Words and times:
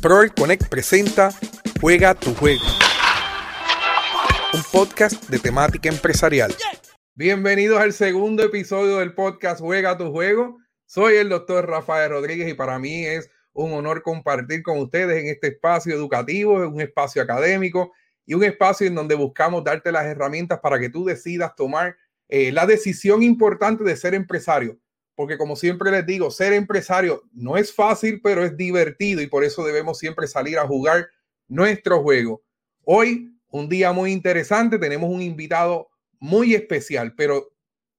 Proel 0.00 0.32
Connect 0.32 0.68
presenta 0.68 1.30
Juega 1.80 2.14
tu 2.14 2.32
juego. 2.34 2.62
Un 4.54 4.62
podcast 4.70 5.28
de 5.28 5.40
temática 5.40 5.88
empresarial. 5.88 6.54
Bienvenidos 7.16 7.80
al 7.80 7.92
segundo 7.92 8.44
episodio 8.44 8.98
del 8.98 9.14
podcast 9.14 9.60
Juega 9.60 9.98
tu 9.98 10.12
juego. 10.12 10.58
Soy 10.86 11.16
el 11.16 11.28
doctor 11.28 11.68
Rafael 11.68 12.10
Rodríguez 12.10 12.48
y 12.48 12.54
para 12.54 12.78
mí 12.78 13.04
es 13.06 13.28
un 13.52 13.72
honor 13.72 14.02
compartir 14.02 14.62
con 14.62 14.78
ustedes 14.78 15.20
en 15.20 15.30
este 15.30 15.48
espacio 15.48 15.92
educativo, 15.96 16.54
un 16.68 16.80
espacio 16.80 17.20
académico 17.20 17.92
y 18.24 18.34
un 18.34 18.44
espacio 18.44 18.86
en 18.86 18.94
donde 18.94 19.16
buscamos 19.16 19.64
darte 19.64 19.90
las 19.90 20.06
herramientas 20.06 20.60
para 20.60 20.78
que 20.78 20.90
tú 20.90 21.04
decidas 21.04 21.56
tomar 21.56 21.96
eh, 22.28 22.52
la 22.52 22.66
decisión 22.66 23.24
importante 23.24 23.82
de 23.82 23.96
ser 23.96 24.14
empresario 24.14 24.78
porque 25.18 25.36
como 25.36 25.56
siempre 25.56 25.90
les 25.90 26.06
digo, 26.06 26.30
ser 26.30 26.52
empresario 26.52 27.24
no 27.32 27.56
es 27.56 27.74
fácil, 27.74 28.20
pero 28.22 28.44
es 28.44 28.56
divertido 28.56 29.20
y 29.20 29.26
por 29.26 29.42
eso 29.42 29.64
debemos 29.64 29.98
siempre 29.98 30.28
salir 30.28 30.58
a 30.58 30.66
jugar 30.68 31.08
nuestro 31.48 32.00
juego. 32.04 32.44
Hoy, 32.84 33.34
un 33.50 33.68
día 33.68 33.90
muy 33.90 34.12
interesante, 34.12 34.78
tenemos 34.78 35.10
un 35.10 35.20
invitado 35.20 35.88
muy 36.20 36.54
especial, 36.54 37.14
pero 37.16 37.50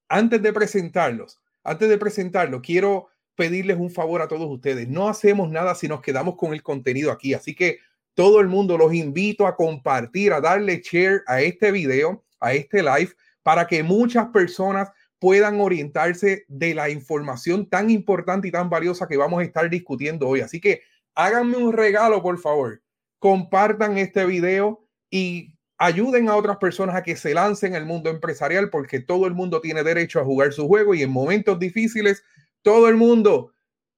antes 0.08 0.42
de 0.42 0.54
presentarlos, 0.54 1.42
antes 1.62 1.90
de 1.90 1.98
presentarlo, 1.98 2.62
quiero 2.62 3.10
pedirles 3.36 3.76
un 3.76 3.92
favor 3.92 4.22
a 4.22 4.30
todos 4.30 4.50
ustedes. 4.50 4.88
No 4.88 5.10
hacemos 5.10 5.52
nada 5.52 5.76
si 5.76 5.90
nos 5.90 6.00
quedamos 6.00 6.38
con 6.38 6.54
el 6.54 6.64
contenido 6.64 7.12
aquí, 7.12 7.34
así 7.34 7.54
que 7.54 7.80
todo 8.14 8.40
el 8.40 8.48
mundo 8.48 8.78
los 8.78 8.94
invito 8.94 9.46
a 9.46 9.58
compartir, 9.58 10.32
a 10.32 10.40
darle 10.40 10.82
share 10.82 11.24
a 11.28 11.42
este 11.42 11.74
video, 11.74 12.24
a 12.40 12.54
este 12.54 12.82
live, 12.82 13.12
para 13.44 13.68
que 13.68 13.84
muchas 13.84 14.28
personas 14.28 14.90
puedan 15.20 15.60
orientarse 15.60 16.46
de 16.48 16.74
la 16.74 16.90
información 16.90 17.70
tan 17.70 17.90
importante 17.90 18.48
y 18.48 18.52
tan 18.52 18.70
valiosa 18.70 19.08
que 19.08 19.18
vamos 19.18 19.42
a 19.42 19.44
estar 19.44 19.70
discutiendo 19.70 20.28
hoy. 20.28 20.42
Así 20.42 20.60
que 20.62 20.82
háganme 21.14 21.58
un 21.58 21.74
regalo, 21.74 22.22
por 22.22 22.40
favor. 22.40 22.82
Compartan 23.20 23.98
este 23.98 24.26
video 24.26 24.86
y 25.10 25.56
ayuden 25.78 26.30
a 26.30 26.36
otras 26.36 26.58
personas 26.58 26.96
a 26.96 27.04
que 27.04 27.16
se 27.16 27.34
lancen 27.34 27.76
el 27.76 27.86
mundo 27.86 28.10
empresarial 28.10 28.70
porque 28.70 29.00
todo 29.00 29.28
el 29.28 29.34
mundo 29.34 29.62
tiene 29.62 29.84
derecho 29.84 30.20
a 30.20 30.26
jugar 30.26 30.54
su 30.54 30.68
juego 30.68 30.94
y 30.94 31.04
en 31.04 31.10
momentos 31.10 31.60
difíciles 31.60 32.24
todo 32.62 32.90
el 32.90 32.96
mundo 32.96 33.54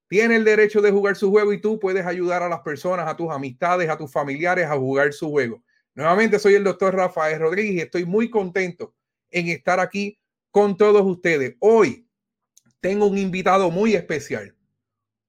tiene 0.07 0.35
el 0.35 0.43
derecho 0.43 0.81
de 0.81 0.91
jugar 0.91 1.15
su 1.15 1.31
juego 1.31 1.53
y 1.53 1.61
tú 1.61 1.79
puedes 1.79 2.05
ayudar 2.05 2.43
a 2.43 2.49
las 2.49 2.59
personas, 2.59 3.07
a 3.07 3.15
tus 3.15 3.31
amistades, 3.31 3.89
a 3.89 3.97
tus 3.97 4.11
familiares 4.11 4.65
a 4.65 4.77
jugar 4.77 5.13
su 5.13 5.29
juego. 5.29 5.63
Nuevamente 5.95 6.37
soy 6.37 6.55
el 6.55 6.63
doctor 6.63 6.95
Rafael 6.95 7.39
Rodríguez 7.39 7.73
y 7.75 7.79
estoy 7.79 8.05
muy 8.05 8.29
contento 8.29 8.93
en 9.29 9.47
estar 9.47 9.79
aquí 9.79 10.20
con 10.51 10.77
todos 10.77 11.03
ustedes. 11.03 11.55
Hoy 11.59 12.07
tengo 12.79 13.07
un 13.07 13.17
invitado 13.17 13.71
muy 13.71 13.95
especial. 13.95 14.55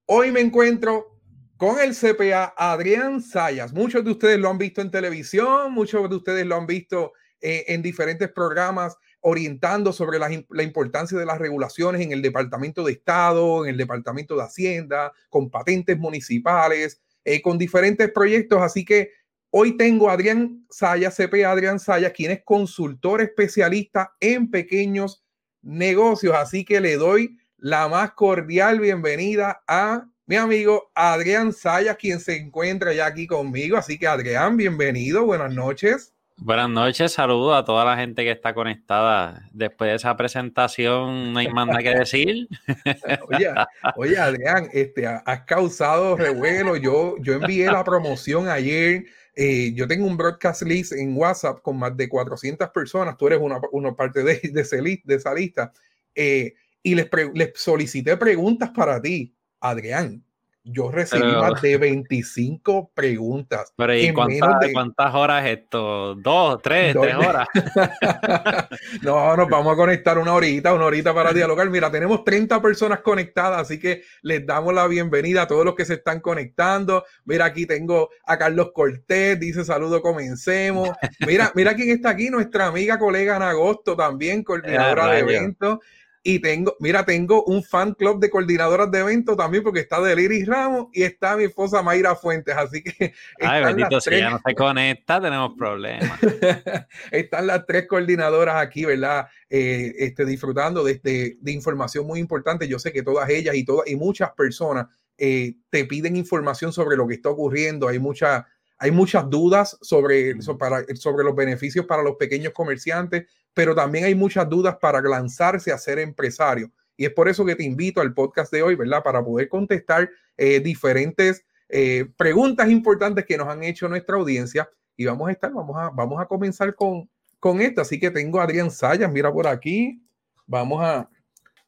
Hoy 0.07 0.33
me 0.33 0.41
encuentro 0.41 1.21
con 1.57 1.79
el 1.79 1.95
CPA 1.95 2.55
Adrián 2.57 3.23
Sayas. 3.23 3.73
Muchos 3.73 4.05
de 4.05 4.11
ustedes 4.11 4.39
lo 4.39 4.51
han 4.51 4.59
visto 4.59 4.81
en 4.81 4.91
televisión, 4.91 5.73
muchos 5.73 6.11
de 6.11 6.17
ustedes 6.17 6.45
lo 6.45 6.57
han 6.57 6.67
visto 6.67 7.13
eh, 7.41 7.65
en 7.69 7.83
diferentes 7.83 8.31
programas 8.31 8.97
orientando 9.21 9.93
sobre 9.93 10.19
la, 10.19 10.33
importancia 10.33 11.17
de 11.17 11.25
las 11.25 11.39
regulaciones 11.39 12.01
en 12.01 12.11
el 12.11 12.23
Departamento 12.23 12.83
de 12.83 12.93
Estado, 12.93 13.65
en 13.65 13.71
el 13.71 13.77
Departamento 13.77 14.35
de 14.35 14.43
Hacienda, 14.43 15.13
con 15.29 15.49
patentes 15.49 15.97
municipales, 15.97 17.01
eh, 17.25 17.41
con 17.41 17.57
diferentes 17.57 18.11
proyectos. 18.11 18.61
Así 18.61 18.85
que 18.85 19.13
Hoy 19.55 19.77
tengo 19.77 20.09
a 20.09 20.15
Adrián 20.15 20.65
Sayas, 20.71 21.15
CPA 21.15 21.51
Adrián 21.51 21.79
Sayas, 21.79 22.13
quien 22.13 22.31
es 22.31 22.43
consultor 22.43 23.21
especialista 23.21 24.15
en 24.19 24.51
pequeños 24.51 25.23
negocios. 25.61 26.35
Así 26.35 26.65
que 26.65 26.81
le 26.81 26.97
doy 26.97 27.37
la 27.59 27.87
más 27.87 28.13
cordial 28.13 28.81
bienvenida 28.81 29.63
a 29.69 30.07
mi 30.25 30.37
amigo 30.37 30.91
Adrián 30.95 31.53
Sayas, 31.53 31.99
quien 31.99 32.19
se 32.19 32.39
encuentra 32.39 32.95
ya 32.95 33.05
aquí 33.05 33.27
conmigo. 33.27 33.77
Así 33.77 33.99
que 33.99 34.07
Adrián, 34.07 34.57
bienvenido, 34.57 35.27
buenas 35.27 35.53
noches. 35.53 36.15
Buenas 36.39 36.71
noches, 36.71 37.13
saludos 37.13 37.55
a 37.55 37.63
toda 37.63 37.85
la 37.85 37.95
gente 37.99 38.25
que 38.25 38.31
está 38.31 38.55
conectada. 38.55 39.51
Después 39.53 39.91
de 39.91 39.97
esa 39.97 40.17
presentación, 40.17 41.35
no 41.35 41.39
hay 41.39 41.49
más 41.49 41.67
nada 41.67 41.83
que 41.83 41.95
decir. 41.95 42.49
oye, 43.97 44.19
Adrián, 44.19 44.71
este, 44.73 45.07
has 45.07 45.43
causado 45.43 46.17
revuelo. 46.17 46.77
Yo, 46.77 47.17
yo 47.21 47.35
envié 47.35 47.67
la 47.67 47.85
promoción 47.85 48.49
ayer 48.49 49.05
eh, 49.35 49.73
yo 49.75 49.87
tengo 49.89 50.07
un 50.07 50.17
broadcast 50.17 50.63
list 50.63 50.93
en 50.93 51.17
WhatsApp 51.17 51.63
con 51.63 51.79
más 51.79 51.97
de 51.97 52.09
400 52.09 52.71
personas, 52.71 53.17
tú 53.17 53.27
eres 53.27 53.41
una, 53.41 53.61
una 53.73 53.95
parte 53.95 54.23
de, 54.23 54.41
de, 54.43 55.01
de 55.05 55.15
esa 55.15 55.35
lista, 55.35 55.73
eh, 56.15 56.55
y 56.83 56.95
les, 56.95 57.09
les 57.35 57.53
solicité 57.55 58.17
preguntas 58.17 58.71
para 58.71 59.01
ti, 59.01 59.35
Adrián. 59.61 60.25
Yo 60.65 60.93
recibí 60.93 61.27
más 61.27 61.61
de 61.61 61.77
25 61.77 62.93
preguntas. 62.95 63.73
Pero 63.77 63.97
¿y 63.97 64.13
cuántas, 64.13 65.13
horas 65.13 65.45
esto? 65.47 66.15
¿Dos, 66.15 66.63
tres, 66.63 66.95
tres 67.01 67.17
horas? 67.17 67.49
no, 69.03 69.37
nos 69.37 69.49
vamos 69.49 69.73
a 69.73 69.77
conectar 69.77 70.19
una 70.19 70.35
horita, 70.35 70.73
una 70.73 70.85
horita 70.85 71.13
para 71.13 71.33
dialogar. 71.35 71.69
Mira, 71.69 71.91
tenemos 71.91 72.23
30 72.23 72.63
personas 72.63 73.01
conectadas, 73.01 73.63
así 73.63 73.81
que 73.81 74.03
les 74.23 74.47
damos 74.47 74.73
la 74.73 74.87
bienvenida 74.87 75.43
a 75.43 75.47
todos 75.49 75.65
los 75.65 75.75
que 75.75 75.85
se 75.85 75.95
están 75.95 76.21
conectando. 76.21 77.05
Mira, 77.25 77.47
aquí 77.47 77.67
tengo 77.67 78.11
a 78.25 78.39
Carlos 78.39 78.71
Cortés, 78.73 79.41
dice 79.41 79.65
saludo, 79.65 80.01
comencemos. 80.01 80.91
Mira, 81.27 81.51
mira 81.57 81.75
quién 81.75 81.91
está 81.91 82.11
aquí, 82.11 82.31
nuestra 82.31 82.69
amiga 82.69 83.01
colega 83.01 83.35
en 83.35 83.43
agosto 83.43 83.97
también, 83.97 84.45
coordinadora 84.45 85.09
de 85.09 85.19
eventos. 85.19 85.81
Y 86.25 86.39
tengo, 86.39 86.77
mira, 86.79 87.05
tengo 87.05 87.43
un 87.45 87.65
fan 87.65 87.95
club 87.95 88.21
de 88.21 88.31
coordinadoras 88.31 88.91
de 88.93 89.01
eventos 89.01 89.37
también, 89.37 89.65
porque 89.65 89.81
está 89.81 90.01
Deliris 90.01 90.47
Ramos 90.47 90.87
y 90.93 91.03
está 91.03 91.37
mi 91.37 91.45
esposa 91.45 91.83
Mayra 91.83 92.15
Fuentes. 92.15 92.55
Así 92.57 92.83
que. 92.83 93.13
Ay, 93.41 93.65
bendito, 93.65 94.01
si 94.01 94.19
ya 94.19 94.31
no 94.31 94.41
se 94.45 94.55
conecta, 94.55 95.21
tenemos 95.21 95.55
problemas. 95.59 96.21
están 97.11 97.49
las 97.49 97.67
tres 97.67 97.89
coordinadoras 97.89 98.57
aquí, 98.57 98.85
¿verdad? 98.85 99.27
Eh, 99.51 99.95
este, 99.99 100.25
disfrutando 100.25 100.85
de, 100.85 100.93
este, 100.93 101.39
de, 101.41 101.53
información 101.53 102.07
muy 102.07 102.21
importante. 102.21 102.69
Yo 102.69 102.79
sé 102.79 102.93
que 102.93 103.03
todas 103.03 103.29
ellas 103.29 103.57
y 103.57 103.65
todas 103.65 103.89
y 103.89 103.97
muchas 103.97 104.31
personas 104.31 104.87
eh, 105.19 105.55
te 105.71 105.87
piden 105.87 106.17
información 106.17 106.73
sobre 106.73 106.97
lo 106.97 107.09
que 107.09 107.15
está 107.15 107.31
ocurriendo. 107.31 107.89
Hay 107.89 107.99
mucha 107.99 108.47
hay 108.83 108.91
muchas 108.91 109.31
dudas 109.31 109.79
sobre, 109.81 110.43
sobre 110.43 111.23
los 111.23 111.37
beneficios 111.37 111.87
para 111.87 112.03
los 112.03 112.17
pequeños 112.17 112.53
comerciantes, 112.53 113.27
pero 113.55 113.75
también 113.75 114.05
hay 114.05 114.15
muchas 114.15 114.49
dudas 114.49 114.77
para 114.81 115.01
lanzarse 115.01 115.73
a 115.73 115.79
ser 115.79 115.99
empresario. 115.99 116.71
Y 116.97 117.05
es 117.05 117.13
por 117.13 117.29
eso 117.29 117.45
que 117.45 117.57
te 117.57 117.65
invito 117.65 118.01
al 118.01 118.15
podcast 118.15 118.53
de 118.53 118.63
hoy, 118.63 118.75
¿verdad? 118.75 119.03
Para 119.03 119.25
poder 119.25 119.49
contestar 119.49 120.11
eh, 120.37 120.61
diferentes 120.61 121.45
eh, 121.69 122.07
preguntas 122.17 122.69
importantes 122.69 123.25
que 123.25 123.37
nos 123.37 123.49
han 123.49 123.63
hecho 123.63 123.89
nuestra 123.89 124.17
audiencia. 124.17 124.69
Y 124.97 125.07
vamos 125.07 125.29
a 125.29 125.33
estar, 125.33 125.53
vamos 125.53 125.77
a, 125.77 125.91
vamos 125.91 126.21
a 126.21 126.27
comenzar 126.27 126.75
con, 126.75 127.09
con 127.41 127.61
esto. 127.61 127.81
Así 127.81 127.99
que 127.99 128.11
tengo 128.11 128.41
a 128.41 128.45
Adrián 128.45 128.71
Sayas, 128.71 129.11
mira 129.11 129.33
por 129.33 129.47
aquí. 129.47 130.03
Vamos 130.47 130.83
a, 130.83 131.09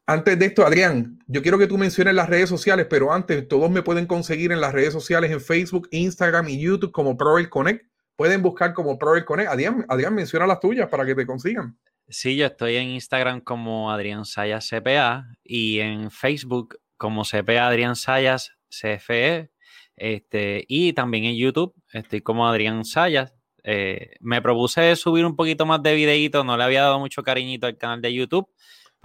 antes 0.07 0.37
de 0.37 0.45
esto, 0.45 0.63
Adrián, 0.63 1.19
yo 1.25 1.41
quiero 1.41 1.57
que 1.57 1.65
tú 1.65 1.79
menciones 1.79 2.13
las 2.13 2.29
redes 2.29 2.47
sociales, 2.47 2.85
pero 2.87 3.11
antes, 3.11 3.47
todos 3.47 3.71
me 3.71 3.81
pueden 3.81 4.05
conseguir 4.05 4.51
en 4.51 4.61
las 4.61 4.71
redes 4.71 4.93
sociales, 4.93 5.31
en 5.31 5.41
Facebook, 5.41 5.87
Instagram 5.89 6.47
y 6.49 6.59
YouTube 6.59 6.91
como 6.91 7.17
ProEl 7.17 7.49
Connect. 7.49 7.83
Pueden 8.15 8.41
buscar 8.41 8.73
como 8.73 8.97
ProEl 8.97 9.25
Connect. 9.25 9.49
Adrián, 9.49 9.85
Adrián, 9.89 10.13
menciona 10.13 10.47
las 10.47 10.59
tuyas 10.59 10.87
para 10.89 11.05
que 11.05 11.15
te 11.15 11.25
consigan. 11.25 11.77
Sí, 12.07 12.35
yo 12.35 12.45
estoy 12.45 12.75
en 12.75 12.89
Instagram 12.89 13.41
como 13.41 13.91
Adrián 13.91 14.25
Sayas 14.25 14.69
CPA 14.69 15.25
y 15.43 15.79
en 15.79 16.11
Facebook 16.11 16.79
como 16.97 17.23
CPA 17.23 17.67
Adrián 17.67 17.95
Sayas 17.95 18.51
CFE. 18.69 19.51
Este, 19.95 20.65
y 20.67 20.93
también 20.93 21.23
en 21.25 21.35
YouTube 21.35 21.73
estoy 21.91 22.21
como 22.21 22.47
Adrián 22.47 22.85
Sayas. 22.85 23.33
Eh, 23.63 24.11
me 24.19 24.41
propuse 24.41 24.95
subir 24.95 25.25
un 25.25 25.35
poquito 25.35 25.65
más 25.65 25.81
de 25.81 25.95
videitos, 25.95 26.45
no 26.45 26.55
le 26.55 26.63
había 26.63 26.83
dado 26.83 26.99
mucho 26.99 27.23
cariñito 27.23 27.65
al 27.65 27.77
canal 27.77 28.01
de 28.01 28.13
YouTube 28.13 28.47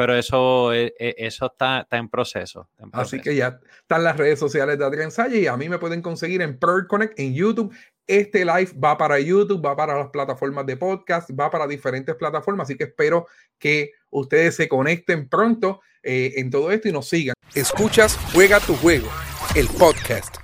pero 0.01 0.17
eso, 0.17 0.73
eh, 0.73 0.95
eh, 0.99 1.15
eso 1.19 1.45
está, 1.53 1.81
está, 1.81 1.99
en 1.99 2.09
proceso, 2.09 2.71
Así 2.93 3.21
que 3.21 3.37
ya 3.37 3.61
están 3.83 4.03
las 4.03 4.17
redes 4.17 4.39
sociales 4.39 4.79
de 4.79 4.85
Adrián 4.87 5.11
Salle 5.11 5.41
y 5.41 5.47
a 5.47 5.59
mí 5.59 5.69
me 5.69 5.79
pueden 5.79 6.01
conseguir 6.01 6.41
en 6.41 6.59
Pearl 6.59 6.87
Connect 6.87 7.21
en 7.21 7.35
YouTube. 7.35 7.71
Este 8.11 8.45
live 8.45 8.73
va 8.85 8.99
para 8.99 9.21
YouTube, 9.21 9.65
va 9.65 9.77
para 9.77 9.97
las 9.97 10.09
plataformas 10.09 10.67
de 10.67 10.77
podcast, 10.77 11.31
va 11.31 11.49
para 11.49 11.69
diferentes 11.69 12.13
plataformas, 12.17 12.65
así 12.65 12.77
que 12.77 12.83
espero 12.83 13.29
que 13.57 13.93
ustedes 14.11 14.57
se 14.57 14.69
conecten 14.69 15.29
pronto 15.29 15.81
eh, 16.03 16.33
en 16.35 16.51
todo 16.51 16.73
esto 16.73 16.89
y 16.89 16.93
nos 16.93 17.09
sigan. 17.09 17.37
Escuchas 17.55 18.19
Juega 18.33 18.59
tu 18.59 18.75
juego, 18.75 19.07
el 19.55 19.69
podcast. 19.69 20.39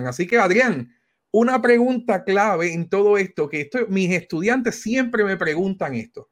Así 0.00 0.26
que 0.26 0.36
Adrián, 0.36 0.92
una 1.30 1.62
pregunta 1.62 2.24
clave 2.24 2.72
en 2.72 2.88
todo 2.88 3.16
esto, 3.16 3.48
que 3.48 3.60
esto, 3.60 3.86
mis 3.86 4.10
estudiantes 4.10 4.82
siempre 4.82 5.22
me 5.22 5.36
preguntan 5.36 5.94
esto. 5.94 6.28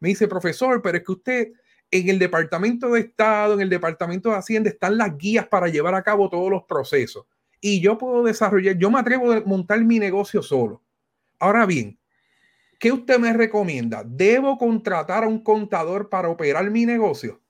Me 0.00 0.08
dice, 0.08 0.26
profesor, 0.26 0.82
pero 0.82 0.98
es 0.98 1.04
que 1.04 1.12
usted 1.12 1.52
en 1.88 2.08
el 2.08 2.18
Departamento 2.18 2.90
de 2.90 2.98
Estado, 2.98 3.54
en 3.54 3.60
el 3.60 3.70
Departamento 3.70 4.30
de 4.30 4.38
Hacienda, 4.38 4.70
están 4.70 4.98
las 4.98 5.16
guías 5.16 5.46
para 5.46 5.68
llevar 5.68 5.94
a 5.94 6.02
cabo 6.02 6.28
todos 6.28 6.50
los 6.50 6.64
procesos. 6.64 7.26
Y 7.64 7.80
yo 7.80 7.96
puedo 7.96 8.24
desarrollar, 8.24 8.76
yo 8.76 8.90
me 8.90 8.98
atrevo 8.98 9.32
a 9.32 9.40
montar 9.42 9.80
mi 9.84 10.00
negocio 10.00 10.42
solo. 10.42 10.82
Ahora 11.38 11.64
bien, 11.64 11.96
¿qué 12.80 12.90
usted 12.90 13.20
me 13.20 13.32
recomienda? 13.32 14.02
¿Debo 14.04 14.58
contratar 14.58 15.22
a 15.22 15.28
un 15.28 15.44
contador 15.44 16.08
para 16.08 16.28
operar 16.28 16.68
mi 16.72 16.84
negocio? 16.84 17.40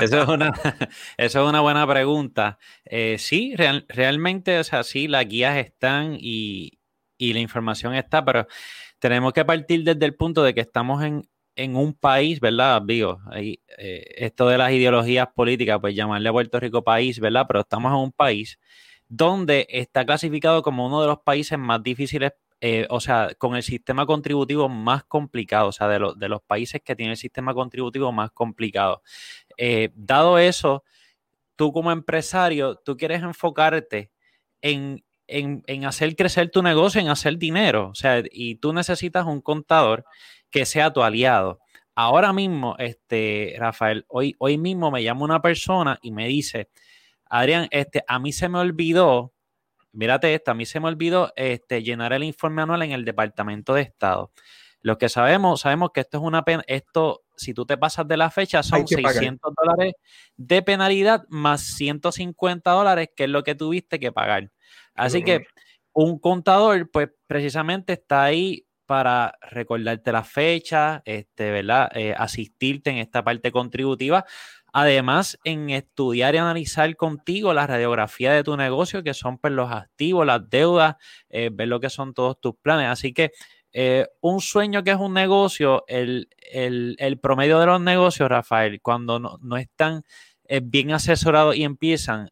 eso, 0.00 0.22
es 0.22 0.28
una, 0.28 0.52
es 1.16 1.34
una 1.36 1.60
buena 1.60 1.86
pregunta. 1.86 2.58
Eh, 2.84 3.16
sí, 3.20 3.54
realmente, 3.56 4.58
o 4.58 4.64
sea, 4.64 4.82
sí, 4.82 5.06
las 5.06 5.28
guías 5.28 5.56
están 5.58 6.16
y, 6.18 6.80
y, 7.16 7.32
la 7.32 7.38
información 7.38 7.94
está, 7.94 8.24
pero 8.24 8.48
tenemos 8.98 9.32
que 9.32 9.44
partir 9.44 9.84
desde 9.84 10.04
el 10.04 10.16
punto 10.16 10.42
de 10.42 10.52
que 10.52 10.62
estamos 10.62 11.04
en, 11.04 11.28
en 11.56 11.76
un 11.76 11.94
país, 11.94 12.38
¿verdad? 12.40 12.82
Digo, 12.82 13.20
eh, 13.34 13.58
esto 14.16 14.48
de 14.48 14.58
las 14.58 14.72
ideologías 14.72 15.28
políticas, 15.34 15.78
pues 15.80 15.94
llamarle 15.94 16.28
a 16.28 16.32
Puerto 16.32 16.60
Rico 16.60 16.84
país, 16.84 17.18
¿verdad? 17.18 17.46
Pero 17.48 17.60
estamos 17.60 17.90
en 17.90 17.98
un 17.98 18.12
país 18.12 18.58
donde 19.08 19.66
está 19.70 20.04
clasificado 20.04 20.62
como 20.62 20.86
uno 20.86 21.00
de 21.00 21.08
los 21.08 21.18
países 21.20 21.58
más 21.58 21.82
difíciles 21.82 22.32
eh, 22.62 22.86
o 22.88 23.00
sea, 23.00 23.34
con 23.36 23.54
el 23.54 23.62
sistema 23.62 24.06
contributivo 24.06 24.68
más 24.68 25.04
complicado, 25.04 25.68
o 25.68 25.72
sea, 25.72 25.88
de, 25.88 26.00
de, 26.16 26.28
los 26.28 26.40
países 26.42 26.80
que 26.82 26.96
tienen 26.96 27.10
el 27.10 27.16
sistema 27.18 27.52
contributivo 27.52 28.10
más 28.12 28.30
complicado. 28.30 29.02
Eh, 29.58 29.90
dado 29.94 30.38
eso, 30.38 30.82
tú 31.54 31.72
como 31.72 31.92
empresario, 31.92 32.76
tú 32.76 32.96
quieres 32.96 33.22
enfocarte 33.22 34.10
en, 34.62 35.04
en, 35.28 35.84
hacer 35.84 36.16
crecer 36.16 36.50
tu 36.50 36.62
negocio, 36.62 37.00
en 37.00 37.08
hacer 37.08 37.38
dinero, 37.38 37.90
o 37.90 37.94
sea, 37.94 38.22
y 38.30 38.56
tú 38.56 38.72
necesitas 38.72 39.26
un 39.26 39.40
contador 39.40 40.04
que 40.50 40.66
sea 40.66 40.92
tu 40.92 41.02
aliado. 41.02 41.60
Ahora 41.94 42.32
mismo, 42.32 42.76
este, 42.78 43.56
Rafael, 43.58 44.04
hoy, 44.08 44.34
hoy 44.38 44.58
mismo 44.58 44.90
me 44.90 45.02
llama 45.02 45.24
una 45.24 45.40
persona 45.40 45.98
y 46.02 46.10
me 46.10 46.28
dice, 46.28 46.68
Adrián, 47.26 47.68
este, 47.70 48.04
a 48.06 48.18
mí 48.18 48.32
se 48.32 48.48
me 48.48 48.58
olvidó 48.58 49.32
mírate 49.96 50.34
esto, 50.34 50.50
a 50.50 50.54
mí 50.54 50.66
se 50.66 50.78
me 50.78 50.88
olvidó 50.88 51.32
este, 51.36 51.82
llenar 51.82 52.12
el 52.12 52.22
informe 52.22 52.62
anual 52.62 52.82
en 52.82 52.92
el 52.92 53.04
Departamento 53.04 53.74
de 53.74 53.82
Estado. 53.82 54.30
Los 54.82 54.98
que 54.98 55.08
sabemos, 55.08 55.62
sabemos 55.62 55.90
que 55.92 56.00
esto 56.00 56.18
es 56.18 56.22
una 56.22 56.44
pena, 56.44 56.62
esto, 56.66 57.24
si 57.34 57.54
tú 57.54 57.66
te 57.66 57.76
pasas 57.76 58.06
de 58.06 58.16
la 58.16 58.30
fecha, 58.30 58.62
son 58.62 58.86
600 58.86 59.52
dólares 59.56 59.94
de 60.36 60.62
penalidad 60.62 61.24
más 61.28 61.62
150 61.62 62.70
dólares, 62.70 63.08
que 63.16 63.24
es 63.24 63.30
lo 63.30 63.42
que 63.42 63.54
tuviste 63.54 63.98
que 63.98 64.12
pagar. 64.12 64.52
Así 64.94 65.22
que 65.22 65.46
un 65.92 66.18
contador, 66.18 66.90
pues 66.90 67.08
precisamente 67.26 67.94
está 67.94 68.24
ahí 68.24 68.65
para 68.86 69.34
recordarte 69.42 70.12
la 70.12 70.24
fecha, 70.24 71.02
este, 71.04 71.50
¿verdad? 71.50 71.90
Eh, 71.94 72.14
asistirte 72.16 72.90
en 72.90 72.98
esta 72.98 73.22
parte 73.22 73.52
contributiva, 73.52 74.24
Además, 74.78 75.38
en 75.44 75.70
estudiar 75.70 76.34
y 76.34 76.38
analizar 76.38 76.94
contigo 76.96 77.54
la 77.54 77.66
radiografía 77.66 78.30
de 78.34 78.44
tu 78.44 78.58
negocio, 78.58 79.02
que 79.02 79.14
son 79.14 79.38
pues, 79.38 79.54
los 79.54 79.72
activos, 79.72 80.26
las 80.26 80.50
deudas, 80.50 80.96
eh, 81.30 81.48
ver 81.50 81.68
lo 81.68 81.80
que 81.80 81.88
son 81.88 82.12
todos 82.12 82.38
tus 82.38 82.56
planes. 82.56 82.88
Así 82.88 83.14
que 83.14 83.32
eh, 83.72 84.06
un 84.20 84.42
sueño 84.42 84.84
que 84.84 84.90
es 84.90 84.98
un 84.98 85.14
negocio, 85.14 85.84
el, 85.88 86.28
promedio 87.22 87.58
de 87.58 87.64
los 87.64 87.80
negocios, 87.80 88.28
Rafael, 88.28 88.82
cuando 88.82 89.18
no, 89.18 89.56
están 89.56 90.02
eh, 90.44 90.60
bien 90.62 90.92
asesorados 90.92 91.56
y 91.56 91.64
empiezan, 91.64 92.28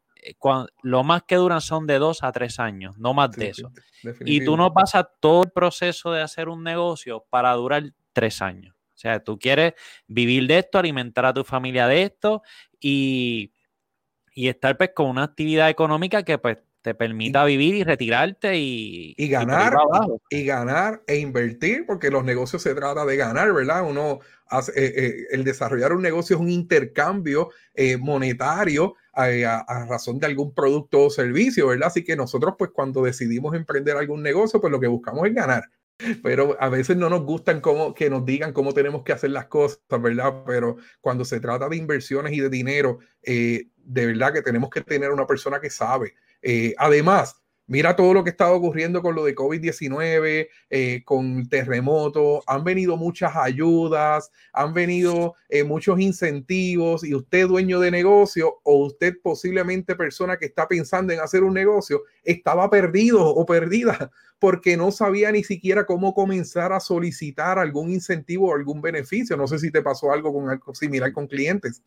lo 0.82 1.04
más 1.04 1.22
que 1.24 1.36
duran 1.36 1.60
son 1.60 1.86
de 1.86 1.98
dos 1.98 2.22
a 2.22 2.32
tres 2.32 2.58
años, 2.58 2.96
no 2.98 3.14
más 3.14 3.30
de 3.32 3.48
eso. 3.50 3.70
Y 4.24 4.44
tú 4.44 4.56
no 4.56 4.72
pasas 4.72 5.06
todo 5.20 5.42
el 5.44 5.50
proceso 5.50 6.12
de 6.12 6.22
hacer 6.22 6.48
un 6.48 6.62
negocio 6.62 7.24
para 7.30 7.52
durar 7.52 7.84
tres 8.12 8.42
años. 8.42 8.74
O 8.74 8.96
sea, 8.96 9.22
tú 9.22 9.38
quieres 9.38 9.74
vivir 10.06 10.46
de 10.46 10.58
esto, 10.58 10.78
alimentar 10.78 11.26
a 11.26 11.34
tu 11.34 11.44
familia 11.44 11.86
de 11.88 12.02
esto 12.04 12.42
y, 12.80 13.52
estar 14.34 14.76
pues 14.76 14.90
con 14.94 15.06
una 15.06 15.24
actividad 15.24 15.68
económica 15.68 16.22
que 16.22 16.38
pues 16.38 16.58
te 16.84 16.94
permita 16.94 17.46
vivir 17.46 17.76
y 17.76 17.82
retirarte 17.82 18.58
y, 18.58 19.14
y 19.16 19.28
ganar 19.28 19.74
y, 20.28 20.44
ganar 20.44 21.02
e 21.06 21.16
invertir 21.16 21.86
porque 21.86 22.10
los 22.10 22.24
negocios 22.24 22.60
se 22.60 22.74
trata 22.74 23.06
de 23.06 23.16
ganar 23.16 23.54
verdad 23.54 23.88
uno 23.88 24.18
hace, 24.48 24.72
eh, 24.76 24.92
eh, 24.94 25.26
el 25.30 25.44
desarrollar 25.44 25.94
un 25.94 26.02
negocio 26.02 26.36
es 26.36 26.42
un 26.42 26.50
intercambio 26.50 27.48
eh, 27.72 27.96
monetario 27.96 28.96
a, 29.14 29.24
a, 29.66 29.86
razón 29.86 30.18
de 30.18 30.26
algún 30.26 30.52
producto 30.52 31.04
o 31.04 31.10
servicio 31.10 31.68
verdad 31.68 31.86
así 31.86 32.04
que 32.04 32.16
nosotros 32.16 32.54
pues 32.58 32.70
cuando 32.70 33.02
decidimos 33.02 33.54
emprender 33.54 33.96
algún 33.96 34.22
negocio 34.22 34.60
pues 34.60 34.70
lo 34.70 34.78
que 34.78 34.86
buscamos 34.86 35.26
es 35.26 35.32
ganar 35.32 35.64
pero 36.22 36.54
a 36.60 36.68
veces 36.68 36.98
no 36.98 37.08
nos 37.08 37.22
gustan 37.22 37.62
cómo, 37.62 37.94
que 37.94 38.10
nos 38.10 38.26
digan 38.26 38.52
cómo 38.52 38.74
tenemos 38.74 39.04
que 39.04 39.12
hacer 39.12 39.30
las 39.30 39.46
cosas, 39.46 39.78
¿verdad? 40.02 40.42
Pero 40.44 40.76
cuando 41.00 41.24
se 41.24 41.38
trata 41.38 41.68
de 41.68 41.76
inversiones 41.76 42.32
y 42.32 42.40
de 42.40 42.50
dinero, 42.50 42.98
de 43.22 44.06
verdad 44.06 44.32
que 44.32 44.42
tenemos 44.42 44.70
que 44.70 44.80
tener 44.80 45.12
una 45.12 45.24
persona 45.24 45.60
que 45.60 45.70
sabe. 45.70 46.14
Eh, 46.44 46.74
además, 46.78 47.40
Mira 47.66 47.96
todo 47.96 48.12
lo 48.12 48.22
que 48.22 48.28
está 48.28 48.52
ocurriendo 48.52 49.00
con 49.00 49.14
lo 49.14 49.24
de 49.24 49.34
COVID-19, 49.34 50.48
eh, 50.68 51.02
con 51.02 51.48
terremotos, 51.48 52.44
han 52.46 52.62
venido 52.62 52.98
muchas 52.98 53.34
ayudas, 53.36 54.30
han 54.52 54.74
venido 54.74 55.34
eh, 55.48 55.64
muchos 55.64 55.98
incentivos 55.98 57.04
y 57.04 57.14
usted 57.14 57.48
dueño 57.48 57.80
de 57.80 57.90
negocio 57.90 58.60
o 58.64 58.84
usted 58.84 59.14
posiblemente 59.22 59.96
persona 59.96 60.36
que 60.36 60.44
está 60.44 60.68
pensando 60.68 61.14
en 61.14 61.20
hacer 61.20 61.42
un 61.42 61.54
negocio, 61.54 62.02
estaba 62.22 62.68
perdido 62.68 63.26
o 63.26 63.46
perdida 63.46 64.10
porque 64.38 64.76
no 64.76 64.90
sabía 64.90 65.32
ni 65.32 65.42
siquiera 65.42 65.86
cómo 65.86 66.12
comenzar 66.12 66.70
a 66.74 66.80
solicitar 66.80 67.58
algún 67.58 67.90
incentivo 67.90 68.50
o 68.50 68.54
algún 68.54 68.82
beneficio. 68.82 69.38
No 69.38 69.46
sé 69.46 69.58
si 69.58 69.70
te 69.70 69.80
pasó 69.80 70.12
algo 70.12 70.34
con 70.34 70.50
algo 70.50 70.74
similar 70.74 71.14
con 71.14 71.26
clientes. 71.26 71.80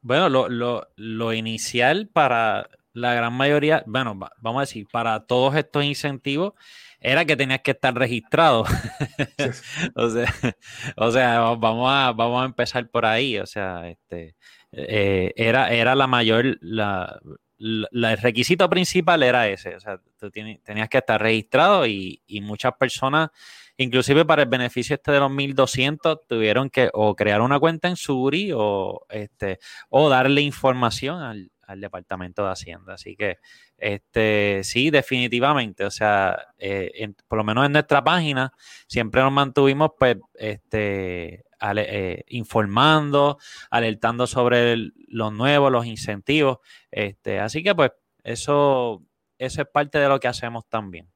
Bueno, 0.00 0.28
lo, 0.28 0.48
lo, 0.48 0.86
lo 0.94 1.32
inicial 1.32 2.08
para 2.12 2.68
la 2.94 3.12
gran 3.12 3.32
mayoría, 3.32 3.82
bueno, 3.86 4.18
vamos 4.38 4.58
a 4.58 4.62
decir, 4.62 4.86
para 4.90 5.26
todos 5.26 5.56
estos 5.56 5.84
incentivos, 5.84 6.54
era 7.00 7.24
que 7.24 7.36
tenías 7.36 7.60
que 7.60 7.72
estar 7.72 7.94
registrado. 7.94 8.64
o, 9.94 10.08
sea, 10.08 10.34
o 10.96 11.10
sea, 11.10 11.40
vamos 11.40 11.90
a, 11.92 12.12
vamos 12.12 12.42
a 12.42 12.46
empezar 12.46 12.88
por 12.88 13.04
ahí. 13.04 13.38
O 13.38 13.46
sea, 13.46 13.88
este 13.90 14.36
eh, 14.72 15.32
era, 15.36 15.70
era 15.72 15.94
la 15.94 16.06
mayor, 16.06 16.56
la, 16.62 17.20
el 17.58 18.18
requisito 18.18 18.70
principal 18.70 19.22
era 19.22 19.48
ese. 19.48 19.74
O 19.76 19.80
sea, 19.80 20.00
tú 20.18 20.30
tenías 20.30 20.88
que 20.88 20.98
estar 20.98 21.20
registrado 21.20 21.86
y, 21.86 22.22
y, 22.26 22.40
muchas 22.40 22.72
personas, 22.78 23.30
inclusive 23.76 24.24
para 24.24 24.42
el 24.42 24.48
beneficio 24.48 24.94
este 24.94 25.12
de 25.12 25.20
los 25.20 25.30
1200, 25.30 26.26
tuvieron 26.26 26.70
que 26.70 26.90
o 26.92 27.14
crear 27.16 27.40
una 27.40 27.58
cuenta 27.58 27.88
en 27.88 27.96
Suri 27.96 28.52
o, 28.54 29.04
este, 29.10 29.58
o 29.90 30.08
darle 30.08 30.42
información 30.42 31.20
al, 31.20 31.50
al 31.66 31.80
Departamento 31.80 32.44
de 32.44 32.52
Hacienda. 32.52 32.94
Así 32.94 33.16
que, 33.16 33.38
este, 33.78 34.60
sí, 34.64 34.90
definitivamente, 34.90 35.84
o 35.84 35.90
sea, 35.90 36.36
eh, 36.58 37.12
por 37.28 37.38
lo 37.38 37.44
menos 37.44 37.66
en 37.66 37.72
nuestra 37.72 38.02
página 38.02 38.52
siempre 38.86 39.22
nos 39.22 39.32
mantuvimos, 39.32 39.90
pues, 39.98 40.16
este, 40.34 41.44
eh, 41.76 42.24
informando, 42.28 43.38
alertando 43.70 44.26
sobre 44.26 44.76
los 45.08 45.32
nuevos, 45.32 45.72
los 45.72 45.86
incentivos. 45.86 46.58
Este, 46.90 47.40
así 47.40 47.62
que, 47.62 47.74
pues, 47.74 47.92
eso, 48.22 49.02
eso 49.38 49.62
es 49.62 49.68
parte 49.68 49.98
de 49.98 50.08
lo 50.08 50.20
que 50.20 50.28
hacemos 50.28 50.68
también. 50.68 51.13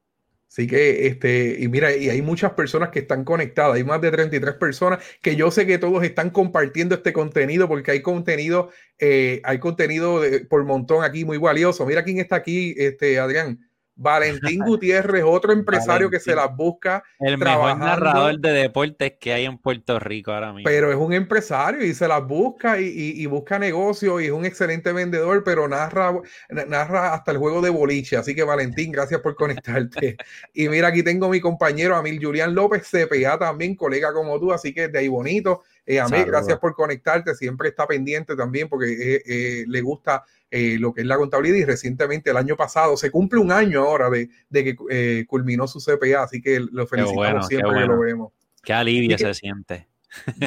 Así 0.49 0.67
que, 0.67 1.07
este, 1.07 1.57
y 1.61 1.69
mira, 1.69 1.95
y 1.95 2.09
hay 2.09 2.23
muchas 2.23 2.52
personas 2.52 2.88
que 2.88 3.00
están 3.00 3.25
conectadas, 3.25 3.76
hay 3.76 3.85
más 3.85 4.00
de 4.00 4.11
33 4.11 4.55
personas 4.55 5.05
que 5.21 5.37
yo 5.37 5.50
sé 5.50 5.67
que 5.67 5.78
todos 5.78 6.02
están 6.02 6.31
compartiendo 6.31 6.95
este 6.95 7.12
contenido 7.12 7.69
porque 7.69 7.90
hay 7.90 8.02
contenido, 8.02 8.71
eh, 8.99 9.43
hay 9.45 9.59
contenido 9.59 10.23
por 10.49 10.64
montón 10.64 11.05
aquí 11.05 11.25
muy 11.25 11.37
valioso. 11.37 11.85
Mira 11.85 12.02
quién 12.02 12.19
está 12.19 12.37
aquí, 12.37 12.75
este, 12.78 13.19
Adrián. 13.19 13.68
Valentín 14.00 14.61
Gutiérrez, 14.64 15.25
otro 15.26 15.52
empresario 15.52 16.09
que 16.09 16.21
se 16.21 16.33
las 16.33 16.55
busca. 16.55 17.02
El 17.19 17.37
mejor 17.37 17.76
narrador 17.76 18.38
de 18.38 18.52
deportes 18.52 19.14
que 19.19 19.33
hay 19.33 19.45
en 19.45 19.59
Puerto 19.59 19.99
Rico 19.99 20.31
ahora 20.31 20.52
mismo. 20.52 20.71
Pero 20.71 20.93
es 20.93 20.97
un 20.97 21.12
empresario 21.12 21.85
y 21.85 21.93
se 21.93 22.07
las 22.07 22.25
busca 22.25 22.78
y, 22.78 23.26
busca 23.26 23.59
negocio 23.59 24.21
y 24.21 24.26
es 24.26 24.31
un 24.31 24.45
excelente 24.45 24.93
vendedor, 24.93 25.43
pero 25.43 25.67
narra, 25.67 26.14
narra 26.49 27.12
hasta 27.12 27.33
el 27.33 27.38
juego 27.38 27.61
de 27.61 27.71
boliche. 27.71 28.17
Así 28.17 28.37
que 28.37 28.45
Valentín, 28.45 28.93
gracias 28.93 29.21
por 29.21 29.35
conectarte. 29.35 30.17
y 30.55 30.69
mira, 30.69 30.88
aquí 30.88 31.02
tengo 31.02 31.28
mi 31.28 31.40
compañero 31.40 31.97
Amil 31.97 32.25
Julián 32.25 32.55
López, 32.55 32.88
CPA 32.88 33.37
también, 33.37 33.75
colega 33.75 34.12
como 34.12 34.38
tú, 34.38 34.52
así 34.52 34.73
que 34.73 34.87
de 34.87 34.99
ahí 35.00 35.09
bonito. 35.09 35.64
Eh, 35.85 35.99
Amil, 35.99 36.25
gracias 36.25 36.59
por 36.61 36.75
conectarte, 36.75 37.35
siempre 37.35 37.71
está 37.71 37.87
pendiente 37.87 38.37
también 38.37 38.69
porque 38.69 38.93
eh, 38.93 39.23
eh, 39.26 39.64
le 39.67 39.81
gusta 39.81 40.23
eh, 40.50 40.76
lo 40.78 40.93
que 40.93 41.02
es 41.02 41.07
la 41.07 41.17
contabilidad 41.17 41.57
y 41.57 41.64
recientemente 41.64 42.31
el 42.31 42.37
año 42.37 42.57
pasado, 42.57 42.97
se 42.97 43.11
cumple 43.11 43.40
un 43.40 43.52
año 43.52 43.83
ahora 43.83 44.09
de, 44.11 44.28
que 44.50 44.76
eh, 44.90 45.25
culminó 45.26 45.67
su 45.67 45.78
CPA, 45.81 46.23
así 46.23 46.40
que 46.40 46.61
lo 46.61 46.87
felicitamos 46.87 47.47
siempre 47.47 47.81
que 47.81 47.87
lo 47.87 48.00
vemos. 48.00 48.33
Qué 48.62 48.73
alivio 48.73 49.17
se 49.19 49.35
siente. 49.35 49.88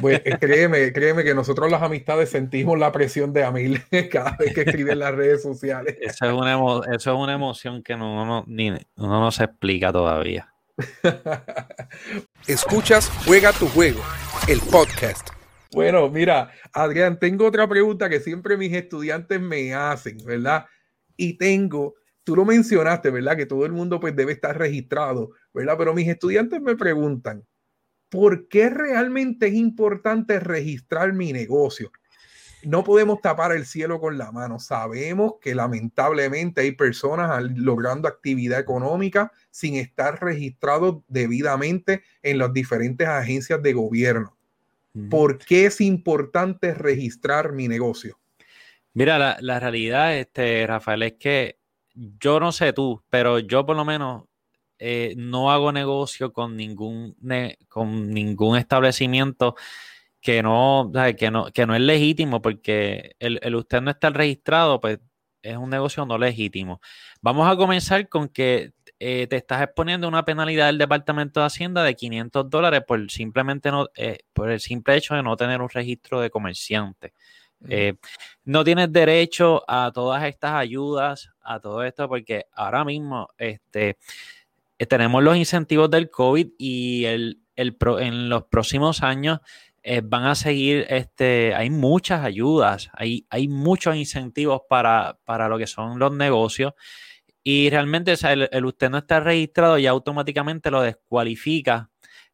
Pues 0.02 0.22
eh, 0.26 0.38
créeme, 0.40 0.92
créeme 0.92 1.24
que 1.24 1.36
nosotros 1.36 1.70
las 1.70 1.82
amistades 1.82 2.30
sentimos 2.30 2.80
la 2.80 2.92
presión 2.92 3.34
de 3.34 3.44
Amil 3.44 3.82
cada 4.12 4.36
vez 4.38 4.54
que 4.54 4.62
escribe 4.62 4.94
en 4.94 5.00
las 5.00 5.14
redes 5.14 5.42
sociales. 5.42 5.98
Eso 6.02 6.26
es 6.26 6.34
una, 6.34 6.54
eso 6.96 7.12
es 7.14 7.18
una 7.18 7.34
emoción 7.34 7.84
que 7.84 7.96
no, 7.96 8.26
no, 8.26 8.44
ni, 8.48 8.72
no 8.96 9.32
se 9.32 9.44
explica 9.44 9.92
todavía. 9.92 10.54
Escuchas 12.48 13.12
Juega 13.26 13.52
tu 13.54 13.68
Juego, 13.68 14.02
el 14.48 14.60
podcast. 14.62 15.41
Bueno, 15.74 16.10
mira, 16.10 16.52
Adrián, 16.74 17.18
tengo 17.18 17.46
otra 17.46 17.68
pregunta 17.68 18.10
que 18.10 18.20
siempre 18.20 18.58
mis 18.58 18.74
estudiantes 18.74 19.40
me 19.40 19.74
hacen, 19.74 20.18
¿verdad? 20.26 20.66
Y 21.16 21.38
tengo, 21.38 21.96
tú 22.24 22.36
lo 22.36 22.44
mencionaste, 22.44 23.10
¿verdad? 23.10 23.38
Que 23.38 23.46
todo 23.46 23.66
el 23.66 23.72
mundo 23.72 24.00
pues 24.00 24.16
debe 24.16 24.34
estar 24.34 24.58
registrado, 24.58 25.32
¿verdad? 25.54 25.76
Pero 25.78 25.94
mis 25.94 26.10
estudiantes 26.10 26.62
me 26.62 26.76
preguntan, 26.76 27.46
¿por 28.10 28.50
qué 28.50 28.70
realmente 28.70 29.48
es 29.48 29.54
importante 29.54 30.40
registrar 30.40 31.14
mi 31.14 31.32
negocio? 31.32 31.92
no 32.64 32.84
podemos 32.84 33.22
tapar 33.22 33.52
el 33.52 33.66
cielo 33.66 34.00
con 34.00 34.18
la 34.18 34.32
mano. 34.32 34.60
Sabemos 34.60 35.34
que 35.42 35.56
lamentablemente 35.56 36.62
hay 36.62 36.74
personas 36.74 37.44
logrando 37.56 38.08
actividad 38.08 38.60
económica 38.60 39.32
sin 39.50 39.76
estar 39.76 40.22
registrados 40.24 41.04
debidamente 41.08 42.04
en 42.22 42.38
las 42.38 42.54
diferentes 42.54 43.08
agencias 43.08 43.62
de 43.62 43.74
gobierno. 43.74 44.38
¿Por 45.10 45.38
qué 45.38 45.66
es 45.66 45.80
importante 45.80 46.74
registrar 46.74 47.54
mi 47.54 47.68
negocio? 47.68 48.20
Mira, 48.94 49.38
la, 49.40 49.60
realidad, 49.60 50.18
este, 50.18 50.68
Rafael, 50.68 51.04
es 51.04 51.14
que 51.14 51.60
yo 51.94 52.40
no 52.40 52.52
sé 52.52 52.74
tú, 52.74 53.02
pero 53.10 53.40
yo 53.40 53.66
por 53.66 53.78
lo 53.78 53.86
menos 53.86 54.26
eh, 54.80 55.14
no 55.16 55.52
hago 55.52 55.72
negocio 55.72 56.34
con 56.34 56.58
ningún, 56.58 57.16
con 57.70 58.10
ningún 58.10 58.58
establecimiento 58.58 59.56
que 60.20 60.44
no, 60.44 60.92
que 61.18 61.32
no, 61.32 61.46
que 61.52 61.66
no 61.66 61.76
es 61.76 61.82
legítimo, 61.82 62.42
porque 62.42 63.16
el, 63.20 63.56
usted 63.56 63.82
no 63.82 63.92
está 63.92 64.10
registrado, 64.10 64.80
pues 64.82 65.00
es 65.42 65.58
un 65.58 65.70
negocio 65.70 66.06
no 66.06 66.18
legítimo. 66.18 66.82
Vamos 67.22 67.50
a 67.50 67.56
comenzar 67.56 68.08
con 68.10 68.28
que 68.28 68.74
eh, 69.04 69.26
te 69.26 69.38
estás 69.38 69.64
exponiendo 69.64 70.08
una 70.08 70.24
penalidad 70.24 70.68
del 70.68 70.78
Departamento 70.78 71.40
de 71.40 71.48
Hacienda 71.48 71.84
de 71.84 71.96
500 71.96 72.48
dólares 72.52 72.84
por 72.86 73.10
simplemente 73.10 73.72
no, 73.72 73.88
eh, 73.96 74.20
por 74.32 74.52
el 74.52 74.60
simple 74.60 74.96
hecho 74.96 75.16
de 75.16 75.24
no 75.24 75.36
tener 75.36 75.60
un 75.60 75.70
registro 75.70 76.22
de 76.22 76.30
comerciante. 76.30 77.14
Eh, 77.68 77.96
no 78.44 78.64
tienes 78.64 78.92
derecho 78.92 79.64
a 79.68 79.92
todas 79.92 80.24
estas 80.26 80.54
ayudas, 80.54 81.32
a 81.42 81.60
todo 81.60 81.84
esto, 81.84 82.08
porque 82.08 82.46
ahora 82.54 82.86
mismo 82.86 83.30
este, 83.40 83.98
tenemos 84.88 85.24
los 85.24 85.36
incentivos 85.36 85.90
del 85.90 86.12
COVID 86.12 86.50
y 86.60 87.06
el, 87.06 87.40
el 87.56 87.76
en 88.02 88.30
los 88.30 88.44
próximos 88.44 89.02
años 89.02 89.40
eh, 89.82 90.02
van 90.04 90.26
a 90.26 90.36
seguir, 90.36 90.86
este, 90.90 91.56
hay 91.56 91.72
muchas 91.72 92.24
ayudas, 92.24 92.92
hay, 92.94 93.26
hay 93.32 93.48
muchos 93.48 93.96
incentivos 93.96 94.62
para, 94.70 95.18
para 95.26 95.50
lo 95.50 95.58
que 95.58 95.66
son 95.66 95.98
los 95.98 96.12
negocios 96.14 96.74
y 97.44 97.70
realmente 97.70 98.14
el, 98.24 98.66
usted 98.66 98.90
no 98.90 99.00
está 99.00 99.20
registrado 99.20 99.78
y 99.78 99.88
automáticamente 99.88 100.72
lo 100.72 100.82
descualifica 100.82 101.90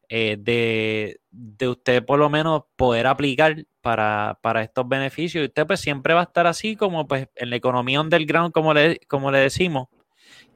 eh, 0.08 0.36
de, 0.38 1.20
de, 1.30 1.68
usted 1.68 2.04
por 2.04 2.18
lo 2.18 2.30
menos 2.30 2.62
poder 2.76 3.06
aplicar 3.06 3.66
para, 3.80 4.38
para, 4.42 4.62
estos 4.62 4.88
beneficios. 4.88 5.42
Y 5.42 5.46
usted 5.46 5.66
pues 5.66 5.80
siempre 5.80 6.14
va 6.14 6.20
a 6.20 6.24
estar 6.24 6.46
así 6.46 6.76
como 6.76 7.06
pues 7.06 7.28
en 7.36 7.50
la 7.50 7.56
economía 7.56 8.00
underground, 8.00 8.52
como 8.52 8.74
le, 8.74 9.00
como 9.08 9.30
le 9.30 9.38
decimos. 9.38 9.88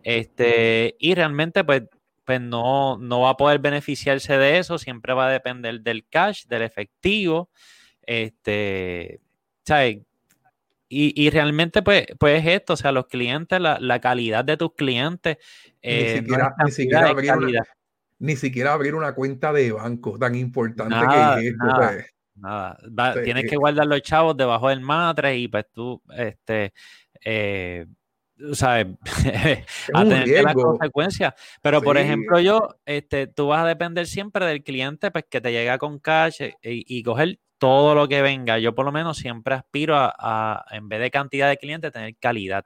Este, 0.03 0.97
y 0.99 1.15
realmente 1.15 1.65
pues 1.65 1.83
pues 2.25 2.41
no, 2.41 2.99
no 2.99 3.21
va 3.21 3.31
a 3.31 3.37
poder 3.37 3.59
beneficiarse 3.59 4.39
de 4.39 4.59
eso, 4.59 4.79
siempre 4.79 5.13
va 5.13 5.27
a 5.27 5.31
depender 5.31 5.81
del 5.81 6.07
cash, 6.09 6.45
del 6.47 6.63
efectivo, 6.63 7.51
este. 8.03 9.21
Y, 10.95 11.31
realmente, 11.31 11.81
pues, 11.83 12.05
pues 12.19 12.47
esto, 12.47 12.75
o 12.75 12.77
sea, 12.77 12.93
los 12.93 13.07
clientes, 13.07 13.59
la, 13.59 14.01
calidad 14.01 14.45
de 14.45 14.59
tus 14.59 14.75
clientes. 14.75 15.39
ni, 15.83 15.91
eh, 15.91 16.17
siquiera, 16.19 16.55
ni, 16.63 16.71
siquiera 16.71 17.09
abrir 17.09 17.33
una, 17.33 17.63
ni, 18.19 18.37
siquiera 18.37 18.73
abrir 18.75 18.95
una, 18.95 19.15
cuenta 19.15 19.55
de 19.55 19.73
banco 19.73 20.19
tan 20.19 20.35
importante 20.35 20.95
que 21.41 21.49
es. 21.49 21.55
Nada, 22.35 22.79
pues. 23.15 23.25
tienes 23.25 23.49
que 23.49 23.57
guardar 23.57 23.87
los 23.87 24.03
chavos 24.03 24.37
debajo 24.37 24.69
del 24.69 24.81
matre 24.81 25.37
y 25.37 25.49
pues 25.49 25.67
tú, 25.73 26.03
este, 26.15 26.73
eh, 27.25 27.87
¿sabes? 28.53 28.87
a 29.95 30.03
tener 30.05 30.43
las 30.43 30.55
consecuencias. 30.55 31.35
Pero, 31.63 31.81
por 31.83 31.97
ejemplo, 31.97 32.41
yo, 32.41 32.77
este, 32.85 33.27
tú 33.27 33.49
vas 33.49 33.65
a 33.65 33.69
depender 33.69 34.07
siempre 34.07 34.47
del 34.47 34.63
cliente, 34.63 35.11
pues 35.11 35.25
que 35.29 35.41
te 35.41 35.53
llega 35.53 35.79
con 35.79 35.99
cash 35.99 36.43
eh, 36.43 36.55
y, 36.63 37.03
coger 37.03 37.39
todo 37.63 37.95
lo 37.95 38.09
que 38.09 38.23
venga. 38.23 38.59
Yo 38.59 38.75
por 38.75 38.85
lo 38.85 38.91
menos 38.91 39.19
siempre 39.19 39.55
aspiro 39.55 39.95
a, 39.97 40.65
en 40.73 40.89
vez 40.89 40.99
de 40.99 41.13
cantidad 41.13 41.49
de 41.49 41.59
clientes, 41.59 41.93
tener 41.93 42.17
calidad. 42.17 42.65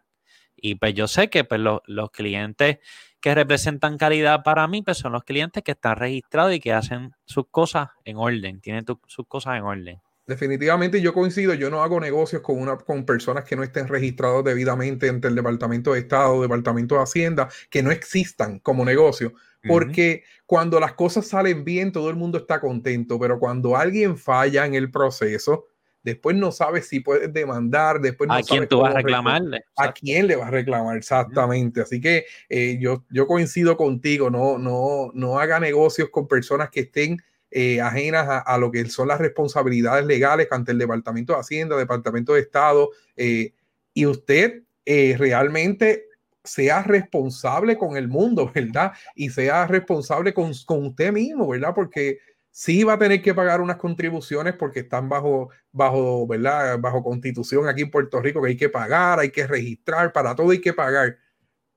Y 0.57 0.77
pues 0.77 0.95
yo 0.95 1.07
sé 1.07 1.29
que 1.29 1.45
pues, 1.45 1.61
los 1.61 2.11
clientes 2.11 2.79
que 3.21 3.35
representan 3.35 3.99
calidad 3.99 4.43
para 4.43 4.67
mí, 4.69 4.81
pues 4.81 4.97
son 4.97 5.13
los 5.13 5.23
clientes 5.25 5.63
que 5.63 5.73
están 5.73 5.97
registrados 5.97 6.55
y 6.55 6.61
que 6.61 6.73
hacen 6.73 7.13
sus 7.27 7.45
cosas 7.51 7.91
en 8.07 8.17
orden, 8.17 8.63
tienen 8.63 8.87
sus 9.07 9.27
cosas 9.27 9.59
en 9.59 9.65
orden 9.65 10.01
definitivamente 10.27 11.01
yo 11.01 11.13
coincido, 11.13 11.55
yo 11.55 11.71
no 11.71 11.83
hago 11.83 12.01
negocios 12.01 12.43
con, 12.43 12.59
una, 12.59 12.77
con 12.77 13.05
personas 13.05 13.45
que 13.45 13.57
no 13.57 13.63
estén 13.63 13.89
registrados 13.89 14.45
debidamente 14.45 15.09
ante 15.09 15.29
el 15.29 15.35
Departamento 15.35 15.93
de 15.93 16.01
Estado, 16.01 16.43
Departamento 16.43 16.97
de 16.97 17.03
Hacienda, 17.03 17.49
que 17.71 17.83
no 17.83 17.91
existan 17.91 18.59
como 18.59 18.85
negocio, 18.85 19.35
porque 19.67 20.23
cuando 20.45 20.79
las 20.79 20.93
cosas 20.93 21.27
salen 21.27 21.65
bien, 21.65 21.91
todo 21.91 22.09
el 22.09 22.17
mundo 22.17 22.39
está 22.39 22.61
contento, 22.61 23.19
pero 23.19 23.39
cuando 23.39 23.77
alguien 23.77 24.17
falla 24.17 24.65
en 24.65 24.75
el 24.75 24.93
proceso, 24.93 25.67
después 26.05 26.37
no 26.37 26.53
sabes 26.53 26.87
si 26.87 27.01
puedes 27.01 27.33
demandar, 27.33 28.01
después 28.01 28.29
no 28.29 28.35
¿A 28.35 28.43
quién 28.43 28.69
tú 28.69 28.79
vas 28.79 28.95
a 28.95 28.99
reclamarle? 28.99 29.65
¿A 29.77 29.93
quién 29.93 30.29
le 30.29 30.37
vas 30.37 30.47
a 30.47 30.53
reclamar? 30.53 30.97
Exactamente. 30.97 31.81
Así 31.81 32.01
que 32.01 32.27
eh, 32.49 32.79
yo, 32.81 33.05
yo 33.11 33.27
coincido 33.27 33.77
contigo, 33.77 34.31
no, 34.31 34.57
no, 34.57 35.11
no 35.15 35.41
haga 35.41 35.59
negocios 35.59 36.11
con 36.11 36.29
personas 36.29 36.71
que 36.71 36.81
estén 36.81 37.21
eh, 37.59 37.81
ajenas 37.81 38.43
a, 38.45 38.59
lo 38.59 38.71
que 38.71 38.85
son 38.85 39.09
las 39.09 39.19
responsabilidades 39.19 40.05
legales 40.05 40.47
ante 40.51 40.73
el 40.73 40.79
Departamento 40.79 41.33
de 41.33 41.39
Hacienda, 41.39 41.75
Departamento 41.75 42.35
de 42.35 42.41
Estado, 42.41 42.91
eh, 43.17 43.55
y 43.95 44.05
usted 44.05 44.65
eh, 44.85 45.17
realmente 45.19 46.05
sea 46.45 46.83
responsable 46.83 47.79
con 47.79 47.97
el 47.97 48.09
mundo, 48.09 48.53
¿verdad? 48.55 48.93
Y 49.15 49.31
sea 49.31 49.67
responsable 49.67 50.35
con, 50.35 50.53
con, 50.67 50.89
usted 50.89 51.11
mismo, 51.15 51.49
¿verdad? 51.49 51.73
Porque 51.75 52.19
sí 52.51 52.85
va 52.85 52.93
a 52.93 52.99
tener 52.99 53.23
que 53.23 53.33
pagar 53.33 53.63
unas 53.63 53.79
contribuciones 53.79 54.53
porque 54.53 54.81
están 54.81 55.09
bajo, 55.09 55.49
bajo, 55.73 56.27
¿verdad? 56.27 56.79
Bajo 56.79 57.03
constitución 57.03 57.67
aquí 57.69 57.81
en 57.81 57.91
Puerto 57.91 58.21
Rico 58.21 58.43
que 58.43 58.49
hay 58.51 58.57
que 58.59 58.69
pagar, 58.69 59.19
hay 59.19 59.31
que 59.31 59.47
registrar, 59.47 60.13
para 60.13 60.35
todo 60.35 60.51
hay 60.51 60.61
que 60.61 60.75
pagar 60.75 61.17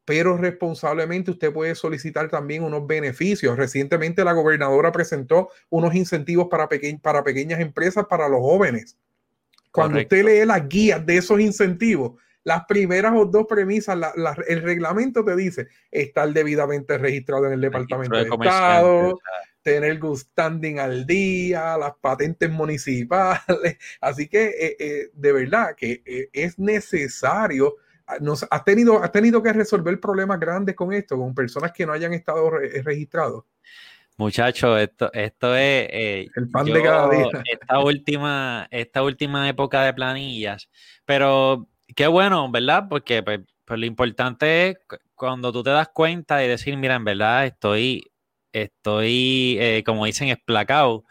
pero 0.09 0.37
responsablemente 0.37 1.29
usted 1.29 1.53
puede 1.53 1.75
solicitar 1.75 2.29
también 2.29 2.63
unos 2.63 2.87
beneficios. 2.87 3.55
Recientemente 3.55 4.23
la 4.23 4.33
gobernadora 4.33 4.91
presentó 4.91 5.49
unos 5.69 5.93
incentivos 5.93 6.47
para, 6.49 6.67
para 6.99 7.23
pequeñas 7.23 7.59
empresas 7.59 8.07
para 8.09 8.27
los 8.27 8.39
jóvenes. 8.39 8.97
Cuando 9.71 9.99
usted 9.99 10.25
lee 10.25 10.47
las 10.47 10.67
guías 10.67 11.05
de 11.05 11.17
esos 11.17 11.39
incentivos, 11.39 12.13
las 12.43 12.65
primeras 12.65 13.13
o 13.15 13.25
dos 13.25 13.45
premisas, 13.45 13.99
el 14.47 14.63
reglamento 14.63 15.23
te 15.23 15.35
dice 15.35 15.67
estar 15.91 16.27
debidamente 16.33 16.97
registrado 16.97 17.45
en 17.45 17.53
el 17.53 17.61
Departamento 17.61 18.15
de, 18.15 18.23
Estado, 18.23 19.19
tener 19.61 19.99
good 19.99 20.17
standing 20.17 20.79
al 20.79 21.05
día, 21.05 21.77
las 21.77 21.93
patentes 22.01 22.49
municipales. 22.49 23.43
Así 24.01 24.27
que 24.27 24.47
eh, 24.47 24.75
eh, 24.79 25.09
de 25.13 25.31
verdad 25.33 25.75
que 25.77 26.01
eh, 26.03 26.29
es 26.33 26.57
necesario 26.57 27.75
nos, 28.21 28.45
has, 28.49 28.65
tenido, 28.65 29.01
has 29.01 29.11
tenido 29.11 29.41
que 29.41 29.53
resolver 29.53 29.99
problemas 29.99 30.39
grandes 30.39 30.75
con 30.75 30.93
esto, 30.93 31.17
con 31.17 31.33
personas 31.33 31.71
que 31.71 31.85
no 31.85 31.93
hayan 31.93 32.13
estado 32.13 32.59
eh, 32.59 32.81
registrados. 32.83 33.45
Muchachos, 34.17 34.79
esto, 34.81 35.11
esto 35.13 35.55
es 35.55 35.87
eh, 35.91 36.27
el 36.35 36.49
pan 36.49 36.65
de 36.65 36.83
cada 36.83 37.09
día. 37.09 37.27
Esta 37.45 37.79
última, 37.79 38.67
esta 38.69 39.01
última 39.01 39.47
época 39.47 39.83
de 39.83 39.93
planillas. 39.93 40.69
Pero 41.05 41.69
qué 41.95 42.05
bueno, 42.07 42.51
¿verdad? 42.51 42.87
Porque 42.89 43.23
pues, 43.23 43.39
pues, 43.63 43.79
lo 43.79 43.85
importante 43.85 44.67
es 44.67 44.77
cuando 45.15 45.53
tú 45.53 45.63
te 45.63 45.69
das 45.69 45.87
cuenta 45.89 46.43
y 46.43 46.49
decir, 46.49 46.75
mira, 46.75 46.95
en 46.95 47.05
verdad 47.05 47.45
estoy, 47.45 48.11
estoy, 48.51 49.57
eh, 49.57 49.83
como 49.85 50.05
dicen, 50.05 50.27
esplacado. 50.27 51.05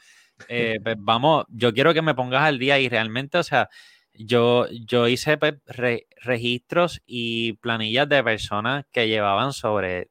pues 0.46 0.96
vamos, 0.98 1.46
yo 1.48 1.72
quiero 1.72 1.94
que 1.94 2.02
me 2.02 2.14
pongas 2.14 2.42
al 2.42 2.58
día 2.58 2.78
y 2.78 2.90
realmente, 2.90 3.38
o 3.38 3.42
sea, 3.42 3.70
yo, 4.18 4.66
yo 4.70 5.06
hice 5.06 5.38
pues, 5.38 5.54
registros 5.66 7.00
y 7.06 7.54
planillas 7.54 8.08
de 8.08 8.24
personas 8.24 8.84
que 8.90 9.08
llevaban 9.08 9.52
sobre 9.52 10.10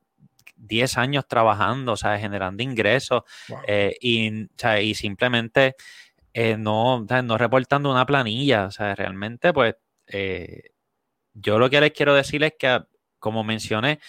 10 0.55 0.97
años 0.97 1.27
trabajando, 1.27 1.91
o 1.93 1.97
sea, 1.97 2.17
generando 2.17 2.63
ingresos 2.63 3.23
eh, 3.67 3.95
y, 4.01 4.47
y, 4.81 4.95
simplemente 4.95 5.75
eh, 6.33 6.57
no, 6.57 7.05
no 7.23 7.37
reportando 7.37 7.91
una 7.91 8.05
planilla. 8.05 8.65
O 8.65 8.71
sea, 8.71 8.95
realmente, 8.95 9.53
pues, 9.53 9.75
eh, 10.07 10.71
yo 11.33 11.59
lo 11.59 11.69
que 11.69 11.81
les 11.81 11.91
quiero 11.91 12.15
decir 12.15 12.43
es 12.43 12.53
que, 12.57 12.81
como 13.19 13.43
mencioné, 13.43 13.99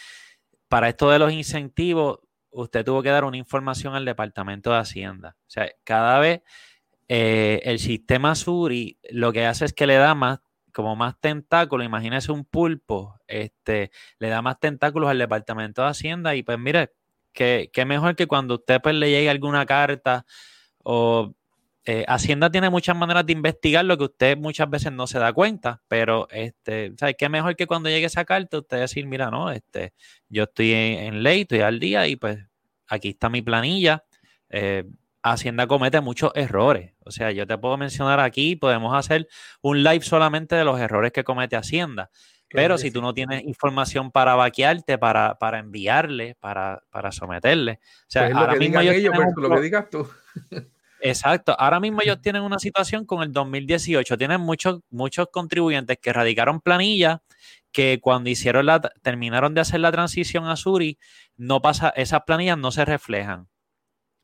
para 0.69 0.89
esto 0.89 1.11
de 1.11 1.19
los 1.19 1.33
incentivos, 1.33 2.21
usted 2.51 2.85
tuvo 2.85 3.03
que 3.03 3.11
dar 3.11 3.25
una 3.25 3.37
información 3.37 3.95
al 3.95 4.05
Departamento 4.05 4.71
de 4.71 4.79
Hacienda. 4.79 5.37
O 5.41 5.51
sea, 5.51 5.71
cada 5.85 6.19
vez 6.21 6.43
eh, 7.09 7.61
el 7.65 7.79
sistema 7.79 8.35
Suri 8.35 8.99
lo 9.11 9.33
que 9.33 9.47
hace 9.47 9.65
es 9.65 9.73
que 9.73 9.87
le 9.87 9.95
da 9.95 10.15
más, 10.15 10.41
como 10.73 10.95
más 10.95 11.19
tentáculos, 11.21 11.87
imagínese 11.87 12.31
un 12.33 12.45
pulpo, 12.45 13.19
este, 13.27 13.91
le 14.19 14.29
da 14.29 14.43
más 14.43 14.61
tentáculos 14.61 15.11
al 15.11 15.19
Departamento 15.19 15.83
de 15.83 15.89
Hacienda 15.89 16.37
y 16.37 16.43
pues 16.43 16.59
mire, 16.59 16.93
que, 17.33 17.71
mejor 17.87 18.17
que 18.17 18.27
cuando 18.27 18.57
usted 18.57 18.81
pues 18.83 18.95
le 18.95 19.11
llegue 19.11 19.31
alguna 19.31 19.65
carta 19.65 20.27
o 20.83 21.35
eh, 21.85 22.05
Hacienda 22.07 22.51
tiene 22.51 22.69
muchas 22.69 22.97
maneras 22.97 23.25
de 23.25 23.33
investigar 23.33 23.85
lo 23.85 23.97
que 23.97 24.05
usted 24.05 24.37
muchas 24.37 24.69
veces 24.69 24.93
no 24.93 25.07
se 25.07 25.19
da 25.19 25.33
cuenta, 25.33 25.81
pero 25.89 26.29
este, 26.31 26.93
¿sabe 26.99 27.15
qué 27.15 27.29
mejor 27.29 27.57
que 27.57 27.67
cuando 27.67 27.89
llegue 27.89 28.07
esa 28.07 28.25
carta 28.25 28.59
usted 28.59 28.81
decir, 28.81 29.07
mira, 29.07 29.31
no, 29.31 29.51
este, 29.51 29.95
yo 30.29 30.45
estoy 30.45 30.73
en, 30.73 31.23
ley, 31.23 31.43
estoy 31.43 31.61
al 31.61 31.79
día 31.79 32.07
y 32.07 32.17
pues 32.17 32.39
aquí 32.87 33.11
está 33.11 33.31
mi 33.31 33.41
planilla, 33.41 34.05
eh, 34.51 34.85
Hacienda 35.23 35.67
comete 35.67 36.01
muchos 36.01 36.33
errores. 36.35 36.95
O 37.05 37.11
sea, 37.11 37.31
yo 37.33 37.47
te 37.47 37.59
puedo 37.59 37.77
mencionar 37.77 38.21
aquí, 38.21 38.57
podemos 38.57 38.97
hacer 38.97 39.29
un 39.61 39.83
live 39.83 40.03
solamente 40.03 40.55
de 40.57 40.65
los 40.65 40.79
errores 40.81 41.13
que 41.13 41.25
comete 41.25 41.57
Hacienda. 41.57 42.11
Pero 42.51 42.79
si 42.79 42.91
tú 42.91 43.03
no 43.03 43.13
tienes 43.13 43.45
información 43.45 44.11
para 44.11 44.35
vaquearte, 44.35 44.97
para, 44.97 45.35
para 45.39 45.59
enviarle, 45.59 46.35
para, 46.41 46.83
para 46.91 47.13
someterle. 47.13 47.81
O 47.83 48.07
sea, 48.07 48.25
pues 48.25 48.37
ahora 48.37 48.55
mismo 48.55 48.81
ellos 48.81 48.95
ellos, 48.95 49.15
un 49.19 49.43
lo 49.43 49.51
que 49.51 49.61
digas 49.61 49.91
tú. 49.91 50.09
Exacto. 51.01 51.55
Ahora 51.59 51.79
mismo 51.79 52.01
ellos 52.03 52.21
tienen 52.23 52.43
una 52.43 52.59
situación 52.59 53.05
con 53.05 53.23
el 53.23 53.33
2018. 53.33 54.17
Tienen 54.17 54.41
muchos, 54.41 54.81
muchos 54.91 55.29
contribuyentes 55.31 55.99
que 55.99 56.13
radicaron 56.13 56.61
planillas 56.61 57.21
que 57.71 58.01
cuando 58.01 58.31
hicieron 58.31 58.67
la, 58.67 58.81
terminaron 59.03 59.55
de 59.55 59.61
hacer 59.61 59.81
la 59.81 59.93
transición 59.93 60.47
a 60.47 60.57
Suri, 60.57 60.99
no 61.37 61.61
pasa, 61.61 61.91
esas 61.91 62.23
planillas 62.23 62.57
no 62.57 62.71
se 62.71 62.85
reflejan. 62.85 63.49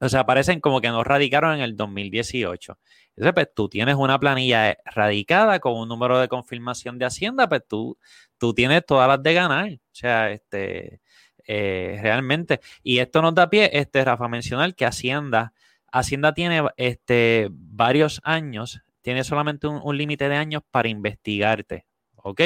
O 0.00 0.08
sea, 0.08 0.26
parecen 0.26 0.60
como 0.60 0.80
que 0.80 0.88
no 0.88 1.04
radicaron 1.04 1.54
en 1.56 1.60
el 1.62 1.76
2018. 1.76 2.78
Entonces, 3.16 3.32
pues 3.34 3.48
tú 3.54 3.68
tienes 3.68 3.94
una 3.96 4.18
planilla 4.18 4.76
radicada 4.84 5.60
con 5.60 5.74
un 5.78 5.88
número 5.88 6.18
de 6.18 6.28
confirmación 6.28 6.98
de 6.98 7.06
Hacienda, 7.06 7.48
pues 7.48 7.62
tú, 7.68 7.96
tú 8.38 8.52
tienes 8.54 8.84
todas 8.86 9.08
las 9.08 9.22
de 9.22 9.34
ganar. 9.34 9.70
O 9.72 9.78
sea, 9.92 10.30
este, 10.32 11.00
eh, 11.46 11.98
realmente. 12.02 12.60
Y 12.82 12.98
esto 12.98 13.22
nos 13.22 13.34
da 13.34 13.48
pie, 13.50 13.70
este, 13.72 14.04
Rafa, 14.04 14.24
a 14.26 14.28
mencionar 14.28 14.74
que 14.74 14.84
Hacienda, 14.84 15.52
Hacienda 15.92 16.34
tiene 16.34 16.62
este, 16.76 17.48
varios 17.50 18.20
años, 18.24 18.80
tiene 19.00 19.22
solamente 19.24 19.66
un, 19.68 19.80
un 19.82 19.96
límite 19.96 20.28
de 20.28 20.36
años 20.36 20.62
para 20.70 20.88
investigarte, 20.88 21.86
¿ok? 22.16 22.40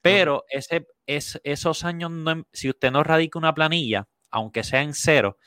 Pero 0.00 0.44
ese, 0.50 0.86
es, 1.06 1.40
esos 1.44 1.84
años, 1.84 2.10
no- 2.10 2.46
si 2.52 2.68
usted 2.68 2.90
no 2.90 3.02
radica 3.04 3.38
una 3.38 3.54
planilla, 3.54 4.08
aunque 4.30 4.64
sea 4.64 4.82
en 4.82 4.94
cero, 4.94 5.38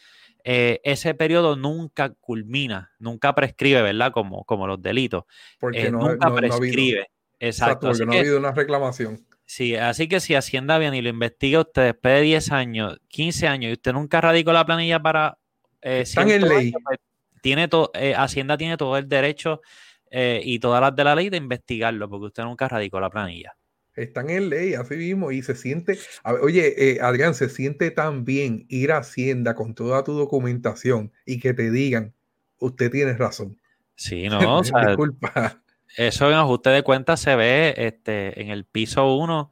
eh, 0.47 0.79
ese 0.83 1.15
periodo 1.15 1.55
nunca 1.55 2.09
culmina, 2.19 2.91
nunca 2.99 3.33
prescribe, 3.33 3.81
¿verdad? 3.81 4.11
Como, 4.11 4.43
como 4.45 4.67
los 4.67 4.79
delitos. 4.81 5.23
Porque 5.59 5.87
Eh, 5.87 5.91
no, 5.91 5.99
nunca 5.99 6.27
no- 6.27 6.29
no 6.29 6.35
ha 6.35 6.39
habido. 6.39 6.57
prescribe. 6.59 7.07
Exacto, 7.39 7.39
Exacto. 7.39 7.79
porque 7.87 7.91
así 7.95 8.05
no 8.05 8.11
que- 8.11 8.17
ha 8.17 8.21
habido 8.21 8.37
una 8.37 8.51
reclamación. 8.51 9.25
Sí, 9.47 9.75
así 9.75 10.07
que 10.07 10.19
si 10.19 10.33
Hacienda 10.35 10.77
viene 10.77 10.97
y 10.97 11.01
lo 11.01 11.09
investiga 11.09 11.61
usted 11.61 11.83
después 11.85 12.15
de 12.15 12.21
10 12.21 12.51
años, 12.51 12.97
15 13.09 13.47
años, 13.47 13.69
y 13.69 13.73
usted 13.73 13.93
nunca 13.93 14.21
radicó 14.21 14.51
la 14.53 14.65
planilla 14.65 14.99
para... 15.01 15.37
eh, 15.81 16.01
Están 16.01 16.29
en 16.31 16.47
ley. 16.47 16.71
pues, 16.71 16.99
tiene 17.41 17.67
to- 17.67 17.91
eh, 17.93 18.13
Hacienda 18.15 18.57
tiene 18.57 18.77
todo 18.77 18.97
el 18.97 19.07
derecho 19.09 19.61
y 20.17 20.59
todas 20.59 20.79
las 20.79 20.95
de 20.95 21.03
la 21.03 21.13
ley 21.13 21.29
de 21.29 21.35
investigarlo, 21.37 22.07
porque 22.09 22.27
usted 22.27 22.43
nunca 22.43 22.67
radicó 22.69 22.99
la 23.01 23.09
planilla. 23.09 23.53
Están 23.95 24.29
en 24.29 24.49
ley, 24.49 24.73
así 24.73 24.95
mismo, 24.95 25.31
y 25.31 25.41
se 25.41 25.55
siente, 25.55 25.97
a 26.23 26.33
oye, 26.33 26.91
eh, 26.91 26.99
Adrián, 27.01 27.33
se 27.33 27.49
siente 27.49 27.91
tan 27.91 28.25
bien 28.25 28.65
ir 28.69 28.91
a 28.91 28.97
Hacienda 28.97 29.55
con 29.55 29.73
toda 29.73 30.03
tu 30.03 30.13
documentación 30.13 31.11
y 31.25 31.39
que 31.39 31.53
te 31.53 31.71
digan, 31.71 32.13
usted 32.59 32.91
tiene 32.91 33.13
razón. 33.13 33.57
Sí, 33.95 34.27
no, 34.29 34.59
o 34.59 34.63
sea, 34.63 34.87
Disculpa. 34.87 35.61
eso 35.97 36.29
en 36.29 36.35
ajuste 36.35 36.69
de 36.71 36.83
cuentas 36.83 37.19
se 37.19 37.35
ve 37.35 37.73
este, 37.77 38.41
en 38.41 38.49
el 38.49 38.65
piso 38.65 39.15
1 39.15 39.51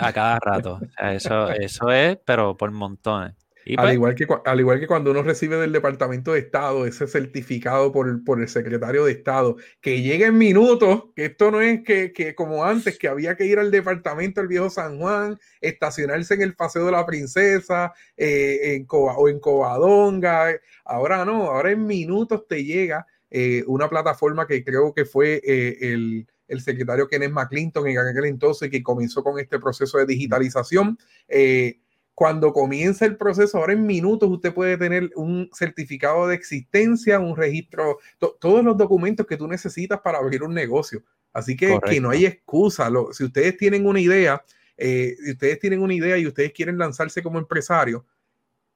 a 0.00 0.12
cada 0.12 0.38
rato. 0.40 0.80
O 0.82 0.90
sea, 0.96 1.14
eso, 1.14 1.50
eso 1.50 1.90
es, 1.92 2.18
pero 2.24 2.56
por 2.56 2.70
montones. 2.72 3.34
Y 3.68 3.74
Al 3.76 3.84
pues, 3.84 3.94
igual, 3.94 4.14
que, 4.14 4.26
al 4.46 4.60
igual 4.60 4.80
que 4.80 4.86
cuando 4.86 5.10
uno 5.10 5.22
recibe 5.22 5.56
del 5.56 5.72
Departamento 5.72 6.32
de 6.32 6.38
Estado 6.38 6.86
ese 6.86 7.06
certificado 7.06 7.92
por 7.92 8.08
el, 8.08 8.24
por 8.24 8.40
el 8.40 8.48
secretario 8.48 9.04
de 9.04 9.12
Estado, 9.12 9.56
que 9.82 10.00
llega 10.00 10.26
en 10.26 10.38
minutos, 10.38 11.04
que 11.14 11.26
esto 11.26 11.50
no 11.50 11.60
es 11.60 11.82
que, 11.82 12.14
que 12.14 12.34
como 12.34 12.64
antes, 12.64 12.98
que 12.98 13.08
había 13.08 13.36
que 13.36 13.44
ir 13.44 13.58
al 13.58 13.70
Departamento 13.70 14.40
del 14.40 14.48
Viejo 14.48 14.70
San 14.70 14.98
Juan, 14.98 15.38
estacionarse 15.60 16.32
en 16.32 16.40
el 16.40 16.54
Paseo 16.56 16.86
de 16.86 16.92
la 16.92 17.04
Princesa 17.04 17.92
eh, 18.16 18.74
en 18.74 18.86
Coba- 18.86 19.18
o 19.18 19.28
en 19.28 19.38
Covadonga. 19.38 20.46
Ahora 20.86 21.26
no, 21.26 21.50
ahora 21.50 21.70
en 21.70 21.86
minutos 21.86 22.46
te 22.48 22.64
llega 22.64 23.06
eh, 23.30 23.64
una 23.66 23.90
plataforma 23.90 24.46
que 24.46 24.64
creo 24.64 24.94
que 24.94 25.04
fue 25.04 25.42
eh, 25.44 25.76
el, 25.82 26.26
el 26.46 26.60
secretario 26.62 27.06
Kenneth 27.06 27.32
McClinton 27.32 27.86
en 27.86 27.98
aquel 27.98 28.24
entonces 28.24 28.70
que 28.70 28.82
comenzó 28.82 29.22
con 29.22 29.38
este 29.38 29.58
proceso 29.58 29.98
de 29.98 30.06
digitalización. 30.06 30.96
Eh, 31.28 31.80
cuando 32.18 32.52
comienza 32.52 33.06
el 33.06 33.16
proceso, 33.16 33.58
ahora 33.58 33.74
en 33.74 33.86
minutos 33.86 34.28
usted 34.28 34.52
puede 34.52 34.76
tener 34.76 35.08
un 35.14 35.48
certificado 35.52 36.26
de 36.26 36.34
existencia, 36.34 37.20
un 37.20 37.36
registro, 37.36 37.98
to- 38.18 38.36
todos 38.40 38.64
los 38.64 38.76
documentos 38.76 39.24
que 39.24 39.36
tú 39.36 39.46
necesitas 39.46 40.00
para 40.00 40.18
abrir 40.18 40.42
un 40.42 40.52
negocio. 40.52 41.04
Así 41.32 41.56
que, 41.56 41.68
que 41.94 42.00
no 42.00 42.10
hay 42.10 42.26
excusa. 42.26 42.90
Lo- 42.90 43.12
si 43.12 43.22
ustedes 43.22 43.56
tienen 43.56 43.86
una 43.86 44.00
idea, 44.00 44.42
eh, 44.76 45.14
si 45.24 45.30
ustedes 45.30 45.60
tienen 45.60 45.80
una 45.80 45.94
idea 45.94 46.18
y 46.18 46.26
ustedes 46.26 46.52
quieren 46.52 46.76
lanzarse 46.76 47.22
como 47.22 47.38
empresario, 47.38 48.04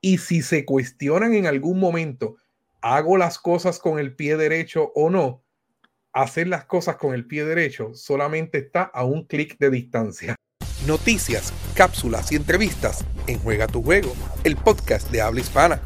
y 0.01 0.19
si 0.19 0.41
se 0.41 0.65
cuestionan 0.65 1.35
en 1.35 1.47
algún 1.47 1.81
momento, 1.81 2.37
¿hago 2.81 3.17
las 3.17 3.41
cosas 3.41 3.81
con 3.81 3.99
el 3.99 4.15
pie 4.15 4.37
derecho 4.37 4.93
o 4.95 5.11
no? 5.11 5.43
Hacer 6.13 6.47
las 6.47 6.65
cosas 6.67 6.95
con 6.95 7.13
el 7.13 7.27
pie 7.27 7.45
derecho 7.45 7.93
solamente 7.95 8.59
está 8.59 8.83
a 8.83 9.05
un 9.05 9.27
clic 9.27 9.59
de 9.59 9.69
distancia. 9.71 10.37
Noticias, 10.87 11.53
cápsulas 11.77 12.33
y 12.33 12.37
entrevistas 12.37 13.05
en 13.29 13.39
Juega 13.39 13.67
tu 13.69 13.83
Juego, 13.83 14.13
el 14.43 14.57
podcast 14.57 15.11
de 15.11 15.21
habla 15.21 15.41
hispana. 15.41 15.81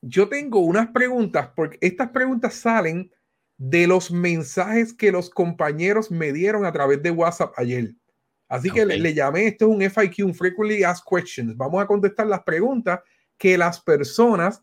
Yo 0.00 0.28
tengo 0.28 0.60
unas 0.60 0.88
preguntas, 0.88 1.48
porque 1.56 1.78
estas 1.80 2.10
preguntas 2.10 2.54
salen 2.54 3.10
de 3.56 3.86
los 3.86 4.10
mensajes 4.12 4.92
que 4.92 5.10
los 5.10 5.28
compañeros 5.30 6.10
me 6.10 6.32
dieron 6.32 6.64
a 6.66 6.72
través 6.72 7.02
de 7.02 7.10
WhatsApp 7.10 7.52
ayer. 7.56 7.94
Así 8.48 8.70
que 8.70 8.84
le, 8.86 9.14
llamé, 9.14 9.46
esto 9.48 9.64
es 9.64 9.70
un 9.74 9.82
FIQ, 9.90 10.26
un 10.26 10.34
Frequently 10.34 10.84
Asked 10.84 11.04
Questions. 11.10 11.56
Vamos 11.56 11.82
a 11.82 11.86
contestar 11.86 12.26
las 12.26 12.42
preguntas 12.42 13.00
que 13.38 13.58
las 13.58 13.80
personas 13.80 14.62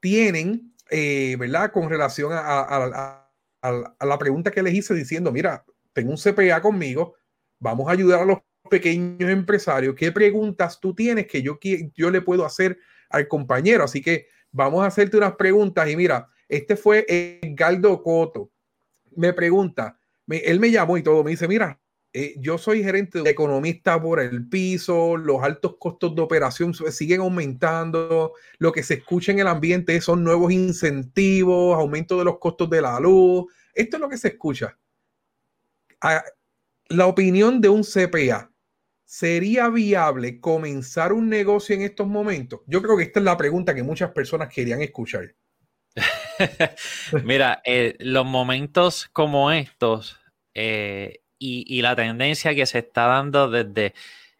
tienen, 0.00 0.74
eh, 0.90 1.36
¿verdad? 1.38 1.70
Con 1.72 1.88
relación 1.88 2.32
a, 2.32 2.40
a- 2.40 2.60
a- 2.62 3.30
a- 3.62 3.96
a 3.98 4.04
la 4.06 4.18
pregunta 4.18 4.50
que 4.50 4.62
les 4.62 4.74
hice 4.74 4.92
diciendo, 4.92 5.32
mira, 5.32 5.64
tengo 5.94 6.10
un 6.10 6.18
CPA 6.18 6.60
conmigo, 6.60 7.14
vamos 7.64 7.88
a 7.88 7.92
ayudar 7.92 8.20
a 8.20 8.24
los 8.26 8.38
pequeños 8.68 9.30
empresarios. 9.30 9.94
¿Qué 9.94 10.12
preguntas 10.12 10.78
tú 10.78 10.94
tienes 10.94 11.26
que 11.26 11.40
yo, 11.40 11.58
yo 11.94 12.10
le 12.10 12.20
puedo 12.20 12.44
hacer 12.44 12.78
al 13.08 13.26
compañero? 13.26 13.84
Así 13.84 14.02
que 14.02 14.26
vamos 14.52 14.84
a 14.84 14.88
hacerte 14.88 15.16
unas 15.16 15.34
preguntas 15.36 15.88
y 15.88 15.96
mira, 15.96 16.28
este 16.46 16.76
fue 16.76 17.06
Edgardo 17.08 18.02
Coto. 18.02 18.50
Me 19.16 19.32
pregunta, 19.32 19.98
él 20.28 20.60
me 20.60 20.70
llamó 20.70 20.98
y 20.98 21.02
todo, 21.02 21.24
me 21.24 21.30
dice, 21.30 21.48
mira, 21.48 21.80
eh, 22.12 22.34
yo 22.36 22.58
soy 22.58 22.84
gerente 22.84 23.22
de 23.22 23.30
economista 23.30 24.00
por 24.00 24.20
el 24.20 24.46
piso, 24.46 25.16
los 25.16 25.42
altos 25.42 25.76
costos 25.78 26.14
de 26.14 26.20
operación 26.20 26.74
siguen 26.74 27.22
aumentando, 27.22 28.34
lo 28.58 28.72
que 28.72 28.82
se 28.82 28.94
escucha 28.94 29.32
en 29.32 29.38
el 29.38 29.46
ambiente 29.46 29.98
son 30.02 30.22
nuevos 30.22 30.52
incentivos, 30.52 31.76
aumento 31.76 32.18
de 32.18 32.24
los 32.24 32.38
costos 32.38 32.68
de 32.68 32.82
la 32.82 33.00
luz, 33.00 33.46
esto 33.72 33.96
es 33.96 34.00
lo 34.00 34.08
que 34.10 34.18
se 34.18 34.28
escucha. 34.28 34.76
La 36.88 37.06
opinión 37.06 37.60
de 37.60 37.68
un 37.68 37.82
CPA, 37.82 38.50
¿sería 39.04 39.68
viable 39.68 40.40
comenzar 40.40 41.12
un 41.12 41.28
negocio 41.28 41.74
en 41.74 41.82
estos 41.82 42.06
momentos? 42.06 42.60
Yo 42.66 42.82
creo 42.82 42.96
que 42.96 43.04
esta 43.04 43.20
es 43.20 43.24
la 43.24 43.36
pregunta 43.36 43.74
que 43.74 43.82
muchas 43.82 44.10
personas 44.10 44.52
querían 44.52 44.82
escuchar. 44.82 45.34
Mira, 47.24 47.62
eh, 47.64 47.96
los 48.00 48.26
momentos 48.26 49.08
como 49.12 49.50
estos 49.50 50.18
eh, 50.52 51.20
y, 51.38 51.82
la 51.82 51.94
tendencia 51.94 52.54
que 52.54 52.66
se 52.66 52.78
está 52.78 53.06
dando 53.06 53.50
desde 53.50 53.94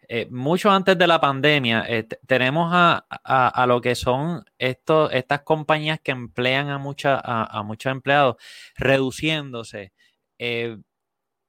eh, 0.07 0.27
mucho 0.29 0.71
antes 0.71 0.97
de 0.97 1.07
la 1.07 1.19
pandemia, 1.21 1.83
te- 1.87 2.19
tenemos 2.27 2.69
a, 2.73 3.05
a- 3.09 3.65
lo 3.67 3.79
que 3.81 3.95
son 3.95 4.43
estos, 4.57 5.11
estas 5.13 5.41
compañías 5.41 5.99
que 6.01 6.11
emplean 6.11 6.69
a, 6.69 6.77
mucha- 6.77 7.19
a 7.23 7.63
muchos 7.63 7.91
empleados 7.91 8.35
reduciéndose. 8.75 9.93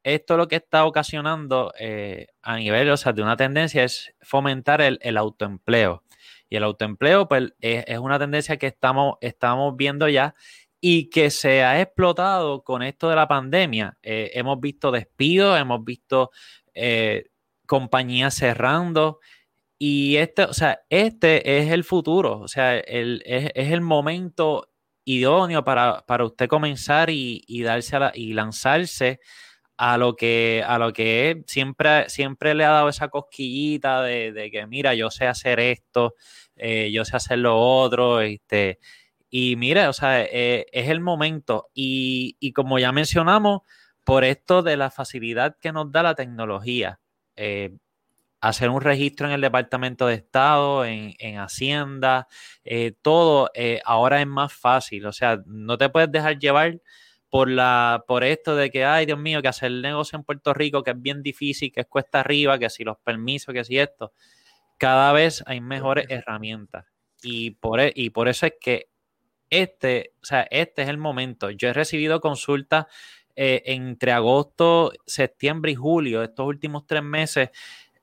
Esto 0.07 0.37
lo 0.37 0.47
que 0.47 0.55
está 0.55 0.85
ocasionando 0.85 1.73
eh, 1.81 2.29
a 2.41 2.57
nivel, 2.59 2.89
o 2.91 2.97
sea, 2.97 3.13
de 3.13 3.23
una 3.23 3.37
tendencia 3.37 3.83
es 3.83 4.15
fomentar 4.21 4.81
el, 4.81 5.17
autoempleo. 5.17 6.05
Y 6.49 6.55
el 6.55 6.63
autoempleo, 6.63 7.27
pues, 7.27 7.55
es, 7.59 7.99
una 7.99 8.17
tendencia 8.17 8.57
que 8.57 8.69
estamos, 8.69 9.17
estamos 9.21 9.77
viendo 9.77 10.09
ya 10.09 10.37
y 10.81 11.11
que 11.11 11.31
se 11.31 11.65
ha 11.65 11.81
explotado 11.81 12.63
con 12.63 12.85
esto 12.85 13.09
de 13.11 13.17
la 13.17 13.27
pandemia. 13.27 13.99
Eh, 14.01 14.31
hemos 14.35 14.61
visto 14.61 14.93
despidos, 14.93 15.59
hemos 15.59 15.85
visto 15.85 16.31
eh, 16.73 17.25
compañías 17.67 18.33
cerrando. 18.35 19.19
Y 19.77 20.19
este, 20.19 20.45
o 20.45 20.55
sea, 20.55 20.83
este 20.89 21.59
es 21.59 21.73
el 21.73 21.83
futuro, 21.83 22.39
o 22.39 22.47
sea, 22.49 22.79
el- 22.79 23.25
es, 23.27 23.51
es 23.57 23.73
el 23.73 23.81
momento 23.81 24.69
idóneo 25.05 25.65
para, 25.65 26.05
para 26.07 26.25
usted 26.25 26.47
comenzar 26.47 27.11
y, 27.11 27.43
y 27.49 27.63
darse 27.63 27.97
a 27.97 27.99
la- 27.99 28.13
y 28.15 28.35
lanzarse 28.35 29.19
a 29.77 29.99
lo 29.99 30.17
que, 30.17 30.65
a 30.67 30.79
lo 30.79 30.93
que 30.93 31.43
siempre, 31.47 32.09
siempre 32.09 32.55
le 32.55 32.65
ha 32.65 32.71
dado 32.71 32.89
esa 32.89 33.09
cosquillita 33.09 34.03
de, 34.03 34.49
que, 34.53 34.67
mira, 34.67 34.95
yo 34.95 35.11
sé 35.11 35.27
hacer 35.27 35.61
esto, 35.61 36.15
eh, 36.57 36.91
yo 36.93 37.05
sé 37.05 37.17
hacer 37.17 37.39
lo 37.39 37.59
otro, 37.59 38.21
este, 38.21 38.79
y 39.31 39.57
mira, 39.57 39.91
o 39.91 39.93
sea, 39.93 40.23
eh, 40.23 40.67
es 40.73 40.89
el 40.89 41.01
momento. 41.01 41.69
Y, 41.75 42.37
y 42.41 42.53
como 42.53 42.79
ya 42.79 42.93
mencionamos, 42.93 43.63
por 44.05 44.25
esto 44.25 44.63
de 44.63 44.77
la 44.77 44.91
facilidad 44.91 45.57
que 45.61 45.73
nos 45.73 45.91
da 45.93 46.03
la 46.03 46.15
tecnología, 46.15 47.01
eh, 47.37 47.77
hacer 48.41 48.71
un 48.71 48.81
registro 48.81 49.27
en 49.27 49.35
el 49.35 49.41
Departamento 49.41 50.07
de 50.07 50.15
Estado, 50.15 50.85
en, 50.85 51.39
Hacienda, 51.39 52.29
eh, 52.65 52.93
todo 53.03 53.51
ahora 53.85 54.21
es 54.21 54.27
más 54.27 54.53
fácil. 54.53 55.07
O 55.07 55.13
sea, 55.13 55.43
no 55.47 55.77
te 55.79 55.89
puedes 55.89 56.13
dejar 56.13 56.39
llevar 56.39 56.81
por, 57.31 57.51
la, 57.51 58.05
por 58.07 58.25
esto 58.25 58.57
de 58.57 58.71
que, 58.71 58.85
ay 58.85 59.07
Dios 59.07 59.19
mío, 59.19 59.43
que 59.43 59.49
hacer 59.49 59.71
negocio 59.71 60.17
en 60.19 60.25
Puerto 60.25 60.55
Rico, 60.55 60.83
que 60.83 60.93
es 60.93 61.01
bien 61.01 61.23
difícil, 61.23 61.73
que 61.73 61.81
es 61.81 61.87
cuesta 61.87 62.21
arriba, 62.21 62.59
que 62.59 62.71
si 62.71 62.85
los 62.85 62.99
permisos, 62.99 63.55
que 63.55 63.65
si 63.65 63.79
esto. 63.79 64.13
Cada 64.79 65.13
vez 65.13 65.43
hay 65.47 65.61
mejores 65.61 66.07
herramientas. 66.09 66.87
Y 67.23 67.53
por, 67.53 67.81
e, 67.81 67.93
y 67.95 68.11
por 68.11 68.29
eso 68.29 68.47
es 68.47 68.55
que 68.61 68.89
este, 69.51 70.13
o 70.23 70.25
sea, 70.25 70.47
este 70.51 70.83
es 70.83 70.89
el 70.89 70.99
momento. 70.99 71.51
Yo 71.51 71.69
he 71.69 71.73
recibido 71.73 72.21
consultas 72.21 72.87
eh, 73.37 73.63
entre 73.67 74.13
agosto, 74.13 74.93
septiembre 75.07 75.73
y 75.73 75.75
julio, 75.75 76.23
estos 76.23 76.47
últimos 76.47 76.87
tres 76.87 77.03
meses, 77.03 77.51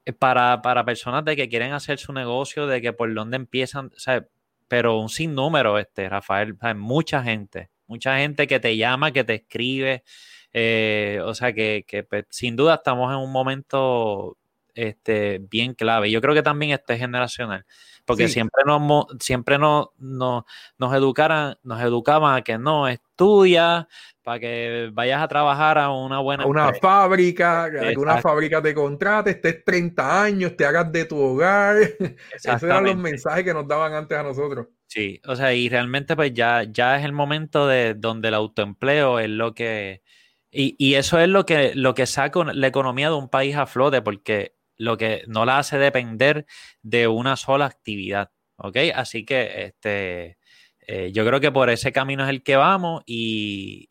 eh, 0.06 0.14
para, 0.14 0.62
personas 0.86 1.26
de 1.26 1.36
que 1.36 1.50
quieren 1.50 1.74
hacer 1.74 2.00
su 2.00 2.14
negocio, 2.14 2.68
de 2.68 2.82
que 2.82 2.94
por 2.94 3.14
dónde 3.14 3.38
empiezan, 3.38 3.88
o 3.96 4.00
sea, 4.00 4.28
pero 4.68 5.00
un 5.00 5.10
sinnúmero, 5.10 5.78
este, 5.80 6.10
Rafael, 6.10 6.56
mucha 6.76 7.24
gente, 7.24 7.70
mucha 7.94 8.18
gente 8.18 8.48
que 8.48 8.60
te 8.60 8.76
llama, 8.76 9.12
que 9.12 9.24
te 9.24 9.36
escribe, 9.36 10.04
eh, 10.52 11.20
o 11.24 11.36
sea, 11.36 11.54
que, 11.54 11.86
pues, 12.10 12.26
sin 12.30 12.56
duda 12.56 12.76
estamos 12.76 13.12
en 13.12 13.20
un 13.20 13.32
momento 13.32 14.38
este, 14.74 15.40
bien 15.50 15.74
clave. 15.76 16.10
Yo 16.10 16.22
creo 16.22 16.34
que 16.34 16.42
también 16.42 16.72
este 16.72 16.94
es 16.94 17.00
generacional 17.00 17.66
porque 18.06 18.28
siempre 18.28 18.64
nos 18.66 19.08
siempre 19.20 19.58
nos, 19.58 19.90
nos, 19.98 20.44
nos, 20.78 20.94
educaran, 20.94 21.58
nos 21.64 21.82
educaban 21.82 22.36
a 22.36 22.42
que 22.42 22.58
no, 22.58 22.88
estudia 22.88 23.88
para 24.24 24.40
que 24.40 24.90
vayas 24.94 25.22
a 25.22 25.28
trabajar 25.28 25.78
a 25.78 25.92
una 25.92 26.20
buena 26.20 26.46
una 26.46 26.74
fábrica, 26.74 27.70
que 27.72 27.98
una 27.98 28.22
fábrica 28.22 28.62
te 28.62 28.74
contrate, 28.74 29.32
estés 29.32 29.64
30 29.64 30.24
años, 30.24 30.56
te 30.56 30.66
hagas 30.66 30.92
de 30.92 31.06
tu 31.06 31.18
hogar. 31.18 31.78
Esos 32.34 32.64
eran 32.64 32.86
los 32.86 32.98
mensajes 32.98 33.44
que 33.44 33.54
nos 33.54 33.68
daban 33.68 33.94
antes 33.94 34.18
a 34.18 34.24
nosotros. 34.24 34.68
Sí, 34.96 35.20
o 35.26 35.36
sea, 35.36 35.54
y 35.56 35.70
realmente 35.70 36.16
pues 36.16 36.34
ya, 36.36 36.64
ya 36.70 36.98
es 37.00 37.04
el 37.06 37.14
momento 37.14 37.68
de 37.68 37.96
donde 37.96 38.28
el 38.28 38.36
autoempleo 38.36 39.20
es 39.20 39.28
lo 39.30 39.56
que... 39.56 40.04
Y, 40.52 40.76
y 40.78 40.94
eso 40.96 41.20
es 41.20 41.28
lo 41.30 41.46
que, 41.48 41.74
lo 41.74 41.96
que 41.96 42.06
saca 42.06 42.44
la 42.54 42.68
economía 42.68 43.10
de 43.10 43.16
un 43.16 43.28
país 43.28 43.56
a 43.56 43.66
flote, 43.66 44.04
porque 44.04 44.56
lo 44.78 44.96
que 44.98 45.24
no 45.28 45.46
la 45.46 45.58
hace 45.58 45.80
depender 45.80 46.46
de 46.84 47.08
una 47.08 47.38
sola 47.38 47.66
actividad. 47.66 48.32
¿Ok? 48.58 48.78
Así 48.94 49.26
que 49.26 49.64
este, 49.66 50.38
eh, 50.82 51.12
yo 51.12 51.26
creo 51.26 51.40
que 51.40 51.52
por 51.52 51.72
ese 51.72 51.92
camino 51.92 52.24
es 52.24 52.30
el 52.30 52.44
que 52.44 52.56
vamos 52.56 53.02
y, 53.08 53.90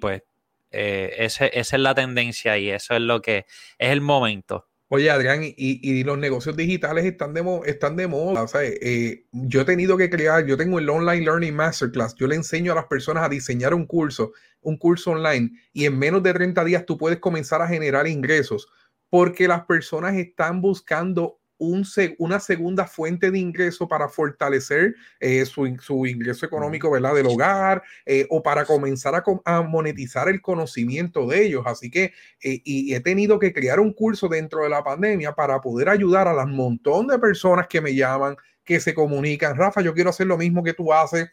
pues 0.00 0.22
eh, 0.70 1.14
esa 1.18 1.46
es 1.46 1.72
la 1.72 1.94
tendencia 1.96 2.58
y 2.58 2.70
eso 2.70 2.94
es 2.94 3.00
lo 3.00 3.20
que 3.22 3.38
es 3.78 3.90
el 3.90 4.00
momento. 4.02 4.67
Oye, 4.90 5.10
Adrián, 5.10 5.42
y, 5.44 6.02
los 6.04 6.16
negocios 6.16 6.56
digitales 6.56 7.04
están 7.04 7.34
de, 7.34 7.60
están 7.66 7.96
de 7.96 8.06
moda. 8.06 8.42
O 8.42 8.48
eh, 8.58 9.26
yo 9.32 9.60
he 9.60 9.64
tenido 9.66 9.98
que 9.98 10.08
crear, 10.08 10.46
yo 10.46 10.56
tengo 10.56 10.78
el 10.78 10.88
Online 10.88 11.24
Learning 11.24 11.54
Masterclass, 11.54 12.14
yo 12.14 12.26
le 12.26 12.36
enseño 12.36 12.72
a 12.72 12.76
las 12.76 12.86
personas 12.86 13.24
a 13.24 13.28
diseñar 13.28 13.74
un 13.74 13.84
curso, 13.84 14.32
un 14.62 14.78
curso 14.78 15.10
online, 15.10 15.50
y 15.74 15.84
en 15.84 15.98
menos 15.98 16.22
de 16.22 16.32
30 16.32 16.64
días 16.64 16.86
tú 16.86 16.96
puedes 16.96 17.18
comenzar 17.18 17.60
a 17.60 17.68
generar 17.68 18.06
ingresos 18.06 18.68
porque 19.10 19.48
las 19.48 19.64
personas 19.64 20.16
están 20.16 20.60
buscando 20.60 21.37
un, 21.58 21.84
una 22.18 22.40
segunda 22.40 22.86
fuente 22.86 23.30
de 23.30 23.38
ingreso 23.38 23.88
para 23.88 24.08
fortalecer 24.08 24.94
eh, 25.20 25.44
su, 25.44 25.66
ingreso 26.06 26.46
económico 26.46 26.90
¿verdad? 26.90 27.14
del 27.14 27.26
hogar 27.26 27.82
eh, 28.06 28.26
o 28.30 28.42
para 28.42 28.64
comenzar 28.64 29.22
a, 29.44 29.62
monetizar 29.62 30.28
el 30.28 30.40
conocimiento 30.40 31.26
de 31.26 31.46
ellos. 31.46 31.64
Así 31.66 31.90
que 31.90 32.12
eh, 32.42 32.60
y 32.64 32.94
he 32.94 33.00
tenido 33.00 33.38
que 33.38 33.52
crear 33.52 33.80
un 33.80 33.92
curso 33.92 34.28
dentro 34.28 34.62
de 34.62 34.70
la 34.70 34.82
pandemia 34.82 35.34
para 35.34 35.60
poder 35.60 35.88
ayudar 35.88 36.28
a 36.28 36.32
las 36.32 36.46
montón 36.46 37.06
de 37.06 37.18
personas 37.18 37.66
que 37.68 37.80
me 37.80 37.94
llaman, 37.94 38.36
que 38.64 38.80
se 38.80 38.94
comunican. 38.94 39.56
Rafa, 39.56 39.80
yo 39.80 39.94
quiero 39.94 40.10
hacer 40.10 40.26
lo 40.26 40.36
mismo 40.36 40.62
que 40.62 40.74
tú 40.74 40.92
haces. 40.92 41.30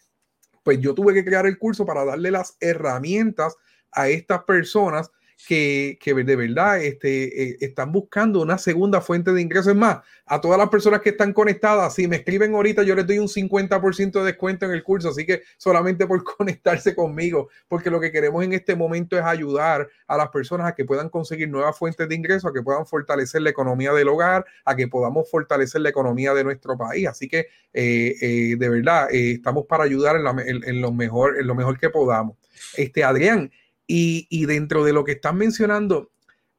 Pues 0.63 0.79
yo 0.79 0.93
tuve 0.95 1.13
que 1.13 1.23
crear 1.23 1.45
el 1.45 1.57
curso 1.59 1.85
para 1.85 2.05
darle 2.05 2.31
las 2.31 2.57
herramientas 2.59 3.55
a 3.91 4.09
estas 4.09 4.43
personas 4.43 5.11
que, 5.47 5.97
de 6.03 6.35
verdad 6.35 6.81
este, 6.81 7.43
eh, 7.43 7.57
están 7.59 7.91
buscando 7.91 8.41
una 8.41 8.57
segunda 8.57 9.01
fuente 9.01 9.31
de 9.31 9.41
ingresos. 9.41 9.67
Es 9.67 9.75
más, 9.75 9.99
a 10.25 10.41
todas 10.41 10.57
las 10.57 10.69
personas 10.69 11.01
que 11.01 11.09
están 11.09 11.33
conectadas, 11.33 11.93
si 11.93 12.07
me 12.07 12.17
escriben 12.17 12.55
ahorita, 12.55 12.83
yo 12.83 12.95
les 12.95 13.05
doy 13.05 13.19
un 13.19 13.27
50% 13.27 14.11
de 14.11 14.25
descuento 14.25 14.65
en 14.65 14.71
el 14.71 14.83
curso. 14.83 15.09
Así 15.09 15.25
que 15.25 15.43
solamente 15.57 16.07
por 16.07 16.23
conectarse 16.37 16.95
conmigo, 16.95 17.49
porque 17.67 17.89
lo 17.91 17.99
que 17.99 18.11
queremos 18.11 18.43
en 18.43 18.53
este 18.53 18.75
momento 18.75 19.17
es 19.17 19.23
ayudar 19.23 19.87
a 20.07 20.17
las 20.17 20.29
personas 20.29 20.67
a 20.67 20.75
que 20.75 20.85
puedan 20.85 21.09
conseguir 21.09 21.49
nuevas 21.49 21.77
fuentes 21.77 22.07
de 22.07 22.15
ingresos, 22.15 22.49
a 22.49 22.53
que 22.53 22.63
puedan 22.63 22.85
fortalecer 22.85 23.41
la 23.41 23.49
economía 23.49 23.93
del 23.93 24.07
hogar, 24.07 24.45
a 24.63 24.75
que 24.75 24.87
podamos 24.87 25.29
fortalecer 25.29 25.81
la 25.81 25.89
economía 25.89 26.33
de 26.33 26.43
nuestro 26.43 26.77
país. 26.77 27.07
Así 27.07 27.27
que 27.27 27.47
eh, 27.73 28.15
eh, 28.21 28.55
de 28.57 28.69
verdad 28.69 29.09
estamos 29.11 29.65
para 29.65 29.83
ayudar 29.83 30.15
en, 30.15 30.81
lo 30.81 30.91
mejor, 30.91 31.39
en 31.39 31.45
lo 31.45 31.55
mejor 31.55 31.77
que 31.77 31.89
podamos. 31.89 32.37
Este, 32.77 33.03
Adrián, 33.03 33.51
y, 33.87 34.45
dentro 34.45 34.83
de 34.83 34.93
lo 34.93 35.03
que 35.03 35.13
están 35.13 35.37
mencionando, 35.37 36.11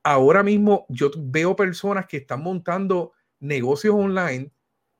ahora 0.02 0.42
mismo 0.42 0.86
yo 0.88 1.10
veo 1.16 1.56
personas 1.56 2.06
que 2.06 2.18
están 2.18 2.42
montando 2.42 3.12
negocios 3.40 3.94
online 3.94 4.52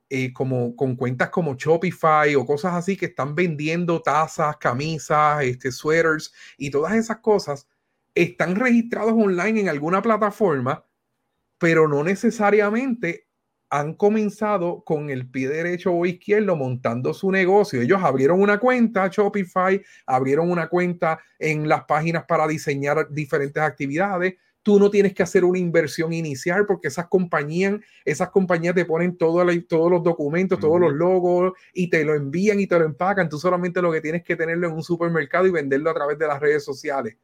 eh, 0.09 0.33
como 0.33 0.77
con 0.77 0.95
cuentas 0.95 1.31
como 1.31 1.57
Shopify 1.57 2.35
o 2.37 2.47
cosas 2.47 2.75
así 2.75 2.97
que 2.97 3.07
están 3.07 3.35
vendiendo 3.35 4.01
tazas, 4.03 4.57
camisas, 4.57 5.43
este, 5.43 5.73
sweaters 5.73 6.33
y 6.57 6.71
todas 6.71 6.95
esas 6.95 7.19
cosas. 7.19 7.69
Están 8.15 8.57
registrados 8.57 9.13
online 9.13 9.61
en 9.61 9.69
alguna 9.69 10.03
plataforma, 10.03 10.85
pero 11.59 11.89
no 11.89 12.05
necesariamente 12.05 13.26
han 13.77 13.93
comenzado 13.93 14.83
con 14.85 15.11
el 15.11 15.29
pie 15.29 15.51
derecho 15.51 15.93
o 15.93 16.07
izquierdo 16.07 16.57
montando 16.57 17.13
su 17.13 17.31
negocio. 17.31 17.83
Ellos 17.83 18.01
abrieron 18.03 18.41
una 18.41 18.59
cuenta 18.59 19.09
Shopify, 19.09 19.83
abrieron 20.07 20.51
una 20.51 20.69
cuenta 20.69 21.19
en 21.39 21.69
las 21.69 21.85
páginas 21.85 22.25
para 22.25 22.49
diseñar 22.49 23.07
diferentes 23.11 23.63
actividades. 23.63 24.37
Tú 24.63 24.81
no 24.81 24.89
tienes 24.89 25.13
que 25.13 25.23
hacer 25.23 25.45
una 25.45 25.59
inversión 25.59 26.15
inicial 26.15 26.65
porque 26.65 26.89
esas 26.89 27.07
compañías, 27.09 27.75
esas 28.07 28.31
compañías 28.31 28.75
te 28.75 28.87
ponen 28.87 29.19
todos 29.19 29.45
los 29.45 30.03
documentos, 30.03 30.59
todos 30.59 30.81
los 30.81 30.95
logos 30.95 31.53
y 31.75 31.91
te 31.91 32.03
lo 32.03 32.15
envían 32.15 32.59
y 32.59 32.67
te 32.67 32.79
lo 32.79 32.87
empacan. 32.87 33.29
Tú 33.29 33.39
solamente 33.39 33.83
lo 33.83 33.93
que 33.93 34.01
tienes 34.01 34.25
que 34.25 34.37
tenerlo 34.37 34.69
en 34.69 34.75
un 34.75 34.83
supermercado 34.83 35.47
y 35.47 35.51
venderlo 35.51 35.91
a 35.91 35.95
través 35.95 36.19
de 36.19 36.27
las 36.27 36.41
redes 36.41 36.65
sociales. 36.65 37.19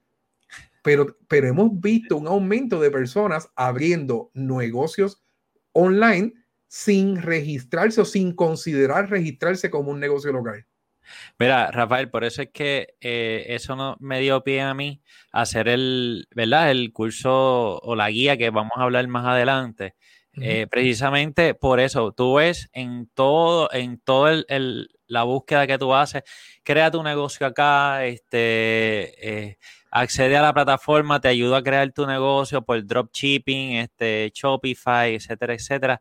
Pero, 0.83 1.17
pero 1.29 1.49
hemos 1.49 1.81
visto 1.81 2.19
un 2.19 2.27
aumento 2.27 2.79
de 2.79 2.91
personas 2.91 3.49
abriendo 3.57 4.31
negocios 4.35 5.23
online 5.73 6.35
sin 6.73 7.21
registrarse 7.21 8.01
o 8.01 8.05
sin 8.07 8.33
considerar 8.33 9.11
registrarse 9.11 9.69
como 9.69 9.91
un 9.91 10.01
negocio 10.01 10.33
local. 10.33 10.65
Mira, 11.39 11.71
Rafael, 11.71 12.09
por 12.09 12.25
eso 12.25 12.41
es 12.41 12.49
que 12.49 12.95
eh, 13.03 13.45
eso 13.49 13.77
no 13.77 13.99
me 14.01 14.21
dio 14.21 14.43
pie 14.43 14.63
a 14.63 14.73
mí 14.73 15.03
hacer 15.33 15.69
el, 15.69 16.27
¿verdad? 16.35 16.71
El 16.71 16.91
curso 16.95 17.79
o 17.79 17.95
la 17.95 18.09
guía 18.09 18.39
que 18.39 18.49
vamos 18.49 18.73
a 18.77 18.85
hablar 18.85 19.07
más 19.07 19.27
adelante. 19.27 19.97
Eh, 20.41 20.67
precisamente 20.67 21.53
por 21.53 21.79
eso, 21.79 22.13
tú 22.13 22.37
ves 22.37 22.71
en 22.73 23.07
todo, 23.13 23.71
en 23.71 23.99
todo 23.99 24.31
el, 24.31 24.89
la 25.07 25.25
búsqueda 25.25 25.67
que 25.67 25.77
tú 25.77 25.95
haces, 25.95 26.23
crea 26.63 26.91
tu 26.91 27.03
negocio 27.03 27.47
acá, 27.47 28.07
este, 28.07 29.13
eh, 29.21 29.59
accede 29.91 30.39
a 30.39 30.43
la 30.43 30.55
plataforma, 30.55 31.21
te 31.21 31.29
ayuda 31.29 31.59
a 31.59 31.63
crear 31.63 31.93
tu 31.93 32.07
negocio 32.07 32.63
por 32.63 32.83
dropshipping, 32.83 33.73
este, 33.73 34.33
Shopify, 34.35 35.17
etcétera, 35.17 35.53
etcétera. 35.53 36.01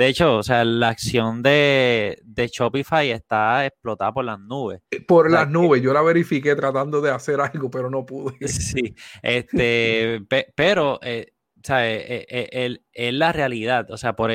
De 0.00 0.06
hecho, 0.06 0.38
o 0.38 0.42
sea, 0.42 0.64
la 0.64 0.88
acción 0.88 1.42
de, 1.42 2.16
Shopify 2.50 3.10
está 3.10 3.66
explotada 3.66 4.10
por 4.14 4.24
las 4.24 4.40
nubes. 4.40 4.80
Eh, 4.90 5.02
por 5.02 5.30
las 5.30 5.46
nubes, 5.50 5.82
yo 5.82 5.92
la 5.92 6.00
verifiqué 6.00 6.56
tratando 6.56 7.02
de 7.02 7.10
hacer 7.10 7.38
algo, 7.38 7.70
pero 7.70 7.90
no 7.90 8.06
pude. 8.06 8.34
Sí, 8.48 8.94
este, 9.20 10.26
pero, 10.56 11.00
eh, 11.02 11.34
o 11.54 11.60
sea, 11.62 11.86
es 11.86 12.24
eh, 12.30 13.12
la 13.12 13.32
realidad, 13.32 13.90
o 13.90 13.98
sea, 13.98 14.16
por, 14.16 14.30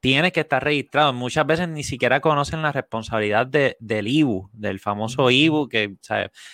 tiene 0.00 0.32
que 0.32 0.40
estar 0.40 0.62
registrado. 0.62 1.12
Muchas 1.12 1.46
veces 1.46 1.68
ni 1.68 1.82
siquiera 1.82 2.20
conocen 2.20 2.62
la 2.62 2.72
responsabilidad 2.72 3.46
del 3.46 4.08
IBU, 4.08 4.50
del 4.52 4.78
famoso 4.78 5.30
IBU, 5.30 5.68
que 5.68 5.96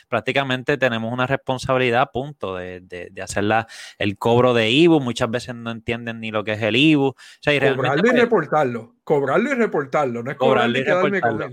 prácticamente 0.09 0.79
tenemos 0.79 1.13
una 1.13 1.27
responsabilidad, 1.27 2.11
punto, 2.13 2.57
de, 2.57 2.81
de, 2.81 3.23
hacer 3.23 3.45
el 3.99 4.19
cobro 4.19 4.55
de 4.55 4.71
IBU. 4.71 5.01
Muchas 5.01 5.31
veces 5.31 5.55
no 5.55 5.71
entienden 5.71 6.21
ni 6.21 6.31
lo 6.31 6.45
que 6.45 6.53
es 6.53 6.63
el 6.63 6.77
IBU. 6.77 7.07
O 7.07 7.15
cobrarlo 7.43 8.07
y 8.07 8.11
pues 8.11 8.21
reportarlo. 8.21 8.95
Cobrarlo 9.05 9.51
y 9.51 9.55
reportarlo. 9.55 10.23
No 10.23 10.31
es 10.31 10.37
cobrarlo, 10.37 10.79
y 10.79 10.83
reportarlo. 10.83 11.51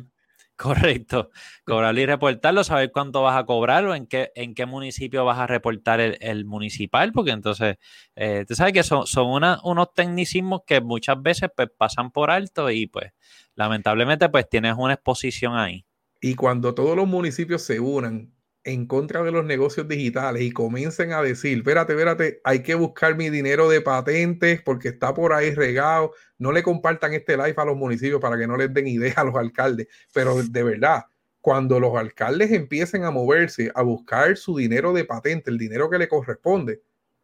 Correcto. 0.55 1.31
Cobrarlo 1.65 2.01
y 2.01 2.05
reportarlo, 2.05 2.63
saber 2.63 2.91
cuánto 2.91 3.23
vas 3.23 3.37
a 3.37 3.45
cobrar 3.45 3.85
o 3.85 3.95
en 3.95 4.05
qué, 4.05 4.31
en 4.35 4.53
qué 4.53 4.65
municipio 4.65 5.25
vas 5.25 5.39
a 5.39 5.47
reportar 5.47 5.99
el, 5.99 6.45
municipal, 6.45 7.11
porque 7.11 7.31
entonces, 7.31 7.77
eh, 8.15 8.45
tú 8.47 8.53
sabes 8.53 8.73
que 8.73 8.83
son, 8.83 9.07
son 9.07 9.27
unos 9.63 9.93
tecnicismos 9.93 10.61
que 10.67 10.79
muchas 10.79 11.21
veces 11.21 11.49
pues, 11.55 11.69
pasan 11.75 12.11
por 12.11 12.29
alto 12.29 12.69
y 12.69 12.87
pues 12.87 13.11
lamentablemente 13.55 14.29
pues 14.29 14.47
tienes 14.49 14.75
una 14.77 14.93
exposición 14.93 15.57
ahí. 15.57 15.85
Y 16.21 16.35
cuando 16.35 16.75
todos 16.75 16.95
los 16.95 17.07
municipios 17.07 17.63
se 17.63 17.79
unan 17.79 18.31
en 18.63 18.85
contra 18.85 19.23
de 19.23 19.31
los 19.31 19.43
negocios 19.43 19.87
digitales 19.87 20.43
y 20.43 20.51
comiencen 20.51 21.13
a 21.13 21.21
decir, 21.21 21.57
espérate, 21.57 21.93
espérate, 21.93 22.41
hay 22.43 22.61
que 22.61 22.75
buscar 22.75 23.15
mi 23.15 23.29
dinero 23.29 23.69
de 23.69 23.81
patentes 23.81 24.61
porque 24.61 24.89
está 24.89 25.13
por 25.13 25.33
ahí 25.33 25.53
regado, 25.55 26.13
no 26.37 26.51
le 26.51 26.61
compartan 26.61 27.13
este 27.13 27.37
live 27.37 27.55
a 27.57 27.65
los 27.65 27.75
municipios 27.75 28.21
para 28.21 28.37
que 28.37 28.47
no 28.47 28.57
les 28.57 28.73
den 28.73 28.87
idea 28.87 29.13
a 29.17 29.23
los 29.23 29.35
alcaldes, 29.35 29.87
pero 30.13 30.41
de 30.43 30.63
verdad, 30.63 31.05
cuando 31.41 31.79
los 31.79 31.95
alcaldes 31.95 32.51
empiecen 32.51 33.03
a 33.03 33.11
moverse 33.11 33.71
a 33.73 33.81
buscar 33.81 34.37
su 34.37 34.57
dinero 34.57 34.93
de 34.93 35.05
patente, 35.05 35.49
el 35.49 35.57
dinero 35.57 35.89
que 35.89 35.97
le 35.97 36.07
corresponde, 36.07 36.83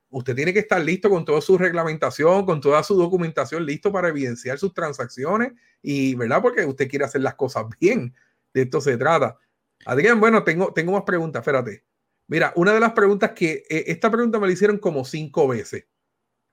usted 0.10 0.36
tiene 0.36 0.54
que 0.54 0.60
estar 0.60 0.82
listo 0.82 1.10
con 1.10 1.23
toda 1.23 1.41
su 1.41 1.58
reglamentación, 1.58 2.45
con 2.45 2.62
toda 2.62 2.82
su 2.82 2.95
documentación, 2.95 3.63
listo 3.63 3.91
para 3.91 4.10
evidenciar 4.10 4.58
sus 4.58 4.73
transacciones 4.73 5.54
y, 5.84 6.15
¿verdad? 6.15 6.41
Porque 6.41 6.65
usted 6.65 6.89
quiere 6.89 7.06
hacer 7.06 7.21
las 7.21 7.36
cosas 7.36 7.65
bien. 7.80 8.15
De 8.54 8.63
esto 8.63 8.82
se 8.82 8.97
trata. 8.97 9.38
Adrián, 9.86 10.20
bueno, 10.20 10.44
tengo, 10.44 10.74
tengo 10.74 10.94
más 10.94 11.04
preguntas, 11.04 11.42
espérate. 11.42 11.84
Mira, 12.28 12.52
una 12.56 12.74
de 12.74 12.80
las 12.80 12.92
preguntas 12.92 13.32
que, 13.32 13.63
eh, 13.70 13.86
esta 13.88 14.12
pregunta 14.12 14.40
me 14.40 14.48
la 14.48 14.54
hicieron 14.54 14.80
como 14.80 15.06
cinco 15.06 15.48
veces. 15.48 15.86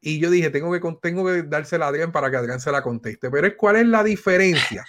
Y 0.01 0.19
yo 0.19 0.31
dije, 0.31 0.51
tengo 0.51 0.71
que, 0.73 0.81
tengo 1.01 1.27
que 1.27 1.43
dársela 1.43 1.87
a 1.87 1.89
Adrián 1.89 2.13
para 2.13 2.31
que 2.31 2.37
Adrián 2.37 2.61
se 2.61 2.71
la 2.71 2.83
conteste. 2.83 3.31
Pero 3.31 3.47
es 3.47 3.55
cuál 3.57 3.77
es 3.77 3.87
la 3.87 4.05
diferencia 4.05 4.85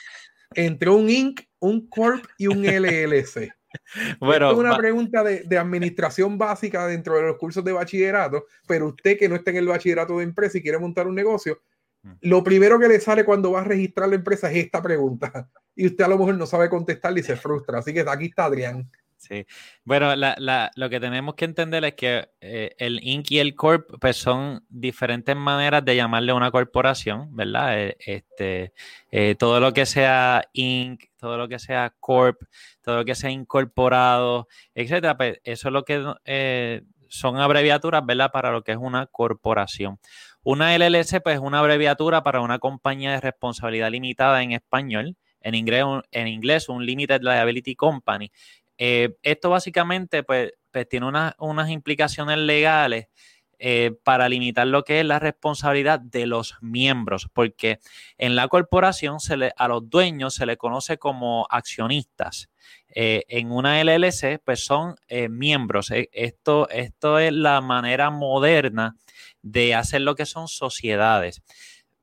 entre 0.53 0.89
un 0.89 1.09
Inc., 1.09 1.41
un 1.59 1.87
Corp 1.89 2.25
y 2.37 2.47
un 2.47 2.63
LLC. 2.63 3.51
Bueno, 4.21 4.51
es 4.51 4.57
una 4.57 4.77
pregunta 4.77 5.21
de, 5.21 5.41
de, 5.41 5.57
administración 5.57 6.37
básica 6.37 6.87
dentro 6.87 7.17
de 7.17 7.23
los 7.23 7.35
cursos 7.35 7.61
de 7.61 7.73
bachillerato, 7.73 8.45
pero 8.65 8.87
usted 8.87 9.17
que 9.17 9.27
no 9.27 9.35
está 9.35 9.51
en 9.51 9.57
el 9.57 9.67
bachillerato 9.67 10.17
de 10.17 10.23
empresa 10.23 10.57
y 10.57 10.61
quiere 10.61 10.79
montar 10.79 11.07
un 11.07 11.15
negocio. 11.15 11.59
Lo 12.21 12.43
primero 12.43 12.79
que 12.79 12.87
le 12.87 12.99
sale 12.99 13.25
cuando 13.25 13.51
va 13.51 13.61
a 13.61 13.65
registrar 13.65 14.09
la 14.09 14.15
empresa 14.15 14.51
es 14.51 14.65
esta 14.65 14.81
pregunta. 14.81 15.49
Y 15.75 15.87
usted 15.87 16.03
a 16.03 16.07
lo 16.07 16.17
mejor 16.17 16.35
no 16.35 16.45
sabe 16.45 16.69
contestarle 16.69 17.19
y 17.19 17.23
se 17.23 17.35
frustra. 17.35 17.79
Así 17.79 17.93
que 17.93 18.05
aquí 18.07 18.25
está 18.25 18.45
Adrián. 18.45 18.89
Sí. 19.17 19.45
Bueno, 19.83 20.13
lo 20.15 20.89
que 20.89 20.99
tenemos 20.99 21.35
que 21.35 21.45
entender 21.45 21.83
es 21.85 21.95
que 21.95 22.29
eh, 22.41 22.75
el 22.77 22.99
Inc. 23.01 23.31
y 23.31 23.39
el 23.39 23.55
Corp 23.55 23.89
pues 23.99 24.17
son 24.17 24.63
diferentes 24.69 25.35
maneras 25.35 25.83
de 25.83 25.95
llamarle 25.95 26.31
a 26.31 26.35
una 26.35 26.51
corporación, 26.51 27.35
¿verdad? 27.35 27.79
Eh, 27.79 27.97
este, 27.99 28.73
eh, 29.09 29.35
todo 29.35 29.59
lo 29.59 29.73
que 29.73 29.87
sea 29.87 30.43
Inc., 30.53 31.05
todo 31.17 31.37
lo 31.37 31.47
que 31.47 31.57
sea 31.57 31.95
Corp, 31.99 32.43
todo 32.81 32.97
lo 32.97 33.05
que 33.05 33.15
sea 33.15 33.31
incorporado, 33.31 34.47
etcétera, 34.75 35.17
pues 35.17 35.39
eso 35.43 35.69
es 35.69 35.73
lo 35.73 35.83
que 35.83 36.83
son 37.07 37.37
abreviaturas, 37.37 38.05
¿verdad? 38.05 38.31
Para 38.31 38.51
lo 38.51 38.63
que 38.63 38.73
es 38.73 38.77
una 38.79 39.07
corporación. 39.07 39.99
Una 40.45 40.75
LLC, 40.75 41.21
pues 41.23 41.37
es 41.37 41.41
una 41.41 41.57
abreviatura 41.57 42.21
para 42.21 42.39
una 42.41 42.59
compañía 42.59 43.13
de 43.13 43.19
responsabilidad 43.19 43.89
limitada 43.89 44.43
en 44.43 44.51
español. 44.51 45.17
En 45.41 45.55
inglés, 45.55 45.83
en 46.11 46.27
inglés 46.27 46.69
un 46.69 46.85
Limited 46.85 47.21
Liability 47.21 47.75
Company. 47.75 48.31
Eh, 48.77 49.15
esto 49.23 49.49
básicamente 49.49 50.21
pues, 50.21 50.53
pues 50.69 50.87
tiene 50.87 51.07
unas 51.39 51.69
implicaciones 51.71 52.37
legales 52.37 53.07
eh, 53.59 53.91
para 54.03 54.29
limitar 54.29 54.67
lo 54.67 54.83
que 54.83 54.99
es 54.99 55.05
la 55.05 55.19
responsabilidad 55.19 55.99
de 55.99 56.25
los 56.27 56.55
miembros, 56.61 57.27
porque 57.33 57.79
en 58.17 58.35
la 58.35 58.47
corporación 58.47 59.17
a 59.57 59.67
los 59.67 59.89
dueños 59.89 60.35
se 60.35 60.45
le 60.45 60.57
conoce 60.57 60.97
como 60.97 61.47
accionistas. 61.49 62.49
Eh, 62.89 63.23
en 63.27 63.51
una 63.51 63.81
LLC, 63.83 64.39
pues 64.43 64.65
son 64.65 64.95
miembros. 65.29 65.91
Esto, 66.11 66.69
esto 66.69 67.19
es 67.19 67.33
la 67.33 67.61
manera 67.61 68.09
moderna 68.09 68.95
de 69.41 69.75
hacer 69.75 70.01
lo 70.01 70.15
que 70.15 70.25
son 70.25 70.47
sociedades. 70.47 71.41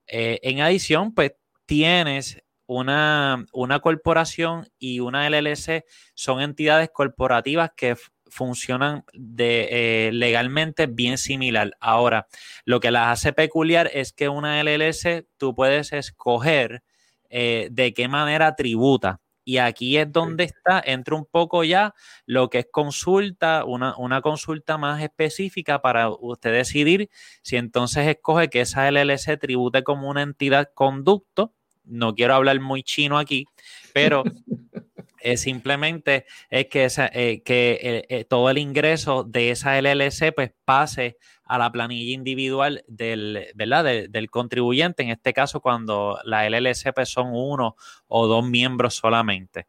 en 0.06 0.60
adición, 0.60 1.14
pues 1.14 1.32
tienes 1.66 2.42
una, 2.66 3.80
corporación 3.82 4.68
y 4.78 5.00
una 5.00 5.28
LLC 5.28 5.84
son 6.14 6.40
entidades 6.40 6.90
corporativas 6.92 7.70
que 7.76 7.96
funcionan 8.32 9.04
de, 9.12 9.68
eh, 10.08 10.12
legalmente 10.12 10.86
bien 10.86 11.18
similar. 11.18 11.76
Ahora, 11.80 12.26
lo 12.64 12.80
que 12.80 12.90
las 12.90 13.08
hace 13.08 13.32
peculiar 13.32 13.90
es 13.92 14.12
que 14.12 14.28
una 14.28 14.60
LLC 14.62 15.26
tú 15.36 15.54
puedes 15.54 15.92
escoger 15.92 16.82
eh, 17.28 17.68
de 17.70 17.92
qué 17.94 18.08
manera 18.08 18.56
tributa. 18.56 19.20
Y 19.44 19.58
aquí 19.58 19.98
es 19.98 20.10
donde 20.10 20.44
está, 20.44 20.80
entra 20.84 21.16
un 21.16 21.26
poco 21.26 21.64
ya 21.64 21.94
lo 22.26 22.48
que 22.48 22.60
es 22.60 22.66
consulta, 22.70 23.64
una, 23.64 23.96
una, 23.96 24.22
consulta 24.22 24.78
más 24.78 25.02
específica 25.02 25.82
para 25.82 26.10
usted 26.10 26.52
decidir 26.52 27.10
si 27.42 27.56
entonces 27.56 28.06
escoge 28.06 28.48
que 28.48 28.60
esa 28.60 28.88
LLC 28.88 29.38
tribute 29.40 29.82
como 29.82 30.08
una 30.08 30.22
entidad 30.22 30.70
conducto 30.74 31.52
no 31.84 32.14
quiero 32.14 32.34
hablar 32.34 32.60
muy 32.60 32.82
chino 32.82 33.18
aquí, 33.18 33.46
pero 33.92 34.22
simplemente 35.36 36.26
es 36.50 36.66
que, 36.66 36.88
eh, 37.12 37.42
que 37.42 37.78
eh, 37.82 38.06
eh, 38.08 38.24
todo 38.24 38.50
el 38.50 38.58
ingreso 38.58 39.24
de 39.24 39.50
esa 39.50 39.78
LLC 39.80 40.34
pues 40.34 40.52
pase 40.64 41.16
a 41.44 41.58
la 41.58 41.70
planilla 41.70 42.14
individual 42.14 42.84
del, 42.86 43.48
¿verdad? 43.54 43.84
del 44.08 44.30
contribuyente, 44.30 45.02
en 45.02 45.10
este 45.10 45.32
caso 45.32 45.60
cuando 45.60 46.18
la 46.24 46.48
LLC 46.48 46.94
pues, 46.94 47.10
son 47.10 47.28
uno 47.32 47.76
o 48.06 48.26
dos 48.26 48.44
miembros 48.44 48.94
solamente. 48.94 49.66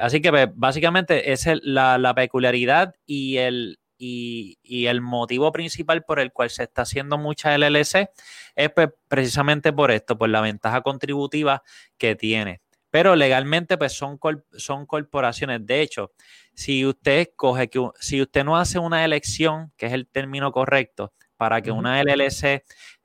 así 0.00 0.20
que 0.20 0.30
pues, 0.30 0.48
básicamente 0.54 1.32
esa 1.32 1.52
es 1.52 1.60
la, 1.62 1.96
la 1.96 2.14
peculiaridad 2.14 2.94
y 3.06 3.38
el, 3.38 3.78
y, 3.98 4.86
el 4.86 5.00
motivo 5.00 5.52
principal 5.52 6.02
por 6.04 6.20
el 6.20 6.32
cual 6.32 6.50
se 6.50 6.64
está 6.64 6.82
haciendo 6.82 7.18
mucha 7.18 7.56
LLC 7.56 8.10
es 8.54 8.70
pues, 8.74 8.90
precisamente 9.08 9.72
por 9.72 9.90
esto, 9.90 10.18
por 10.18 10.28
la 10.28 10.40
ventaja 10.40 10.82
contributiva 10.82 11.62
que 11.96 12.14
tiene. 12.14 12.60
Pero 12.94 13.16
legalmente 13.16 13.76
pues 13.76 13.92
son, 13.92 14.20
son 14.52 14.86
corporaciones. 14.86 15.66
De 15.66 15.80
hecho, 15.80 16.12
si 16.54 16.86
usted 16.86 17.22
escoge 17.22 17.68
que 17.68 17.84
si 17.98 18.22
usted 18.22 18.44
no 18.44 18.56
hace 18.56 18.78
una 18.78 19.04
elección, 19.04 19.72
que 19.76 19.86
es 19.86 19.92
el 19.92 20.06
término 20.06 20.52
correcto, 20.52 21.12
para 21.36 21.60
que 21.60 21.72
una 21.72 22.00
LLC 22.00 22.62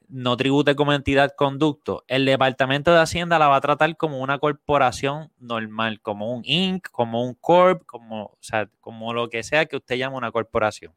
no 0.08 0.38
tribute 0.38 0.75
como 0.75 0.93
entidad 0.93 1.34
conducto, 1.36 2.04
el 2.08 2.28
Departamento 2.28 2.93
de 2.93 2.99
Hacienda 2.99 3.39
la 3.39 3.47
va 3.47 3.56
a 3.56 3.62
tratar 3.62 3.97
como 3.97 4.19
una 4.19 4.38
corporación 4.38 5.32
normal, 5.39 6.02
como 6.02 6.36
un 6.36 6.43
Inc., 6.45 6.88
como 6.91 7.23
un 7.23 7.34
Corp, 7.34 7.84
como, 7.88 8.25
o 8.25 8.38
sea, 8.41 8.69
como 8.82 9.15
lo 9.15 9.28
que 9.28 9.41
sea 9.41 9.65
que 9.65 9.78
usted 9.78 9.95
llame 9.95 10.17
una 10.17 10.32
corporación. 10.32 10.93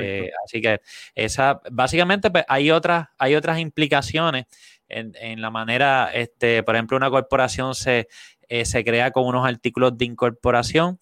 Eh, 0.00 0.30
así 0.44 0.60
que 0.60 0.80
esa, 1.14 1.60
básicamente 1.70 2.30
pues, 2.30 2.44
hay 2.48 2.70
otras, 2.70 3.08
hay 3.18 3.34
otras 3.36 3.58
implicaciones 3.58 4.46
en, 4.94 5.40
la 5.40 5.50
manera, 5.50 6.10
este, 6.12 6.62
por 6.62 6.76
ejemplo, 6.76 6.96
una 6.96 7.10
corporación 7.10 7.74
se, 7.74 8.08
eh, 8.48 8.64
se 8.64 8.84
crea 8.84 9.10
con 9.10 9.26
unos 9.26 9.46
artículos 9.46 9.98
de 9.98 10.04
incorporación 10.04 10.98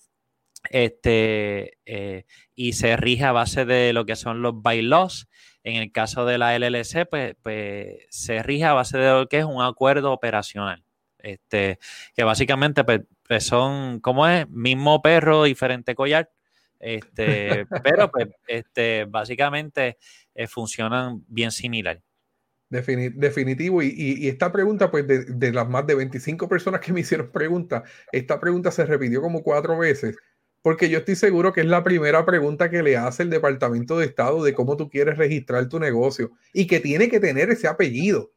este, 0.71 1.79
eh, 1.87 2.25
y 2.55 2.73
se 2.75 2.97
rige 2.97 3.25
a 3.25 3.33
base 3.33 3.65
de 3.65 3.93
lo 3.93 4.07
que 4.07 4.17
son 4.17 4.43
los 4.43 4.63
bylaws 4.63 5.29
en 5.65 5.77
el 5.77 5.93
caso 5.93 6.25
de 6.25 6.39
la 6.39 6.57
LLC, 6.59 7.07
pues, 7.09 7.37
pues 7.43 8.07
se 8.11 8.43
rige 8.43 8.65
a 8.65 8.73
base 8.73 8.99
de 8.99 9.11
lo 9.11 9.29
que 9.29 9.39
es 9.39 9.45
un 9.45 9.63
acuerdo 9.63 10.13
operacional. 10.13 10.85
Este, 11.19 11.79
que 12.17 12.25
básicamente 12.25 12.83
pues, 12.83 13.03
pues 13.23 13.47
son, 13.47 14.01
¿cómo 14.01 14.27
es? 14.27 14.49
Mismo 14.49 15.01
perro, 15.03 15.45
diferente 15.45 15.95
collar. 15.95 16.31
Este, 16.81 17.65
pero 17.85 18.11
pues, 18.11 18.29
este, 18.49 19.05
básicamente 19.05 19.99
eh, 20.35 20.47
funcionan 20.49 21.25
bien 21.29 21.53
similar. 21.53 22.03
Definitivo. 22.73 23.83
Y, 23.83 24.29
esta 24.29 24.51
pregunta, 24.51 24.91
pues 24.91 25.07
de, 25.07 25.25
de, 25.25 25.53
las 25.53 25.69
más 25.69 25.87
de 25.87 25.95
25 25.95 26.49
personas 26.49 26.81
que 26.81 26.93
me 26.93 27.01
hicieron 27.01 27.31
preguntas, 27.31 27.83
esta 28.11 28.41
pregunta 28.41 28.71
se 28.71 28.85
repitió 28.87 29.21
como 29.23 29.43
cuatro 29.43 29.79
veces 29.79 30.17
porque 30.63 30.89
yo 30.89 30.99
estoy 30.99 31.17
seguro 31.17 31.53
que 31.53 31.61
es 31.61 31.67
la 31.67 31.83
primera 31.83 32.25
pregunta 32.25 32.71
que 32.71 32.83
le 32.83 32.97
hace 32.97 33.25
el 33.25 33.31
Departamento 33.31 33.99
de 33.99 34.07
Estado 34.07 34.43
de 34.45 34.55
cómo 34.55 34.77
tú 34.77 34.89
quieres 34.89 35.19
registrar 35.19 35.69
tu 35.69 35.81
negocio 35.81 36.31
y 36.53 36.67
que 36.69 36.81
tiene 36.81 37.09
que 37.09 37.21
tener 37.21 37.51
ese 37.51 37.67
apellido. 37.67 38.31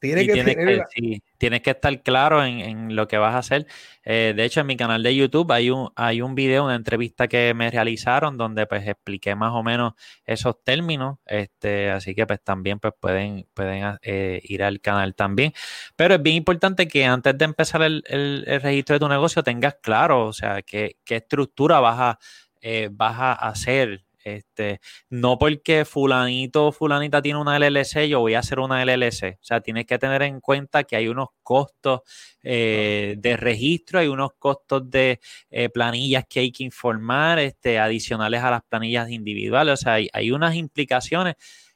Tiene 0.00 0.26
que 0.26 0.44
tener 0.44 0.84
sí, 0.94 1.22
tienes 1.38 1.60
que 1.62 1.70
estar 1.70 2.02
claro 2.02 2.44
en, 2.44 2.94
lo 2.94 3.08
que 3.08 3.18
vas 3.18 3.34
a 3.34 3.38
hacer. 3.38 3.66
Eh, 4.04 4.32
de 4.36 4.44
hecho, 4.44 4.60
en 4.60 4.66
mi 4.68 4.76
canal 4.76 5.02
de 5.02 5.14
YouTube 5.14 5.50
hay 5.50 5.70
un, 5.70 5.90
hay 5.96 6.20
un 6.20 6.34
video, 6.34 6.64
una 6.64 6.76
entrevista 6.76 7.26
que 7.26 7.52
me 7.54 7.70
realizaron 7.70 8.36
donde 8.36 8.66
pues 8.66 8.86
expliqué 8.86 9.34
más 9.34 9.52
o 9.52 9.62
menos 9.64 9.94
esos 10.24 10.62
términos. 10.62 11.18
Este, 11.26 11.90
así 11.90 12.14
que 12.14 12.26
pues 12.26 12.40
también 12.42 12.78
pues 12.78 12.94
pueden, 13.00 13.46
pueden 13.54 13.98
eh, 14.02 14.40
ir 14.44 14.62
al 14.62 14.80
canal 14.80 15.16
también. 15.16 15.52
Pero 15.96 16.14
es 16.14 16.22
bien 16.22 16.36
importante 16.36 16.86
que 16.86 17.04
antes 17.04 17.36
de 17.36 17.44
empezar 17.44 17.82
el, 17.82 18.44
registro 18.62 18.94
de 18.94 19.00
tu 19.00 19.08
negocio 19.08 19.42
tengas 19.42 19.76
claro, 19.82 20.26
o 20.26 20.32
sea, 20.32 20.62
qué, 20.62 20.96
qué 21.04 21.16
estructura 21.16 21.80
vas 21.80 21.98
a, 21.98 22.18
eh, 22.60 22.88
vas 22.92 23.16
a 23.18 23.32
hacer 23.32 24.04
este, 24.36 24.80
no 25.10 25.38
porque 25.38 25.84
fulanito 25.84 26.66
o 26.66 26.72
fulanita 26.72 27.22
tiene 27.22 27.40
una 27.40 27.58
LLC, 27.58 28.08
yo 28.08 28.20
voy 28.20 28.34
a 28.34 28.40
hacer 28.40 28.60
una 28.60 28.84
LLC. 28.84 29.38
O 29.40 29.44
sea, 29.44 29.60
tienes 29.60 29.86
que 29.86 29.98
tener 29.98 30.22
en 30.22 30.40
cuenta 30.40 30.84
que 30.84 30.96
hay 30.96 31.08
unos 31.08 31.28
costos 31.42 32.00
eh, 32.42 33.16
de 33.18 33.36
registro, 33.36 33.98
hay 34.00 34.08
unos 34.08 34.32
costos 34.38 34.90
de 34.90 35.20
eh, 35.50 35.68
planillas 35.68 36.24
que 36.28 36.40
hay 36.40 36.52
que 36.52 36.64
informar, 36.64 37.38
este, 37.38 37.78
adicionales 37.78 38.42
a 38.42 38.50
las 38.50 38.62
planillas 38.62 39.10
individuales. 39.10 39.74
O 39.74 39.76
sea, 39.76 39.94
hay, 39.94 40.30
unas 40.30 40.54
implicaciones 40.54 41.34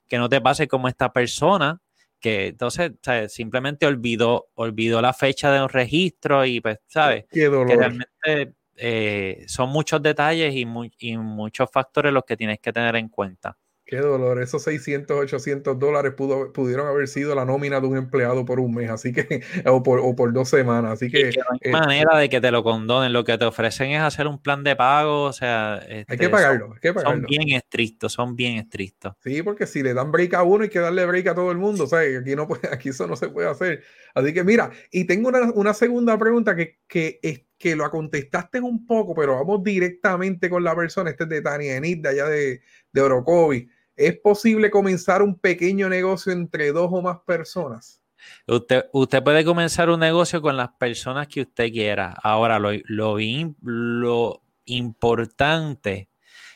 que 0.09 0.19
no 0.19 0.29
te 0.29 0.41
pase 0.41 0.69
como 0.69 0.88
esta 0.88 1.12
persona 1.12 1.81
que 2.21 2.49
entonces 2.49 2.93
simplemente 3.29 3.85
olvidó, 3.85 4.49
olvidó 4.55 5.03
la 5.03 5.12
fecha 5.12 5.51
de 5.51 5.61
un 5.61 5.69
registro 5.69 6.47
y 6.47 6.61
pues, 6.61 6.79
¿sabes? 6.87 7.25
Qué 7.29 7.47
dolor. 7.47 7.67
Que 7.67 7.77
realmente 7.77 8.55
eh, 8.76 9.44
son 9.46 9.70
muchos 9.70 10.02
detalles 10.02 10.54
y, 10.54 10.66
y 10.98 11.16
muchos 11.16 11.70
factores 11.70 12.12
los 12.12 12.24
que 12.24 12.37
tienes 12.37 12.61
que 12.61 12.72
tener 12.72 12.96
en 12.96 13.08
cuenta. 13.08 13.56
Qué 13.92 13.98
dolor, 13.98 14.40
esos 14.40 14.62
600, 14.62 15.18
800 15.18 15.78
dólares 15.78 16.14
pudo, 16.16 16.50
pudieron 16.52 16.87
haber 16.87 17.08
sido 17.08 17.35
la 17.35 17.44
nómina 17.44 17.78
de 17.78 17.88
un 17.88 17.98
empleado 17.98 18.44
por 18.46 18.58
un 18.58 18.72
mes, 18.72 18.88
así 18.88 19.12
que, 19.12 19.42
o 19.66 19.82
por, 19.82 19.98
o 19.98 20.16
por 20.16 20.32
dos 20.32 20.48
semanas, 20.48 20.92
así 20.92 21.11
que... 21.11 21.24
no 21.24 21.42
hay 21.50 21.58
eh, 21.61 21.70
manera 21.70 22.16
de 22.16 22.30
que 22.30 22.40
te 22.40 22.50
lo 22.50 22.62
condonen, 22.62 23.12
lo 23.12 23.22
que 23.24 23.37
te 23.37 23.44
ofrecen 23.44 23.90
es 23.90 24.00
hacer 24.00 24.28
un 24.28 24.40
plan 24.40 24.64
de 24.64 24.76
pago, 24.76 25.24
o 25.24 25.32
sea... 25.35 25.74
hay 25.74 26.04
que 26.04 26.14
este, 26.14 26.28
pagarlo, 26.30 26.72
hay 26.72 26.80
que 26.80 26.94
pagarlo. 26.94 27.18
Son 27.18 27.26
bien 27.26 27.50
estrictos, 27.50 28.12
son 28.14 28.35
bien 28.35 28.56
estrictos. 28.56 29.14
Sí, 29.22 29.42
porque 29.42 29.66
si 29.66 29.82
le 29.82 29.92
dan 29.92 30.11
break 30.11 30.32
a 30.35 30.42
uno 30.42 30.62
hay 30.62 30.70
que 30.70 30.78
darle 30.78 31.04
break 31.04 31.26
a 31.26 31.35
todo 31.35 31.50
el 31.50 31.58
mundo, 31.58 31.85
o 31.85 31.87
sea, 31.87 32.00
aquí, 32.00 32.35
no 32.35 32.48
puede, 32.48 32.62
aquí 32.72 32.90
eso 32.90 33.06
no 33.06 33.16
se 33.16 33.28
puede 33.28 33.50
hacer. 33.50 33.82
Así 34.14 34.32
que 34.32 34.42
mira, 34.42 34.70
y 34.90 35.04
tengo 35.04 35.28
una, 35.28 35.50
una 35.52 35.74
segunda 35.74 36.16
pregunta 36.16 36.56
que, 36.56 36.78
que, 36.87 37.18
que 37.62 37.77
lo 37.77 37.88
contestaste 37.88 38.61
un 38.61 38.85
poco, 38.85 39.14
pero 39.14 39.37
vamos 39.37 39.62
directamente 39.62 40.51
con 40.51 40.64
la 40.64 40.75
persona, 40.75 41.11
este 41.11 41.22
es 41.22 41.31
de 41.31 41.42
Tania 41.42 41.77
Enid, 41.77 42.03
de 42.03 42.09
allá 42.09 42.27
de, 42.27 42.61
de 42.92 43.01
Orocovi. 43.01 43.68
¿Es 43.94 44.18
posible 44.18 44.68
comenzar 44.68 45.22
un 45.22 45.38
pequeño 45.38 45.88
negocio 45.88 46.33
entre 46.33 46.72
dos 46.72 46.88
o 46.90 47.01
más 47.01 47.18
personas? 47.25 48.03
Usted, 48.48 48.87
usted 48.92 49.22
puede 49.22 49.44
comenzar 49.44 49.90
un 49.90 50.01
negocio 50.01 50.42
con 50.42 50.57
las 50.57 50.70
personas 50.70 51.29
que 51.29 51.42
usted 51.42 51.70
quiera. 51.70 52.12
Ahora, 52.20 52.59
lo, 52.59 52.70
lo, 52.87 53.16
lo 53.61 54.42
importante 54.64 56.09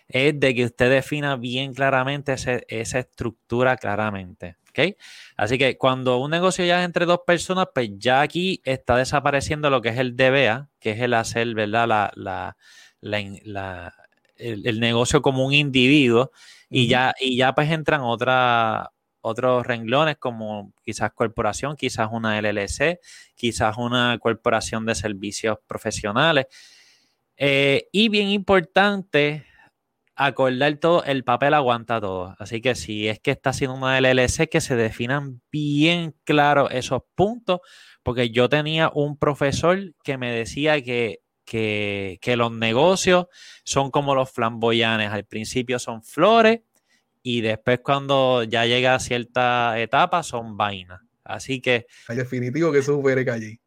es 0.08 0.40
de 0.40 0.54
que 0.56 0.64
usted 0.64 0.90
defina 0.90 1.36
bien 1.36 1.72
claramente 1.72 2.32
esa 2.32 2.98
estructura 2.98 3.76
claramente. 3.76 4.56
¿Okay? 4.76 4.96
Así 5.36 5.56
que 5.56 5.78
cuando 5.78 6.18
un 6.18 6.30
negocio 6.30 6.64
ya 6.64 6.80
es 6.80 6.84
entre 6.84 7.06
dos 7.06 7.20
personas, 7.26 7.68
pues 7.74 7.90
ya 7.96 8.20
aquí 8.20 8.60
está 8.64 8.96
desapareciendo 8.96 9.70
lo 9.70 9.80
que 9.80 9.88
es 9.88 9.98
el 9.98 10.16
DBA, 10.16 10.68
que 10.78 10.90
es 10.90 11.00
el 11.00 11.14
hacer, 11.14 11.54
¿verdad? 11.54 11.88
La, 11.88 12.12
la, 12.14 12.56
la, 13.00 13.94
el, 14.36 14.80
negocio 14.80 15.22
como 15.22 15.46
un 15.46 15.54
individuo 15.54 16.30
y, 16.68 16.88
ya, 16.88 17.14
y 17.18 17.38
ya 17.38 17.54
pues 17.54 17.70
entran 17.70 18.02
otra, 18.02 18.92
otros 19.22 19.66
renglones 19.66 20.18
como 20.18 20.74
quizás 20.84 21.12
corporación, 21.14 21.76
quizás 21.76 22.08
una 22.12 22.38
LLC, 22.38 23.00
quizás 23.34 23.78
una 23.78 24.18
corporación 24.18 24.84
de 24.84 24.94
servicios 24.94 25.58
profesionales. 25.66 26.46
Eh, 27.38 27.88
y 27.92 28.10
bien 28.10 28.28
importante, 28.28 29.46
acordar 30.16 30.76
todo, 30.78 31.04
el 31.04 31.22
papel 31.22 31.54
aguanta 31.54 32.00
todo. 32.00 32.34
Así 32.38 32.60
que 32.60 32.74
si 32.74 33.08
es 33.08 33.20
que 33.20 33.30
está 33.30 33.50
haciendo 33.50 33.76
una 33.76 33.98
LLC, 34.00 34.48
que 34.48 34.60
se 34.60 34.74
definan 34.74 35.40
bien 35.52 36.14
claro 36.24 36.70
esos 36.70 37.02
puntos, 37.14 37.60
porque 38.02 38.30
yo 38.30 38.48
tenía 38.48 38.90
un 38.92 39.18
profesor 39.18 39.94
que 40.02 40.18
me 40.18 40.32
decía 40.32 40.82
que 40.82 41.20
que, 41.46 42.34
los 42.36 42.52
negocios 42.52 43.26
son 43.64 43.90
como 43.90 44.14
los 44.14 44.30
flamboyanes. 44.30 45.10
Al 45.10 45.24
principio 45.24 45.78
son 45.78 46.02
flores 46.02 46.60
y 47.22 47.40
después 47.40 47.80
cuando 47.82 48.42
ya 48.42 48.66
llega 48.66 48.94
a 48.94 49.00
cierta 49.00 49.80
etapa 49.80 50.22
son 50.22 50.56
vainas. 50.56 51.00
Así 51.24 51.60
que... 51.60 51.86
Hay 52.08 52.16
definitivo 52.16 52.70
que 52.72 52.80
eso 52.80 53.00
es 53.08 53.28
allí. 53.28 53.58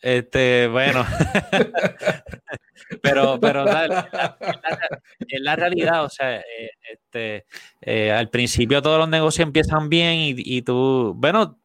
Este, 0.00 0.68
bueno. 0.68 1.04
pero, 3.02 3.38
pero 3.40 3.64
en 3.66 3.68
la, 5.44 5.56
realidad, 5.56 6.04
o 6.04 6.08
sea, 6.08 6.38
eh, 6.38 6.70
este, 6.90 7.46
eh, 7.80 8.12
al 8.12 8.30
principio 8.30 8.82
todos 8.82 8.98
los 8.98 9.08
negocios 9.08 9.46
empiezan 9.46 9.88
bien 9.88 10.14
y, 10.14 10.34
y, 10.36 10.62
tú, 10.62 11.14
bueno, 11.16 11.60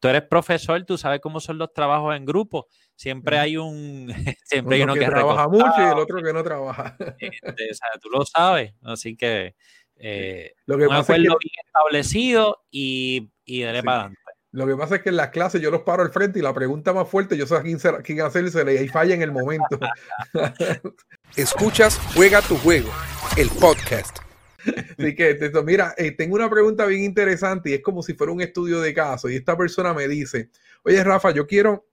tú 0.00 0.08
eres 0.08 0.22
profesor, 0.22 0.82
tú 0.84 0.98
sabes 0.98 1.20
cómo 1.20 1.40
son 1.40 1.58
los 1.58 1.72
trabajos 1.72 2.16
en 2.16 2.24
grupo. 2.24 2.68
Siempre 2.94 3.38
hay 3.38 3.56
un 3.56 4.08
siempre 4.44 4.76
hay 4.76 4.82
uno 4.82 4.94
que, 4.94 5.04
trabaja 5.04 5.48
mucho 5.48 5.74
y 5.78 5.92
el 5.92 5.98
otro 5.98 6.22
que 6.22 6.32
no 6.32 6.42
trabaja. 6.42 6.96
Este, 7.18 7.68
tú 8.00 8.08
lo 8.10 8.24
sabes, 8.24 8.72
así 8.82 9.16
que, 9.16 9.54
eh, 9.96 10.52
lo 10.66 10.76
que 10.78 10.84
un 10.84 10.88
pasa 10.88 11.14
es 11.14 11.18
que, 11.18 11.22
bien 11.22 11.38
establecido 11.64 12.64
y, 12.70 13.30
y 13.44 13.62
para 13.62 13.80
adelante. 13.80 14.18
Lo 14.56 14.66
que 14.66 14.74
pasa 14.74 14.96
es 14.96 15.02
que 15.02 15.10
en 15.10 15.16
las 15.16 15.28
clases 15.28 15.60
yo 15.60 15.70
los 15.70 15.82
paro 15.82 16.02
al 16.02 16.10
frente 16.10 16.38
y 16.38 16.42
la 16.42 16.54
pregunta 16.54 16.94
más 16.94 17.06
fuerte 17.06 17.36
yo 17.36 17.46
sé 17.46 17.56
a 17.56 17.60
quién, 17.60 17.78
quién 18.02 18.18
y 18.18 18.76
ahí 18.78 18.88
falla 18.88 19.14
en 19.14 19.20
el 19.20 19.30
momento. 19.30 19.78
Escuchas 21.36 22.00
Juega 22.14 22.40
tu 22.40 22.56
juego, 22.56 22.88
el 23.36 23.50
podcast. 23.50 24.20
Así 24.98 25.14
que, 25.14 25.38
mira, 25.62 25.94
eh, 25.98 26.12
tengo 26.12 26.36
una 26.36 26.48
pregunta 26.48 26.86
bien 26.86 27.02
interesante 27.02 27.68
y 27.68 27.74
es 27.74 27.82
como 27.82 28.02
si 28.02 28.14
fuera 28.14 28.32
un 28.32 28.40
estudio 28.40 28.80
de 28.80 28.94
caso. 28.94 29.28
Y 29.28 29.36
esta 29.36 29.58
persona 29.58 29.92
me 29.92 30.08
dice, 30.08 30.48
oye 30.84 31.04
Rafa, 31.04 31.32
yo 31.32 31.46
quiero 31.46 31.86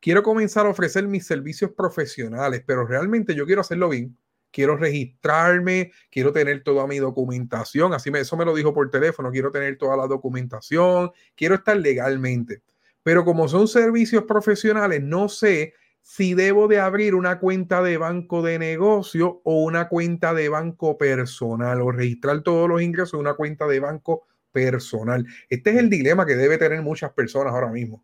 quiero 0.00 0.22
comenzar 0.22 0.64
a 0.64 0.70
ofrecer 0.70 1.06
mis 1.06 1.26
servicios 1.26 1.72
profesionales, 1.72 2.62
pero 2.66 2.86
realmente 2.86 3.34
yo 3.34 3.44
quiero 3.44 3.60
hacerlo 3.60 3.90
bien. 3.90 4.16
Quiero 4.56 4.74
registrarme, 4.74 5.92
quiero 6.10 6.32
tener 6.32 6.62
toda 6.62 6.86
mi 6.86 6.96
documentación, 6.96 7.92
así 7.92 8.10
me, 8.10 8.20
eso 8.20 8.38
me 8.38 8.46
lo 8.46 8.54
dijo 8.54 8.72
por 8.72 8.90
teléfono, 8.90 9.30
quiero 9.30 9.52
tener 9.52 9.76
toda 9.76 9.98
la 9.98 10.06
documentación, 10.06 11.10
quiero 11.34 11.56
estar 11.56 11.76
legalmente. 11.76 12.62
Pero 13.02 13.26
como 13.26 13.48
son 13.48 13.68
servicios 13.68 14.24
profesionales, 14.24 15.02
no 15.02 15.28
sé 15.28 15.74
si 16.00 16.32
debo 16.32 16.68
de 16.68 16.80
abrir 16.80 17.14
una 17.14 17.38
cuenta 17.38 17.82
de 17.82 17.98
banco 17.98 18.40
de 18.40 18.58
negocio 18.58 19.42
o 19.44 19.62
una 19.62 19.88
cuenta 19.88 20.32
de 20.32 20.48
banco 20.48 20.96
personal 20.96 21.82
o 21.82 21.92
registrar 21.92 22.40
todos 22.40 22.66
los 22.66 22.80
ingresos 22.80 23.12
en 23.12 23.20
una 23.20 23.34
cuenta 23.34 23.66
de 23.66 23.78
banco 23.78 24.26
personal. 24.52 25.26
Este 25.50 25.68
es 25.68 25.76
el 25.76 25.90
dilema 25.90 26.24
que 26.24 26.34
debe 26.34 26.56
tener 26.56 26.80
muchas 26.80 27.12
personas 27.12 27.52
ahora 27.52 27.68
mismo. 27.68 28.02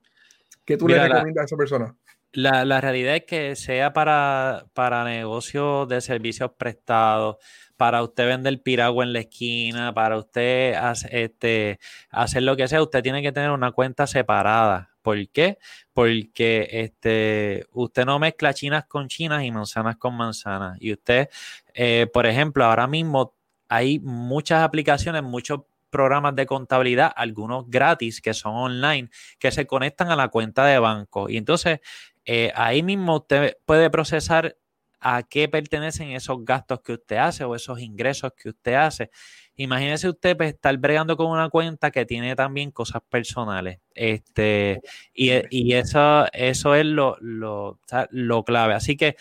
¿Qué 0.67 0.77
tú 0.77 0.87
le 0.87 1.03
recomiendas 1.03 1.45
a 1.45 1.47
esa 1.47 1.57
persona? 1.57 1.97
La, 2.33 2.81
realidad 2.81 3.17
es 3.17 3.25
que 3.25 3.57
sea 3.57 3.93
para, 3.93 4.65
para 4.73 5.05
negocios 5.05 5.87
de 5.89 6.01
servicios 6.01 6.51
prestados, 6.57 7.37
para 7.77 8.03
usted 8.03 8.27
vender 8.27 8.63
piragua 8.63 9.05
en 9.05 9.13
la 9.13 9.21
esquina, 9.21 9.93
para 9.93 10.17
usted 10.17 10.75
este, 11.11 11.79
hacer 12.11 12.43
lo 12.45 12.57
que 12.57 12.69
sea, 12.69 12.83
usted 12.83 13.03
tiene 13.03 13.23
que 13.23 13.33
tener 13.33 13.51
una 13.51 13.73
cuenta 13.73 14.07
separada. 14.07 14.91
¿Por 15.03 15.29
qué? 15.29 15.59
Porque 15.93 16.69
este, 16.71 17.67
usted 17.73 18.07
no 18.07 18.19
mezcla 18.19 18.55
chinas 18.55 18.87
con 18.87 19.09
chinas 19.09 19.43
y 19.43 19.51
manzanas 19.51 19.97
con 19.97 20.17
manzanas. 20.17 20.79
Y 20.81 20.93
usted, 20.93 21.29
eh, 21.75 22.07
por 22.13 22.27
ejemplo, 22.27 22.65
ahora 22.65 22.87
mismo 22.87 23.35
hay 23.69 23.99
muchas 23.99 24.63
aplicaciones, 24.63 25.23
muchos 25.23 25.63
programas 25.91 26.35
de 26.35 26.47
contabilidad, 26.47 27.13
algunos 27.15 27.69
gratis 27.69 28.23
que 28.23 28.33
son 28.33 28.55
online, 28.55 29.11
que 29.39 29.51
se 29.51 29.67
conectan 29.67 30.11
a 30.11 30.17
la 30.17 30.29
cuenta 30.29 30.65
de 30.65 30.79
banco. 30.79 31.29
Y 31.29 31.37
entonces 31.37 31.81
eh, 32.25 32.53
ahí 32.55 32.83
mismo 32.83 33.17
usted 33.17 33.57
puede 33.65 33.91
procesar 33.91 34.57
a 35.01 35.25
qué 35.25 35.49
pertenecen 35.49 36.13
esos 36.13 36.45
gastos 36.45 36.81
que 36.81 36.93
usted 36.93 37.17
hace 37.17 37.43
o 37.43 37.57
esos 37.57 37.81
ingresos 37.81 38.33
que 38.41 38.51
usted 38.51 38.75
hace. 38.75 39.11
Imagínese 39.57 40.09
usted 40.09 40.37
pues, 40.37 40.55
estar 40.55 40.77
bregando 40.79 41.17
con 41.17 41.27
una 41.27 41.49
cuenta 41.51 41.91
que 41.91 42.07
tiene 42.07 42.37
también 42.37 42.71
cosas 42.71 43.03
personales. 43.09 43.81
Este, 43.95 44.81
y, 45.13 45.73
eso, 45.75 46.27
eso 46.33 46.75
es 46.77 46.87
lo, 46.87 47.17
lo, 47.21 48.45
clave. 48.45 48.75
Así 48.75 48.97
que 48.97 49.17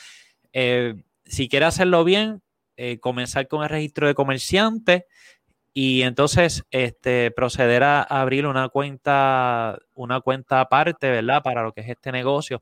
eh, 0.53 0.95
si 1.25 1.49
quiere 1.49 1.65
hacerlo 1.65 2.03
bien, 2.03 2.43
eh, 2.77 2.99
comenzar 2.99 3.47
con 3.47 3.63
el 3.63 3.69
registro 3.69 4.07
de 4.07 4.13
comerciante 4.13 5.07
y 5.73 6.01
entonces 6.01 6.63
este, 6.69 7.31
proceder 7.31 7.83
a 7.83 8.01
abrir 8.01 8.45
una 8.45 8.69
cuenta, 8.69 9.79
una 9.93 10.19
cuenta 10.19 10.59
aparte, 10.59 11.09
¿verdad? 11.09 11.41
Para 11.41 11.63
lo 11.63 11.71
que 11.71 11.81
es 11.81 11.89
este 11.89 12.11
negocio. 12.11 12.61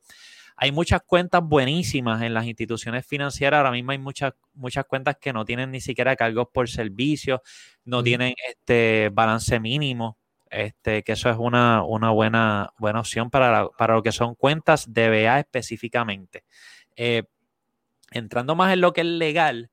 Hay 0.56 0.72
muchas 0.72 1.02
cuentas 1.02 1.42
buenísimas 1.42 2.22
en 2.22 2.34
las 2.34 2.44
instituciones 2.44 3.06
financieras. 3.06 3.58
Ahora 3.58 3.72
mismo 3.72 3.92
hay 3.92 3.98
muchas, 3.98 4.34
muchas 4.52 4.84
cuentas 4.84 5.16
que 5.18 5.32
no 5.32 5.44
tienen 5.44 5.70
ni 5.70 5.80
siquiera 5.80 6.16
cargos 6.16 6.48
por 6.52 6.68
servicio, 6.68 7.42
no 7.84 8.02
tienen 8.02 8.34
este 8.48 9.08
balance 9.12 9.58
mínimo. 9.58 10.18
Este, 10.50 11.04
que 11.04 11.12
eso 11.12 11.30
es 11.30 11.36
una, 11.38 11.84
una 11.84 12.10
buena, 12.10 12.72
buena 12.76 13.00
opción 13.00 13.30
para, 13.30 13.68
para 13.68 13.94
lo 13.94 14.02
que 14.02 14.10
son 14.10 14.34
cuentas 14.34 14.92
de 14.92 15.08
BA 15.08 15.38
específicamente. 15.38 16.44
Eh, 16.96 17.22
entrando 18.10 18.54
más 18.56 18.72
en 18.72 18.80
lo 18.80 18.92
que 18.92 19.00
es 19.02 19.06
legal, 19.06 19.70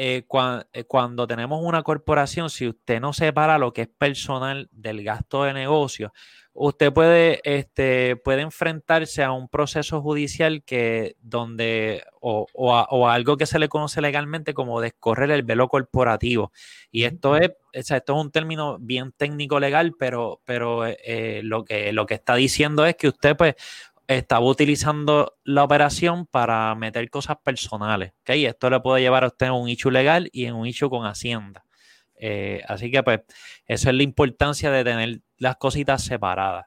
eh, 0.00 0.24
eh, 0.72 0.84
cuando 0.84 1.26
tenemos 1.26 1.60
una 1.60 1.82
corporación, 1.82 2.50
si 2.50 2.68
usted 2.68 3.00
no 3.00 3.12
separa 3.12 3.58
lo 3.58 3.72
que 3.72 3.82
es 3.82 3.88
personal 3.88 4.68
del 4.70 5.02
gasto 5.02 5.42
de 5.42 5.52
negocio, 5.52 6.12
usted 6.52 6.92
puede, 6.92 7.40
este, 7.42 8.14
puede 8.14 8.42
enfrentarse 8.42 9.24
a 9.24 9.32
un 9.32 9.48
proceso 9.48 10.00
judicial 10.00 10.62
que 10.62 11.16
donde 11.20 12.04
o, 12.20 12.46
o, 12.54 13.08
algo 13.08 13.36
que 13.36 13.46
se 13.46 13.58
le 13.58 13.68
conoce 13.68 14.00
legalmente 14.00 14.54
como 14.54 14.80
descorrer 14.80 15.32
el 15.32 15.42
velo 15.42 15.66
corporativo. 15.66 16.52
Y 16.92 17.02
esto 17.02 17.36
es, 17.36 17.50
esto 17.72 17.94
es 17.96 18.08
un 18.24 18.30
término 18.30 18.78
bien 18.78 19.10
técnico 19.10 19.58
legal, 19.58 19.94
pero, 19.98 20.40
pero 20.44 20.86
eh, 20.86 21.40
lo, 21.42 21.64
que, 21.64 21.92
lo 21.92 22.06
que 22.06 22.14
está 22.14 22.36
diciendo 22.36 22.86
es 22.86 22.94
que 22.94 23.08
usted 23.08 23.36
pues 23.36 23.56
estaba 24.08 24.46
utilizando 24.46 25.36
la 25.44 25.64
operación 25.64 26.26
para 26.26 26.74
meter 26.74 27.08
cosas 27.10 27.36
personales. 27.44 28.12
¿okay? 28.22 28.46
Esto 28.46 28.70
le 28.70 28.80
puede 28.80 29.02
llevar 29.02 29.24
a 29.24 29.28
usted 29.28 29.46
en 29.46 29.52
un 29.52 29.68
hecho 29.68 29.90
legal 29.90 30.30
y 30.32 30.46
en 30.46 30.54
un 30.54 30.66
hecho 30.66 30.88
con 30.88 31.06
Hacienda. 31.06 31.64
Eh, 32.16 32.62
así 32.66 32.90
que, 32.90 33.02
pues, 33.02 33.20
esa 33.66 33.90
es 33.90 33.94
la 33.94 34.02
importancia 34.02 34.70
de 34.70 34.82
tener 34.82 35.20
las 35.36 35.56
cositas 35.56 36.02
separadas. 36.02 36.64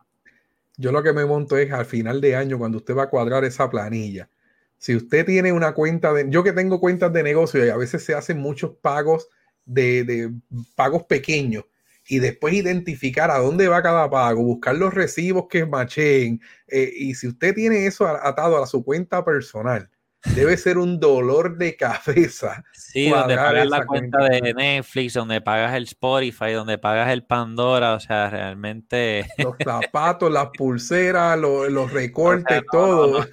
Yo 0.78 0.92
lo 0.92 1.04
que 1.04 1.14
me 1.14 1.26
monto 1.26 1.58
es 1.58 1.72
al 1.74 1.86
final 1.86 2.22
de 2.22 2.36
año, 2.36 2.58
cuando 2.58 2.78
usted 2.78 2.96
va 2.96 3.04
a 3.04 3.10
cuadrar 3.10 3.44
esa 3.44 3.70
planilla, 3.70 4.30
Si 4.78 4.96
usted 4.96 5.26
tiene 5.28 5.52
una 5.52 5.74
cuenta 5.74 6.12
de, 6.12 6.26
yo 6.30 6.44
que 6.44 6.54
tengo 6.54 6.80
cuentas 6.80 7.14
de 7.14 7.22
negocio 7.22 7.64
y 7.64 7.70
a 7.70 7.78
veces 7.78 8.04
se 8.04 8.16
hacen 8.16 8.40
muchos 8.40 8.72
pagos 8.82 9.28
de, 9.66 10.32
pagos 10.76 11.04
pequeños 11.04 11.66
y 12.12 12.20
después 12.20 12.54
identificar 12.54 13.32
a 13.32 13.38
dónde 13.38 13.70
va 13.70 13.82
cada 13.82 14.10
pago, 14.10 14.44
buscar 14.44 14.76
los 14.76 14.94
recibos 14.94 15.46
que 15.50 15.66
macheen. 15.66 16.42
Eh, 16.68 16.92
y 16.94 17.16
si 17.16 17.30
usted 17.30 17.56
tiene 17.56 17.88
eso 17.88 18.06
atado 18.06 18.62
a 18.62 18.68
su 18.68 18.84
cuenta 18.84 19.24
personal, 19.24 19.90
debe 20.36 20.58
ser 20.58 20.78
un 20.78 21.00
dolor 21.00 21.58
de 21.58 21.78
cabeza. 21.78 22.66
Sí, 22.74 23.10
donde 23.10 23.38
pagas 23.38 23.70
la 23.70 23.86
cuenta, 23.86 24.26
de 24.26 24.54
Netflix, 24.54 25.14
donde 25.14 25.40
pagas 25.40 25.74
el 25.74 25.84
Spotify, 25.84 26.52
donde 26.52 26.78
pagas 26.78 27.10
el 27.12 27.24
Pandora, 27.24 27.94
o 27.94 28.02
sea, 28.02 28.30
realmente... 28.30 29.26
Los 29.38 29.56
zapatos, 29.64 30.30
las 30.30 30.50
pulseras, 30.50 31.40
los, 31.40 31.94
recortes, 31.94 32.62
todo. 32.70 33.26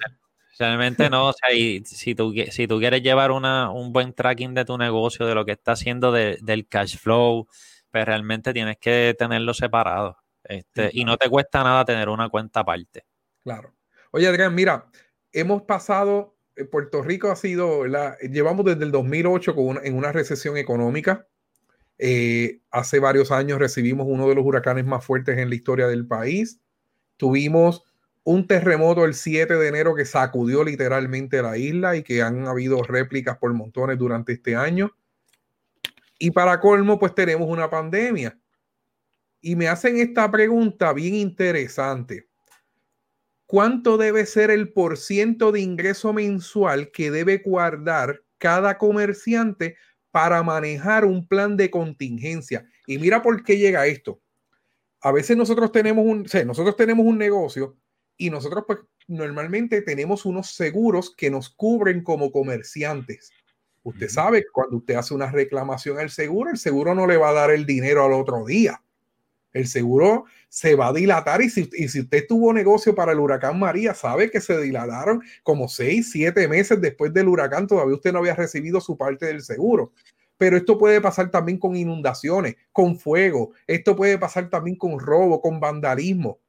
realmente 0.57 1.09
no, 1.09 1.27
o 1.27 1.33
sea, 1.33 1.53
y 1.53 1.83
si 1.83 2.15
tú, 2.15 2.33
si 2.49 2.65
tú 2.65 2.79
quieres 2.79 3.03
llevar 3.03 3.31
una, 3.31 3.71
un 3.71 3.91
buen 3.91 4.13
tracking 4.13 4.53
de 4.53 4.63
tu 4.63 4.77
negocio, 4.77 5.25
de 5.25 5.35
lo 5.35 5.43
que 5.43 5.51
está 5.51 5.73
haciendo 5.73 6.13
del 6.13 6.65
cash 6.69 6.95
flow, 6.97 7.49
pues 7.91 8.05
realmente 8.05 8.53
tienes 8.53 8.77
que 8.77 9.15
tenerlo 9.17 9.53
separado. 9.53 10.17
Este, 10.43 10.89
Y 10.93 11.05
no 11.05 11.17
te 11.17 11.29
cuesta 11.29 11.63
nada 11.63 11.85
tener 11.85 12.09
una 12.09 12.29
cuenta 12.29 12.61
aparte. 12.61 13.05
Claro. 13.43 13.73
Oye, 14.11 14.27
Adrián, 14.27 14.55
mira, 14.55 14.89
hemos 15.31 15.63
pasado 15.63 16.35
eh, 16.55 16.65
Puerto 16.65 17.01
Rico 17.01 17.31
ha 17.31 17.35
sido, 17.35 17.85
la, 17.85 18.17
llevamos 18.19 18.65
desde 18.65 18.83
el 18.83 18.91
2008 18.91 19.55
con 19.55 19.85
en 19.85 19.95
una 19.95 20.11
recesión 20.11 20.57
económica. 20.57 21.27
Eh, 21.97 22.61
hace 22.71 22.99
varios 22.99 23.31
años 23.31 23.59
recibimos 23.59 24.07
uno 24.09 24.27
de 24.29 24.35
los 24.35 24.45
huracanes 24.45 24.85
más 24.85 25.05
fuertes 25.05 25.37
en 25.37 25.49
la 25.49 25.55
historia 25.55 25.87
del 25.87 26.07
país. 26.07 26.61
Tuvimos 27.17 27.83
un 28.23 28.47
terremoto 28.47 29.05
el 29.05 29.13
7 29.13 29.55
de 29.55 29.67
enero 29.67 29.95
que 29.95 30.05
sacudió 30.05 30.63
literalmente 30.63 31.41
la 31.41 31.57
isla 31.57 31.95
y 31.95 32.03
que 32.03 32.21
han 32.21 32.47
habido 32.47 32.83
réplicas 32.83 33.37
por 33.37 33.53
montones 33.53 33.97
durante 33.97 34.33
este 34.33 34.55
año. 34.55 34.91
Y 36.19 36.31
para 36.31 36.59
colmo, 36.59 36.99
pues 36.99 37.15
tenemos 37.15 37.47
una 37.49 37.69
pandemia. 37.69 38.37
Y 39.41 39.55
me 39.55 39.69
hacen 39.69 39.97
esta 39.97 40.29
pregunta 40.29 40.91
bien 40.91 41.15
interesante. 41.15 42.27
¿Cuánto 43.45 43.97
debe 43.97 44.25
ser 44.25 44.51
el 44.51 44.71
porciento 44.73 45.51
de 45.51 45.61
ingreso 45.61 46.13
mensual 46.13 46.91
que 46.91 47.09
debe 47.09 47.37
guardar 47.37 48.21
cada 48.37 48.77
comerciante 48.77 49.77
para 50.11 50.43
manejar 50.43 51.05
un 51.05 51.27
plan 51.27 51.55
de 51.55 51.71
contingencia? 51.71 52.67
Y 52.85 52.97
mira 52.97 53.23
por 53.23 53.41
qué 53.43 53.57
llega 53.57 53.87
esto. 53.87 54.21
A 55.01 55.13
veces 55.13 55.37
nosotros 55.37 55.71
tenemos 55.71 56.05
un, 56.05 56.27
nosotros 56.45 56.75
tenemos 56.75 57.05
un 57.05 57.17
negocio 57.17 57.77
y 58.17 58.29
nosotros 58.29 58.65
pues 58.67 58.79
normalmente 59.07 59.81
tenemos 59.81 60.25
unos 60.25 60.51
seguros 60.51 61.15
que 61.15 61.31
nos 61.31 61.49
cubren 61.49 62.03
como 62.03 62.31
comerciantes. 62.31 63.31
Usted 63.89 64.09
sabe, 64.09 64.45
cuando 64.51 64.77
usted 64.77 64.95
hace 64.95 65.13
una 65.13 65.31
reclamación 65.31 65.99
al 65.99 66.09
seguro, 66.09 66.49
el 66.49 66.57
seguro 66.57 66.95
no 66.95 67.07
le 67.07 67.17
va 67.17 67.29
a 67.29 67.33
dar 67.33 67.51
el 67.51 67.65
dinero 67.65 68.05
al 68.05 68.13
otro 68.13 68.45
día 68.45 68.81
el 69.53 69.67
seguro 69.67 70.25
se 70.47 70.75
va 70.75 70.87
a 70.87 70.93
dilatar 70.93 71.41
y 71.41 71.49
si, 71.49 71.69
usted 71.99 72.25
tuvo 72.27 72.53
negocio 72.53 72.95
para 72.95 73.11
el 73.11 73.19
huracán 73.19 73.59
María, 73.59 73.93
sabe 73.93 74.29
que 74.29 74.41
se 74.41 74.59
dilataron 74.59 75.21
como 75.43 75.67
seis, 75.67 76.11
siete 76.11 76.47
meses 76.47 76.79
después 76.81 77.13
del 77.13 77.27
huracán, 77.27 77.67
todavía 77.67 77.95
usted 77.95 78.13
no 78.13 78.19
había 78.19 78.35
recibido 78.35 78.81
su 78.81 78.97
parte 78.97 79.27
del 79.27 79.41
seguro. 79.41 79.91
Pero 80.37 80.55
esto 80.55 80.77
puede 80.77 81.01
pasar 81.01 81.31
también 81.31 81.57
con 81.57 81.75
inundaciones, 81.75 82.55
con 82.71 82.97
fuego, 82.97 83.51
esto 83.67 83.95
puede 83.95 84.17
pasar 84.17 84.49
también 84.49 84.77
con 84.77 84.99
robo, 84.99 85.41
con 85.41 85.59
vandalismo. 85.59 86.39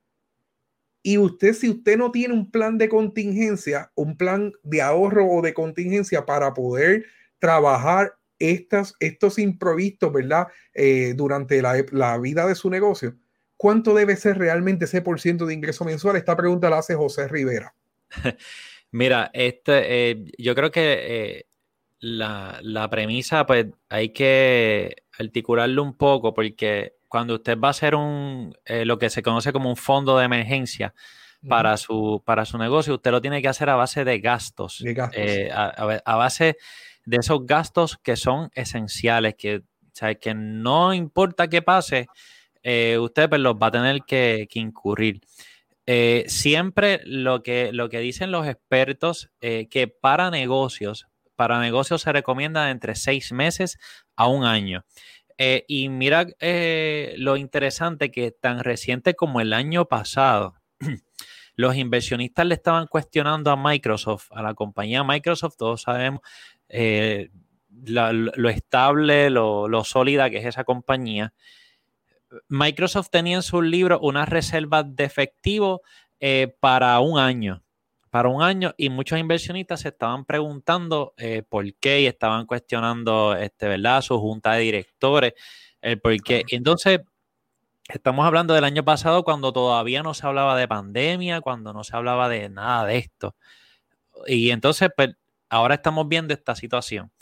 Y 1.02 1.16
usted, 1.16 1.54
si 1.54 1.70
usted 1.70 1.96
no 1.96 2.12
tiene 2.12 2.34
un 2.34 2.50
plan 2.50 2.76
de 2.76 2.88
contingencia, 2.88 3.90
un 3.94 4.16
plan 4.16 4.52
de 4.62 4.82
ahorro 4.82 5.26
o 5.26 5.42
de 5.42 5.54
contingencia 5.54 6.26
para 6.26 6.52
poder 6.52 7.06
trabajar 7.40 8.14
estos 8.38 9.38
improvistos, 9.38 10.12
¿verdad? 10.12 10.48
Eh, 10.72 11.14
durante 11.14 11.60
la, 11.60 12.18
vida 12.18 12.46
de 12.46 12.54
su 12.54 12.70
negocio, 12.70 13.16
¿cuánto 13.56 13.94
debe 13.94 14.16
ser 14.16 14.38
realmente 14.38 14.86
ese 14.86 15.02
por 15.02 15.20
ciento 15.20 15.46
de 15.46 15.54
ingreso 15.54 15.84
mensual? 15.84 16.16
Esta 16.16 16.36
pregunta 16.36 16.70
la 16.70 16.78
hace 16.78 16.94
José 16.94 17.28
Rivera. 17.28 17.74
Mira, 18.92 19.30
este, 19.34 20.10
eh, 20.10 20.24
yo 20.38 20.54
creo 20.54 20.70
que 20.70 20.98
eh, 21.00 21.46
la, 22.00 22.88
premisa, 22.90 23.46
pues 23.46 23.66
hay 23.88 24.12
que 24.12 24.96
articularlo 25.18 25.82
un 25.82 25.96
poco 25.96 26.32
porque 26.32 26.94
cuando 27.08 27.34
usted 27.34 27.58
va 27.58 27.68
a 27.68 27.72
hacer 27.72 27.94
un, 27.94 28.54
lo 28.66 28.98
que 28.98 29.10
se 29.10 29.22
conoce 29.22 29.52
como 29.52 29.68
un 29.68 29.76
fondo 29.76 30.16
de 30.18 30.24
emergencia, 30.24 30.94
para 31.48 31.76
su, 31.76 32.22
para 32.24 32.44
su 32.44 32.58
negocio, 32.58 32.94
usted 32.94 33.10
lo 33.10 33.20
tiene 33.20 33.40
que 33.42 33.48
hacer 33.48 33.70
a 33.70 33.76
base 33.76 34.04
de 34.04 34.18
gastos. 34.20 34.82
a, 35.52 36.16
base 36.16 36.56
de 37.04 37.16
esos 37.16 37.46
gastos 37.46 37.96
que 37.96 38.16
son 38.16 38.50
esenciales, 38.54 39.34
que, 39.36 39.62
que 40.20 40.34
no 40.34 40.94
importa 40.94 41.48
qué 41.48 41.62
pase, 41.62 42.08
eh, 42.62 42.98
usted 42.98 43.28
pues, 43.28 43.40
los 43.40 43.54
va 43.54 43.68
a 43.68 43.70
tener 43.70 44.02
que, 44.02 44.48
incurrir. 44.54 45.20
Eh, 45.86 46.24
siempre 46.28 47.00
lo 47.04 47.42
que, 47.42 47.72
lo 47.72 47.88
que 47.88 47.98
dicen 48.00 48.30
los 48.30 48.46
expertos, 48.46 49.30
eh, 49.40 49.66
que 49.68 49.88
para 49.88 50.30
negocios, 50.30 51.08
para 51.36 51.58
negocios 51.58 52.02
se 52.02 52.12
recomienda 52.12 52.70
entre 52.70 52.94
seis 52.94 53.32
meses 53.32 53.78
a 54.16 54.28
un 54.28 54.44
año. 54.44 54.84
y 55.66 55.88
mira 55.88 56.26
lo 57.16 57.36
interesante 57.38 58.10
que 58.10 58.30
tan 58.30 58.62
reciente 58.62 59.14
como 59.14 59.40
el 59.40 59.54
año 59.54 59.86
pasado, 59.86 60.59
los 61.60 61.76
inversionistas 61.76 62.46
le 62.46 62.54
estaban 62.54 62.86
cuestionando 62.86 63.50
a 63.50 63.56
Microsoft, 63.56 64.28
a 64.30 64.42
la 64.42 64.54
compañía 64.54 65.04
Microsoft, 65.04 65.56
todos 65.56 65.82
sabemos 65.82 66.20
eh, 66.68 67.30
lo 67.84 68.48
estable, 68.48 69.30
lo, 69.30 69.84
sólida 69.84 70.30
que 70.30 70.38
es 70.38 70.46
esa 70.46 70.64
compañía. 70.64 71.32
Microsoft 72.48 73.10
tenía 73.10 73.36
en 73.36 73.42
su 73.42 73.60
libro 73.62 74.00
unas 74.00 74.28
reservas 74.28 74.84
de 74.88 75.04
efectivo 75.04 75.82
eh, 76.20 76.54
para 76.60 76.98
un 77.00 77.18
año, 77.18 77.62
para 78.10 78.28
un 78.28 78.42
año, 78.42 78.74
y 78.76 78.88
muchos 78.88 79.18
inversionistas 79.18 79.80
se 79.80 79.88
estaban 79.88 80.24
preguntando 80.24 81.14
eh, 81.16 81.42
por 81.48 81.72
qué 81.74 82.02
y 82.02 82.06
estaban 82.06 82.46
cuestionando, 82.46 83.36
este, 83.36 83.68
¿verdad? 83.68 84.00
Su 84.02 84.18
junta 84.18 84.52
de 84.54 84.60
directores, 84.62 85.34
el 85.80 86.00
por 86.00 86.16
qué. 86.22 86.44
entonces, 86.48 87.00
estamos 87.94 88.26
hablando 88.26 88.54
del 88.54 88.64
año 88.64 88.84
pasado 88.84 89.24
cuando 89.24 89.52
todavía 89.52 90.02
no 90.02 90.14
se 90.14 90.26
hablaba 90.26 90.56
de 90.56 90.68
pandemia, 90.68 91.40
cuando 91.40 91.72
no 91.72 91.84
se 91.84 91.96
hablaba 91.96 92.28
de 92.28 92.48
nada 92.48 92.86
de 92.86 92.98
esto. 92.98 93.36
Y 94.26 94.50
entonces, 94.50 94.90
pues, 94.96 95.10
ahora 95.48 95.76
estamos 95.76 96.08
viendo 96.08 96.34
esta 96.34 96.54
situación. 96.54 97.12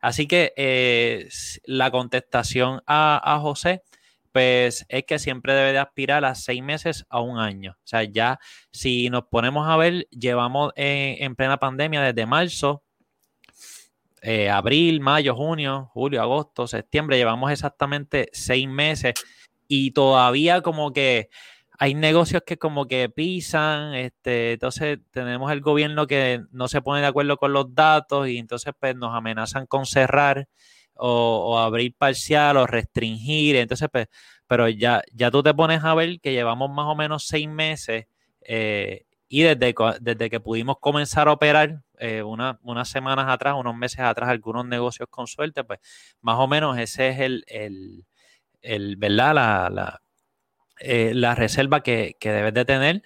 Así 0.00 0.26
que 0.26 0.52
eh, 0.56 1.28
la 1.64 1.90
contestación 1.90 2.82
a, 2.86 3.38
José, 3.40 3.82
pues 4.32 4.84
es 4.88 5.04
que 5.04 5.18
siempre 5.18 5.54
debe 5.54 5.72
de 5.72 5.78
aspirar 5.78 6.24
a 6.24 6.34
seis 6.34 6.62
meses 6.62 7.06
a 7.08 7.20
un 7.20 7.38
año. 7.38 7.72
O 7.78 7.86
sea, 7.86 8.04
ya 8.04 8.38
si 8.72 9.08
nos 9.10 9.24
ponemos 9.24 9.68
a 9.68 9.76
ver, 9.76 10.06
llevamos 10.10 10.72
en, 10.76 11.34
plena 11.34 11.58
pandemia 11.58 12.02
desde 12.02 12.26
marzo, 12.26 12.82
eh, 14.22 14.50
abril, 14.50 15.00
mayo, 15.00 15.34
junio, 15.34 15.90
julio, 15.92 16.20
agosto, 16.20 16.66
septiembre, 16.66 17.16
llevamos 17.16 17.50
exactamente 17.50 18.28
seis 18.32 18.68
meses 18.68 19.14
y 19.68 19.92
todavía 19.92 20.60
como 20.62 20.92
que 20.92 21.28
hay 21.78 21.94
negocios 21.94 22.42
que 22.46 22.56
como 22.58 22.86
que 22.86 23.08
pisan, 23.10 23.94
este, 23.94 24.52
entonces 24.52 24.98
tenemos 25.10 25.52
el 25.52 25.60
gobierno 25.60 26.06
que 26.06 26.42
no 26.50 26.68
se 26.68 26.80
pone 26.82 27.00
de 27.00 27.06
acuerdo 27.06 27.36
con 27.36 27.52
los 27.52 27.74
datos 27.74 28.28
y 28.28 28.38
entonces 28.38 28.72
pues 28.78 28.96
nos 28.96 29.14
amenazan 29.14 29.66
con 29.66 29.86
cerrar 29.86 30.48
o, 30.94 31.58
abrir 31.58 31.94
parcial 31.96 32.56
o 32.56 32.66
restringir, 32.66 33.56
entonces 33.56 33.88
pues, 33.92 34.08
pero 34.46 34.68
ya, 34.68 35.02
ya 35.12 35.30
tú 35.30 35.42
te 35.42 35.52
pones 35.54 35.84
a 35.84 35.94
ver 35.94 36.20
que 36.20 36.32
llevamos 36.32 36.70
más 36.70 36.86
o 36.86 36.94
menos 36.94 37.26
seis 37.26 37.48
meses 37.48 38.06
eh, 38.42 39.04
y 39.28 39.42
desde, 39.42 39.74
desde 40.00 40.30
que 40.30 40.40
pudimos 40.40 40.76
comenzar 40.80 41.28
a 41.28 41.32
operar 41.32 41.82
eh, 41.98 42.22
unas 42.22 42.88
semanas 42.88 43.26
atrás, 43.28 43.54
unos 43.58 43.76
meses 43.76 44.00
atrás, 44.00 44.30
algunos 44.30 44.66
negocios 44.66 45.08
con 45.10 45.26
suerte, 45.26 45.64
pues 45.64 45.80
más 46.20 46.38
o 46.38 46.46
menos 46.46 46.78
ese 46.78 47.08
es 47.08 47.20
el, 47.20 47.44
el, 47.48 48.06
el 48.62 48.96
¿verdad? 48.96 49.34
La, 49.34 50.00
eh, 50.80 51.12
la 51.14 51.34
reserva 51.34 51.82
que, 51.82 52.16
debes 52.20 52.54
de 52.54 52.64
tener. 52.64 53.02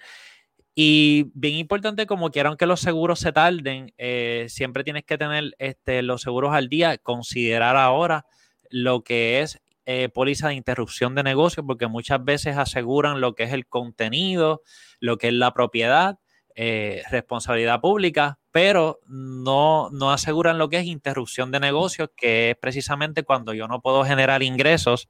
Y 0.75 1.31
bien 1.33 1.55
importante, 1.55 2.05
como 2.05 2.31
quiera, 2.31 2.49
aunque 2.49 2.65
los 2.65 2.81
seguros 2.81 3.19
se 3.19 3.31
tarden, 3.31 3.93
eh, 3.97 4.47
siempre 4.49 4.83
tienes 4.83 5.03
que 5.03 5.17
tener 5.17 5.53
este, 5.59 6.01
los 6.01 6.21
seguros 6.21 6.53
al 6.53 6.69
día, 6.69 6.97
considerar 6.97 7.75
ahora 7.77 8.25
lo 8.69 9.03
que 9.03 9.41
es 9.41 9.61
eh, 9.85 10.09
póliza 10.09 10.49
de 10.49 10.55
interrupción 10.55 11.15
de 11.15 11.23
negocio, 11.23 11.65
porque 11.65 11.87
muchas 11.87 12.23
veces 12.23 12.57
aseguran 12.57 13.21
lo 13.21 13.35
que 13.35 13.43
es 13.43 13.53
el 13.53 13.67
contenido, 13.67 14.61
lo 14.99 15.17
que 15.17 15.27
es 15.27 15.33
la 15.33 15.53
propiedad, 15.53 16.19
responsabilidad 17.09 17.79
pública, 17.79 18.40
pero 18.51 18.99
no, 19.07 19.89
no 19.91 20.11
aseguran 20.11 20.57
lo 20.57 20.69
que 20.69 20.79
es 20.79 20.85
interrupción 20.85 21.51
de 21.51 21.59
negocios, 21.59 22.09
que 22.15 22.51
es 22.51 22.57
precisamente 22.57 23.23
cuando 23.23 23.53
yo 23.53 23.67
no 23.67 23.81
puedo 23.81 24.03
generar 24.03 24.43
ingresos, 24.43 25.09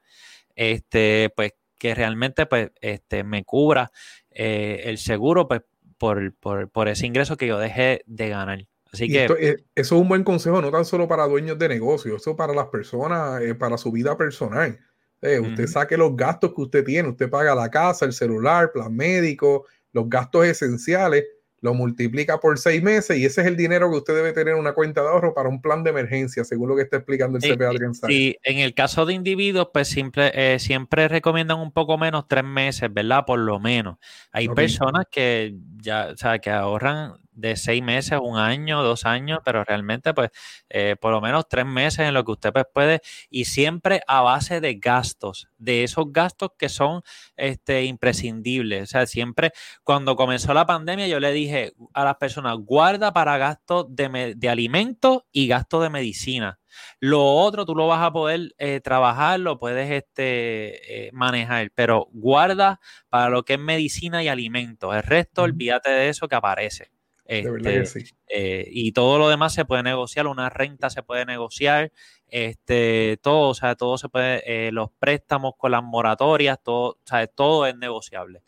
este, 0.56 1.32
pues 1.36 1.54
que 1.78 1.96
realmente 1.96 2.46
pues, 2.46 2.70
este, 2.82 3.24
me 3.24 3.44
cubra 3.44 3.92
eh, 4.30 4.84
el 4.86 5.00
seguro 5.00 5.48
pues, 5.48 5.64
por, 5.98 6.88
ese 6.88 7.08
ingreso 7.08 7.38
que 7.38 7.48
yo 7.48 7.58
dejé 7.58 8.04
de 8.06 8.30
ganar. 8.30 8.68
Así 8.94 9.08
que... 9.08 9.26
eso 9.26 9.66
es 9.76 9.92
un 9.92 10.08
buen 10.08 10.24
consejo, 10.24 10.62
no 10.62 10.70
tan 10.70 10.86
solo 10.86 11.08
para 11.08 11.28
dueños 11.28 11.58
de 11.58 11.70
negocios, 11.70 12.22
eso 12.22 12.36
para 12.36 12.54
las 12.54 12.68
personas, 12.68 13.42
eh, 13.42 13.56
para 13.56 13.78
su 13.78 13.92
vida 13.92 14.18
personal. 14.18 14.80
Eh, 15.22 15.40
usted 15.40 15.68
saque 15.68 15.98
los 15.98 16.16
gastos 16.16 16.54
que 16.54 16.62
usted 16.62 16.84
tiene, 16.84 17.10
usted 17.10 17.30
paga 17.30 17.56
la 17.56 17.70
casa, 17.70 18.06
el 18.06 18.14
celular, 18.14 18.72
plan 18.72 18.96
médico, 18.96 19.66
los 19.94 20.10
gastos 20.10 20.46
esenciales 20.46 21.26
lo 21.62 21.76
multiplica 21.76 22.40
por 22.40 22.58
seis 22.58 22.82
meses 22.82 23.18
y 23.18 23.26
ese 23.26 23.42
es 23.42 23.48
el 23.48 23.56
dinero 23.56 23.90
que 23.92 23.98
usted 23.98 24.16
debe 24.16 24.34
tener 24.34 24.56
en 24.56 24.60
una 24.60 24.74
cuenta 24.74 25.02
de 25.02 25.10
ahorro 25.10 25.34
para 25.34 25.48
un 25.48 25.62
plan 25.62 25.84
de 25.84 25.92
emergencia, 25.92 26.44
según 26.44 26.70
lo 26.70 26.76
que 26.76 26.82
está 26.82 26.98
explicando 26.98 27.38
el 27.38 27.44
CPA 27.44 27.70
Adrián 27.70 27.94
Sí, 27.94 28.36
en 28.44 28.58
el 28.58 28.74
caso 28.74 29.06
de 29.06 29.14
individuos, 29.14 29.70
pues 29.72 29.88
siempre, 29.88 30.32
eh, 30.34 30.60
siempre 30.60 31.08
recomiendan 31.08 31.60
un 31.60 31.72
poco 31.72 32.00
menos, 32.00 32.28
tres 32.28 32.44
meses, 32.44 32.92
¿verdad? 32.92 33.26
Por 33.26 33.40
lo 33.40 33.60
menos. 33.60 33.98
Hay 34.32 34.50
personas 34.50 35.06
que 35.12 35.56
ya, 35.78 36.10
o 36.14 36.18
sea, 36.18 36.40
que 36.40 36.50
ahorran 36.50 37.14
de 37.42 37.56
seis 37.56 37.84
meses, 37.84 38.20
un 38.22 38.38
año, 38.38 38.84
dos 38.84 39.06
años, 39.06 39.40
pero 39.44 39.64
realmente 39.64 40.14
pues 40.14 40.30
eh, 40.70 40.96
por 41.00 41.12
lo 41.12 41.22
menos 41.22 41.48
tres 41.50 41.66
meses 41.66 42.08
en 42.08 42.14
lo 42.14 42.24
que 42.24 42.32
usted 42.32 42.54
pues, 42.54 42.66
puede 42.74 43.02
y 43.30 43.46
siempre 43.46 44.02
a 44.08 44.22
base 44.22 44.62
de 44.62 44.76
gastos, 44.76 45.50
de 45.58 45.84
esos 45.84 46.12
gastos 46.12 46.52
que 46.58 46.70
son 46.70 47.02
este, 47.36 47.86
imprescindibles. 47.86 48.84
O 48.84 48.88
sea, 48.88 49.06
siempre 49.06 49.52
cuando 49.84 50.16
comenzó 50.16 50.54
la 50.54 50.66
pandemia 50.66 51.08
yo 51.08 51.20
le 51.20 51.32
dije 51.32 51.74
a 51.94 52.06
las 52.06 52.16
personas, 52.16 52.58
guarda 52.60 53.14
para 53.14 53.38
gastos 53.38 53.88
de, 53.90 54.34
de 54.36 54.50
alimentos 54.50 55.24
y 55.32 55.48
gastos 55.48 55.84
de 55.84 55.90
medicina. 55.90 56.60
Lo 57.00 57.24
otro 57.24 57.66
tú 57.66 57.76
lo 57.76 57.88
vas 57.88 58.04
a 58.04 58.12
poder 58.12 58.54
eh, 58.58 58.80
trabajar, 58.82 59.40
lo 59.40 59.60
puedes 59.60 59.92
este, 59.92 61.08
eh, 61.08 61.12
manejar, 61.14 61.72
pero 61.76 62.08
guarda 62.12 62.80
para 63.10 63.30
lo 63.30 63.44
que 63.44 63.54
es 63.54 63.60
medicina 63.60 64.24
y 64.24 64.28
alimentos. 64.28 64.96
El 64.96 65.04
resto, 65.04 65.44
olvídate 65.44 65.90
de 65.90 66.10
eso 66.10 66.28
que 66.28 66.36
aparece. 66.36 66.92
Este, 67.26 68.06
eh, 68.28 68.68
y 68.70 68.92
todo 68.92 69.18
lo 69.18 69.30
demás 69.30 69.54
se 69.54 69.66
puede 69.66 69.84
negociar, 69.84 70.28
una 70.28 70.50
renta 70.50 70.90
se 70.90 71.04
puede 71.04 71.26
negociar, 71.26 71.92
este, 72.28 73.18
todo, 73.22 73.50
o 73.50 73.54
sea, 73.54 73.76
todo 73.76 73.98
se 73.98 74.10
puede, 74.10 74.42
eh, 74.46 74.72
los 74.72 74.90
préstamos 75.00 75.54
con 75.58 75.72
las 75.72 75.84
moratorias, 75.84 76.60
todo, 76.62 76.92
o 76.92 77.00
sea, 77.06 77.26
todo 77.28 77.66
es 77.68 77.78
negociable. 77.78 78.42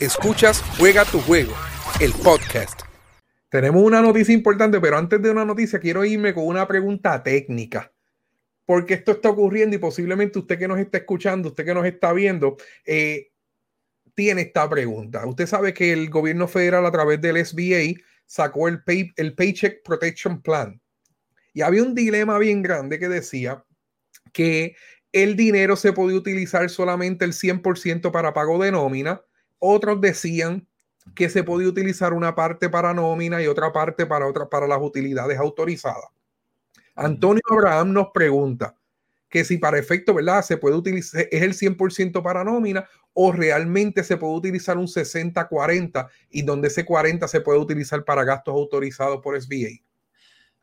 Escuchas 0.00 0.62
Juega 0.78 1.04
tu 1.06 1.20
juego, 1.20 1.54
el 2.00 2.12
podcast. 2.12 2.82
Tenemos 3.48 3.82
una 3.82 4.02
noticia 4.02 4.34
importante, 4.34 4.80
pero 4.80 4.98
antes 4.98 5.22
de 5.22 5.30
una 5.30 5.44
noticia 5.44 5.78
quiero 5.78 6.04
irme 6.04 6.34
con 6.34 6.46
una 6.46 6.68
pregunta 6.68 7.22
técnica. 7.22 7.92
Porque 8.66 8.94
esto 8.94 9.12
está 9.12 9.30
ocurriendo 9.30 9.76
y 9.76 9.78
posiblemente 9.78 10.40
usted 10.40 10.58
que 10.58 10.68
nos 10.68 10.78
está 10.78 10.98
escuchando, 10.98 11.48
usted 11.48 11.64
que 11.64 11.72
nos 11.72 11.86
está 11.86 12.12
viendo, 12.12 12.56
eh, 12.84 13.30
tiene 14.14 14.42
esta 14.42 14.68
pregunta. 14.68 15.24
Usted 15.24 15.46
sabe 15.46 15.72
que 15.72 15.92
el 15.92 16.10
gobierno 16.10 16.48
federal 16.48 16.84
a 16.84 16.90
través 16.90 17.20
del 17.20 17.36
SBA 17.36 18.02
sacó 18.26 18.68
el, 18.68 18.82
el 19.16 19.34
Paycheck 19.34 19.82
Protection 19.82 20.42
Plan. 20.42 20.80
Y 21.54 21.62
había 21.62 21.82
un 21.82 21.94
dilema 21.94 22.38
bien 22.38 22.62
grande 22.62 22.98
que 22.98 23.08
decía 23.08 23.64
que 24.32 24.76
el 25.12 25.36
dinero 25.36 25.76
se 25.76 25.92
podía 25.92 26.18
utilizar 26.18 26.68
solamente 26.68 27.24
el 27.24 27.32
100% 27.32 28.12
para 28.12 28.34
pago 28.34 28.62
de 28.62 28.72
nómina. 28.72 29.22
Otros 29.58 30.00
decían 30.00 30.68
que 31.14 31.30
se 31.30 31.42
podía 31.42 31.68
utilizar 31.68 32.12
una 32.12 32.34
parte 32.34 32.68
para 32.68 32.92
nómina 32.92 33.42
y 33.42 33.46
otra 33.46 33.72
parte 33.72 34.04
para, 34.04 34.26
otra, 34.26 34.48
para 34.50 34.66
las 34.66 34.82
utilidades 34.82 35.38
autorizadas. 35.38 36.10
Antonio 36.94 37.42
Abraham 37.50 37.92
nos 37.92 38.08
pregunta 38.12 38.75
que 39.36 39.44
si 39.44 39.58
para 39.58 39.78
efecto, 39.78 40.14
¿verdad? 40.14 40.40
Se 40.40 40.56
puede 40.56 40.76
utilizar, 40.76 41.28
es 41.30 41.42
el 41.42 41.52
100% 41.52 42.22
para 42.22 42.42
nómina 42.42 42.88
o 43.12 43.32
realmente 43.32 44.02
se 44.02 44.16
puede 44.16 44.32
utilizar 44.32 44.78
un 44.78 44.86
60-40 44.86 46.08
y 46.30 46.40
donde 46.40 46.68
ese 46.68 46.86
40 46.86 47.28
se 47.28 47.42
puede 47.42 47.58
utilizar 47.58 48.02
para 48.02 48.24
gastos 48.24 48.54
autorizados 48.54 49.20
por 49.22 49.38
SBA. 49.38 49.82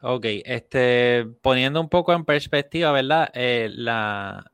Ok, 0.02 0.26
este, 0.44 1.28
poniendo 1.44 1.80
un 1.82 1.88
poco 1.88 2.14
en 2.14 2.26
perspectiva, 2.26 2.92
¿verdad? 2.92 3.30
Eh, 3.36 3.70
la, 3.72 4.52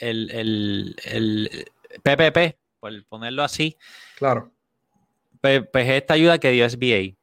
el, 0.00 0.32
el, 0.32 0.96
el, 1.04 1.66
PPP, 2.02 2.58
por 2.80 3.04
ponerlo 3.06 3.44
así. 3.44 3.76
Claro. 4.16 4.50
Pues, 5.40 5.62
pues 5.72 5.88
esta 5.88 6.14
ayuda 6.14 6.38
que 6.38 6.50
dio 6.50 6.68
SBA. 6.68 7.16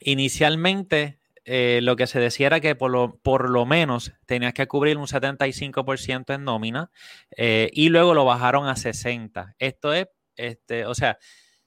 Inicialmente, 0.00 1.19
eh, 1.52 1.80
lo 1.82 1.96
que 1.96 2.06
se 2.06 2.20
decía 2.20 2.46
era 2.46 2.60
que 2.60 2.76
por 2.76 2.92
lo, 2.92 3.18
por 3.24 3.50
lo 3.50 3.66
menos 3.66 4.12
tenías 4.24 4.54
que 4.54 4.68
cubrir 4.68 4.96
un 4.98 5.08
75% 5.08 6.32
en 6.32 6.44
nómina 6.44 6.92
eh, 7.36 7.68
y 7.72 7.88
luego 7.88 8.14
lo 8.14 8.24
bajaron 8.24 8.68
a 8.68 8.76
60%. 8.76 9.56
Esto 9.58 9.92
es, 9.92 10.06
este, 10.36 10.86
o 10.86 10.94
sea, 10.94 11.18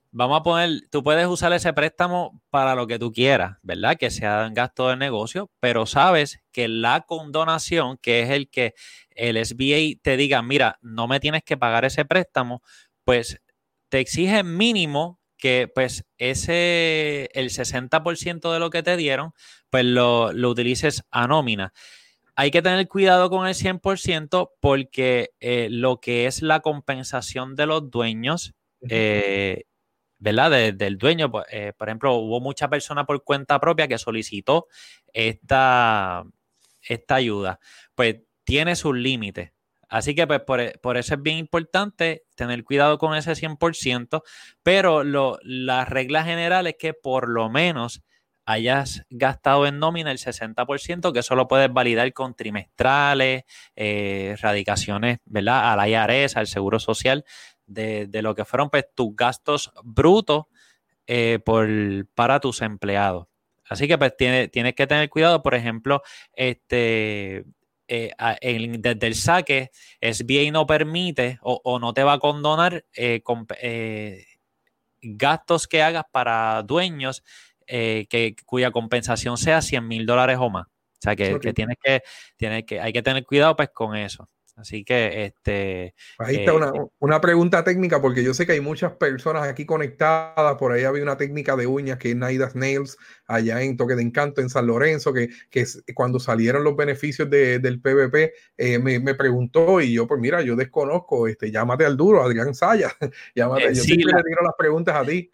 vamos 0.10 0.40
a 0.40 0.44
poner, 0.44 0.70
tú 0.90 1.04
puedes 1.04 1.28
usar 1.28 1.52
ese 1.52 1.74
préstamo 1.74 2.42
para 2.50 2.76
lo 2.76 2.88
que 2.88 2.98
tú 2.98 3.12
quieras, 3.12 3.58
¿verdad? 3.62 3.98
Que 3.98 4.10
sea 4.10 4.46
un 4.48 4.54
gasto 4.54 4.88
de 4.88 4.96
negocio, 4.96 5.52
pero 5.60 5.86
sabes 5.86 6.40
que 6.54 6.70
la 6.70 7.02
condonación, 7.02 7.98
que 7.98 8.22
es 8.22 8.30
el 8.30 8.50
que 8.50 8.76
el 9.10 9.36
SBA 9.46 10.00
te 10.02 10.16
diga, 10.16 10.42
mira, 10.42 10.80
no 10.82 11.10
me 11.10 11.20
tienes 11.20 11.44
que 11.44 11.58
pagar 11.58 11.84
ese 11.84 12.06
préstamo, 12.06 12.62
pues 13.04 13.42
te 13.90 14.00
exige 14.00 14.46
mínimo 14.46 15.20
que 15.44 15.68
pues 15.68 16.06
ese, 16.18 17.30
el 17.34 17.50
60% 17.50 18.54
de 18.54 18.60
lo 18.60 18.70
que 18.70 18.82
te 18.82 18.96
dieron, 18.96 19.34
pues 19.70 19.84
lo, 19.84 20.28
utilices 20.28 21.04
a 21.12 21.28
nómina. 21.28 21.74
Hay 22.38 22.50
que 22.50 22.62
tener 22.62 22.88
cuidado 22.88 23.30
con 23.30 23.46
el 23.46 23.54
100% 23.54 24.52
porque 24.62 25.32
eh, 25.42 25.68
lo 25.70 26.00
que 26.00 26.28
es 26.28 26.44
la 26.44 26.62
compensación 26.62 27.58
de 27.58 27.66
los 27.66 27.92
dueños, 27.92 28.54
eh, 28.88 29.66
¿verdad? 30.18 30.74
del 30.74 30.98
dueño, 30.98 31.30
pues, 31.30 31.44
eh, 31.52 31.74
por 31.78 31.90
ejemplo, 31.90 32.14
hubo 32.14 32.40
mucha 32.40 32.70
persona 32.70 33.06
por 33.06 33.26
cuenta 33.26 33.60
propia 33.60 33.90
que 33.90 33.98
solicitó 33.98 34.68
esta, 35.12 36.24
esta 36.88 37.16
ayuda. 37.16 37.60
Pues 37.96 38.22
tiene 38.46 38.78
sus 38.78 38.96
límites. 38.96 39.52
Así 39.94 40.16
que 40.16 40.26
pues 40.26 40.40
por, 40.40 40.80
por, 40.80 40.98
eso 40.98 41.14
es 41.14 41.22
bien 41.22 41.38
importante 41.38 42.24
tener 42.34 42.64
cuidado 42.64 42.98
con 42.98 43.16
ese 43.16 43.34
100%, 43.34 44.24
pero 44.64 45.04
lo, 45.04 45.38
la 45.44 45.86
regla 45.86 46.24
general 46.24 46.66
es 46.66 46.78
que 46.80 46.96
por 46.96 47.30
lo 47.30 47.48
menos 47.52 48.02
hayas 48.44 49.06
gastado 49.12 49.68
en 49.68 49.78
nómina 49.78 50.10
el 50.10 50.18
60%, 50.18 51.14
que 51.14 51.20
eso 51.20 51.36
lo 51.36 51.48
puedes 51.48 51.72
validar 51.72 52.12
con 52.12 52.34
trimestrales, 52.34 53.44
eh, 53.76 54.36
radicaciones, 54.42 55.20
¿verdad? 55.26 55.72
A 55.72 55.76
la 55.76 55.88
IRS, 55.88 56.38
al 56.38 56.48
Seguro 56.48 56.80
Social, 56.80 57.24
de, 57.68 58.10
lo 58.24 58.34
que 58.34 58.46
fueron 58.46 58.72
pues, 58.72 58.86
tus 58.96 59.16
gastos 59.16 59.72
brutos 59.84 60.46
eh, 61.06 61.38
por, 61.46 61.70
para 62.16 62.40
tus 62.40 62.64
empleados. 62.64 63.28
Así 63.70 63.88
que 63.88 64.00
pues 64.00 64.18
tienes, 64.18 64.50
tienes 64.50 64.74
que 64.74 64.88
tener 64.88 65.08
cuidado, 65.12 65.44
por 65.44 65.54
ejemplo, 65.54 66.02
este, 66.34 67.46
eh, 67.88 68.12
desde 68.80 69.08
el 69.08 69.16
saque, 69.16 69.72
SBA 70.02 70.52
no 70.52 70.66
permite 70.66 71.40
o, 71.42 71.80
no 71.80 71.94
te 71.94 72.04
va 72.04 72.14
a 72.14 72.20
condonar 72.20 72.86
eh, 72.96 73.22
eh, 73.62 74.26
gastos 75.02 75.68
que 75.68 75.84
hagas 75.84 76.06
para 76.12 76.62
dueños 76.64 77.24
que, 77.68 78.36
cuya 78.46 78.72
compensación 78.72 79.38
sea 79.38 79.62
100 79.62 79.88
mil 79.88 80.06
dólares 80.06 80.38
o 80.40 80.50
más. 80.50 80.68
O 80.68 81.02
sea, 81.04 81.16
que, 81.16 81.38
tienes 81.54 81.78
que, 81.84 82.02
tienes 82.38 82.64
que, 82.66 82.80
hay 82.80 82.94
que 82.94 83.02
tener 83.02 83.26
cuidado 83.26 83.56
pues 83.56 83.70
con 83.74 83.96
eso. 83.96 84.30
Así 84.56 84.84
que 84.84 85.26
este. 85.26 85.96
Ahí 86.20 86.36
está 86.36 86.54
una, 86.54 86.68
eh, 86.68 86.86
una, 87.00 87.20
pregunta 87.20 87.64
técnica, 87.64 88.00
porque 88.02 88.24
yo 88.24 88.36
sé 88.36 88.46
que 88.46 88.52
hay 88.52 88.62
muchas 88.62 88.94
personas 88.94 89.48
aquí 89.48 89.66
conectadas. 89.66 90.56
Por 90.58 90.72
ahí 90.72 90.84
había 90.84 91.02
una 91.02 91.18
técnica 91.18 91.56
de 91.56 91.66
uñas 91.66 91.98
que 91.98 92.12
es 92.12 92.16
Naidas 92.16 92.56
Nails, 92.56 92.98
allá 93.26 93.64
en 93.64 93.78
Toque 93.78 93.96
de 93.96 94.04
Encanto, 94.04 94.42
en 94.42 94.50
San 94.50 94.68
Lorenzo, 94.68 95.12
que, 95.12 95.30
que 95.50 95.66
cuando 95.96 96.20
salieron 96.20 96.64
los 96.64 96.76
beneficios 96.76 97.30
de, 97.32 97.58
del 97.58 97.82
PVP, 97.82 98.34
eh, 98.58 98.78
me, 98.78 99.00
me, 99.00 99.16
preguntó 99.16 99.82
y 99.82 99.94
yo, 99.94 100.08
pues 100.08 100.22
mira, 100.22 100.42
yo 100.44 100.56
desconozco, 100.56 101.28
este, 101.28 101.50
llámate 101.50 101.86
al 101.86 101.98
duro, 101.98 102.22
Adrián 102.22 102.54
Saya. 102.54 102.92
llámate, 103.36 103.70
eh, 103.70 103.76
yo 103.76 103.82
siempre 103.82 104.14
le 104.16 104.24
tiro 104.24 104.44
las 104.44 104.56
preguntas 104.56 104.96
a 104.96 105.04
ti. 105.04 105.34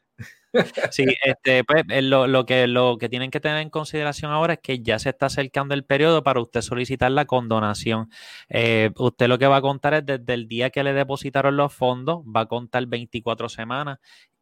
Sí, 0.91 1.05
este, 1.23 1.63
pues, 1.63 1.83
eh, 1.89 2.01
lo, 2.01 2.45
que, 2.45 2.67
lo 2.67 2.97
que 2.97 3.09
tienen 3.09 3.29
que 3.31 3.39
tener 3.39 3.59
en 3.61 3.69
consideración 3.69 4.31
ahora 4.31 4.53
es 4.53 4.59
que 4.59 4.81
ya 4.81 4.97
se 4.99 5.09
está 5.09 5.27
acercando 5.27 5.73
el 5.75 5.85
periodo 5.85 6.23
para 6.23 6.41
usted 6.41 6.61
solicitar 6.61 7.11
la 7.11 7.25
condonación. 7.25 8.09
Eh, 8.49 8.91
usted 8.97 9.27
lo 9.27 9.37
que 9.37 9.47
va 9.47 9.57
a 9.57 9.61
contar 9.61 9.93
es 9.93 10.05
desde 10.05 10.33
el 10.33 10.47
día 10.47 10.69
que 10.71 10.83
le 10.83 10.93
depositaron 10.93 11.55
los 11.55 11.73
fondos, 11.73 12.19
va 12.25 12.41
a 12.41 12.45
contar 12.47 12.85
24 12.87 13.47
semanas 13.49 13.99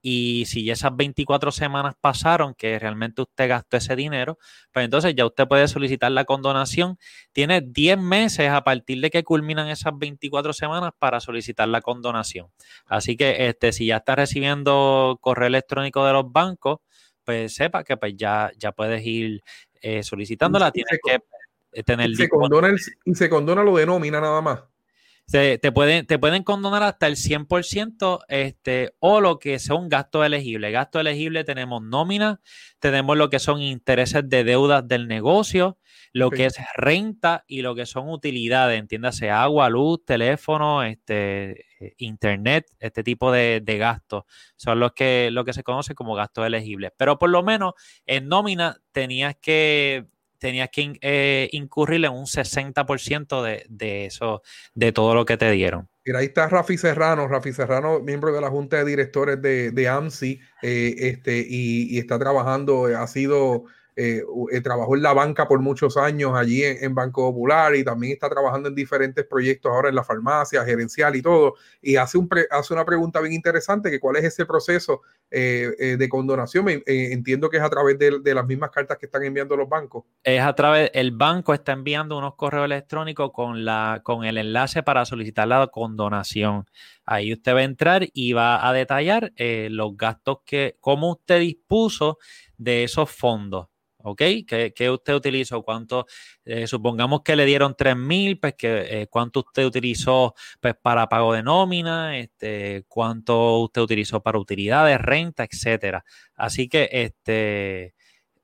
y 0.09 0.45
si 0.45 0.71
esas 0.71 0.95
24 0.95 1.51
semanas 1.51 1.95
pasaron 1.99 2.53
que 2.53 2.79
realmente 2.79 3.23
usted 3.23 3.49
gastó 3.49 3.75
ese 3.75 3.93
dinero, 3.97 4.37
pues 4.71 4.85
entonces 4.85 5.13
ya 5.13 5.25
usted 5.25 5.49
puede 5.49 5.67
solicitar 5.67 6.09
la 6.13 6.23
condonación. 6.23 6.97
Tiene 7.33 7.59
10 7.59 7.97
meses 7.97 8.49
a 8.49 8.63
partir 8.63 9.01
de 9.01 9.09
que 9.09 9.25
culminan 9.25 9.67
esas 9.67 9.91
24 9.97 10.53
semanas 10.53 10.91
para 10.97 11.19
solicitar 11.19 11.67
la 11.67 11.81
condonación. 11.81 12.47
Así 12.85 13.17
que 13.17 13.49
este, 13.49 13.73
si 13.73 13.87
ya 13.87 13.97
está 13.97 14.15
recibiendo 14.15 15.17
correo 15.19 15.47
electrónico 15.47 16.05
de 16.05 16.13
los 16.13 16.31
bancos, 16.31 16.77
pues 17.25 17.53
sepa 17.53 17.83
que 17.83 17.97
pues 17.97 18.13
ya, 18.15 18.49
ya 18.57 18.71
puedes 18.71 19.05
ir 19.05 19.41
eh, 19.81 20.03
solicitándola. 20.03 20.71
Tienes 20.71 20.99
que 21.03 21.83
tener... 21.83 22.15
se 22.15 22.29
condona 22.29 22.69
y 23.03 23.13
se 23.13 23.27
condona 23.27 23.61
lo 23.61 23.75
de 23.75 23.85
nómina 23.85 24.21
nada 24.21 24.39
más. 24.39 24.63
Te, 25.29 25.71
pueden, 25.73 26.05
te 26.05 26.17
pueden 26.17 26.43
condonar 26.43 26.83
hasta 26.83 27.05
el 27.07 27.15
100% 27.15 28.19
este, 28.29 28.95
o 28.99 29.19
lo 29.19 29.39
que 29.39 29.59
sea 29.59 29.75
un 29.75 29.89
gasto 29.89 30.23
elegible. 30.23 30.71
Gasto 30.71 31.01
elegible 31.01 31.43
tenemos 31.43 31.81
nómina, 31.81 32.39
tenemos 32.79 33.17
lo 33.17 33.29
que 33.29 33.39
son 33.39 33.61
intereses 33.61 34.27
de 34.29 34.45
deudas 34.45 34.87
del 34.87 35.07
negocio, 35.07 35.77
lo 36.13 36.31
que 36.31 36.45
es 36.45 36.57
renta 36.75 37.43
y 37.45 37.61
lo 37.61 37.75
que 37.75 37.85
son 37.85 38.09
utilidades, 38.09 38.79
entiéndase 38.79 39.29
agua, 39.29 39.69
luz, 39.69 40.05
teléfono, 40.05 40.83
este, 40.83 41.65
eh, 41.79 41.93
internet, 41.97 42.65
este 42.79 43.03
tipo 43.03 43.29
de, 43.31 43.61
gastos. 43.65 44.23
Son 44.55 44.79
los 44.79 44.93
que, 44.93 45.29
lo 45.31 45.43
que 45.43 45.51
se 45.51 45.63
conoce 45.63 45.93
como 45.93 46.15
gastos 46.15 46.47
elegibles. 46.47 46.91
Pero 46.97 47.19
por 47.19 47.29
lo 47.29 47.43
menos 47.43 47.73
en 48.05 48.29
nómina 48.29 48.77
tenías 48.93 49.35
que 49.41 50.07
tenías 50.39 50.69
que 50.71 50.97
eh, 51.01 51.49
incurrir 51.51 52.05
en 52.05 52.11
un 52.11 52.25
60% 52.25 53.41
de, 53.43 53.65
de 53.69 54.05
eso, 54.05 54.41
de 54.73 54.91
todo 54.91 55.15
lo 55.15 55.25
que 55.25 55.37
te 55.37 55.49
dieron. 55.51 55.89
Mira, 56.05 56.19
ahí 56.19 56.27
está 56.27 56.47
Rafi 56.47 56.77
Serrano, 56.77 57.27
Rafi 57.27 57.51
Serrano, 57.51 57.99
miembro 57.99 58.31
de 58.31 58.41
la 58.41 58.49
Junta 58.49 58.77
de 58.77 58.85
Directores 58.85 59.41
de, 59.41 59.71
de 59.71 59.87
AMSI, 59.89 60.39
eh, 60.61 60.95
este, 60.99 61.39
y, 61.39 61.93
y, 61.95 61.99
está 61.99 62.17
trabajando, 62.17 62.85
ha 62.85 63.07
sido 63.07 63.65
eh, 63.99 64.21
eh, 64.51 64.61
trabajó 64.61 64.95
en 64.95 65.01
la 65.01 65.11
banca 65.11 65.47
por 65.47 65.59
muchos 65.59 65.97
años 65.97 66.33
allí 66.35 66.63
en, 66.63 66.93
Banco 66.93 67.31
Popular 67.31 67.75
y 67.75 67.83
también 67.83 68.13
está 68.13 68.29
trabajando 68.29 68.69
en 68.69 68.75
diferentes 68.75 69.25
proyectos 69.25 69.71
ahora 69.71 69.89
en 69.89 69.95
la 69.95 70.03
farmacia, 70.03 70.63
gerencial 70.63 71.15
y 71.15 71.23
todo. 71.23 71.55
Y 71.81 71.95
hace, 71.95 72.19
hace 72.51 72.73
una 72.75 72.85
pregunta 72.85 73.19
bien 73.21 73.33
interesante, 73.33 73.89
que 73.89 73.99
cuál 73.99 74.17
es 74.17 74.25
ese 74.25 74.45
proceso 74.45 75.01
eh, 75.31 75.95
de 75.97 76.09
condonación. 76.09 76.67
entiendo 76.85 77.49
que 77.49 77.57
es 77.57 77.63
a 77.63 77.71
través 77.71 77.97
de, 77.97 78.35
las 78.35 78.45
mismas 78.45 78.69
cartas 78.69 78.99
que 78.99 79.07
están 79.07 79.23
enviando 79.23 79.57
los 79.57 79.67
bancos. 79.67 80.03
Es 80.23 80.43
a 80.43 80.53
través, 80.53 80.91
el 80.93 81.11
banco 81.11 81.55
está 81.55 81.71
enviando 81.71 82.19
unos 82.19 82.35
correos 82.35 82.65
electrónicos 82.65 83.31
con, 83.33 83.65
la, 83.65 84.01
con 84.03 84.25
el 84.25 84.37
enlace 84.37 84.83
para 84.83 85.05
solicitar 85.05 85.47
la 85.47 85.65
condonación. 85.67 86.67
Ahí 87.03 87.33
usted 87.33 87.55
va 87.55 87.59
a 87.61 87.63
entrar 87.63 88.07
y 88.13 88.33
va 88.33 88.67
a 88.67 88.73
detallar 88.73 89.31
los 89.37 89.97
gastos 89.97 90.39
que, 90.45 90.77
cómo 90.81 91.13
usted 91.13 91.39
dispuso 91.39 92.19
de 92.57 92.83
esos 92.83 93.09
fondos. 93.09 93.69
¿Ok? 94.07 94.21
¿Qué, 94.47 94.89
usted 94.89 95.13
utilizó? 95.13 95.63
¿Cuánto? 95.63 96.05
Eh, 96.45 96.65
supongamos 96.67 97.21
que 97.23 97.35
le 97.35 97.45
dieron 97.45 97.75
3 97.77 97.95
mil, 97.97 98.39
pues 98.39 98.55
que, 98.55 99.01
eh, 99.01 99.07
¿cuánto 99.07 99.41
usted 99.41 99.65
utilizó 99.65 100.33
pues, 100.61 100.75
para 100.81 101.09
pago 101.09 101.33
de 101.33 101.43
nómina? 101.43 102.17
Este, 102.17 102.85
¿Cuánto 102.87 103.59
usted 103.59 103.81
utilizó 103.81 104.21
para 104.21 104.39
utilidades, 104.39 104.99
renta, 104.99 105.43
etcétera? 105.43 106.05
Así 106.35 106.69
que 106.69 106.89
este, 106.91 107.95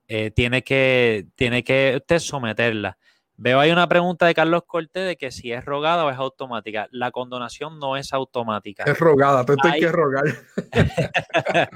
eh, 0.07 0.31
tiene, 0.31 0.63
que, 0.63 1.27
tiene 1.35 1.63
que 1.63 1.93
usted 1.97 2.19
someterla. 2.19 2.97
Veo 3.35 3.59
ahí 3.59 3.71
una 3.71 3.87
pregunta 3.87 4.25
de 4.27 4.33
Carlos 4.33 4.63
Cortés 4.67 5.07
de 5.07 5.17
que 5.17 5.31
si 5.31 5.51
es 5.51 5.65
rogada 5.65 6.05
o 6.05 6.09
es 6.11 6.17
automática. 6.17 6.87
La 6.91 7.11
condonación 7.11 7.79
no 7.79 7.97
es 7.97 8.13
automática. 8.13 8.83
Es 8.83 8.99
rogada, 8.99 9.43
tú 9.45 9.55
hay 9.63 9.79
que 9.79 9.91
rogar. 9.91 10.23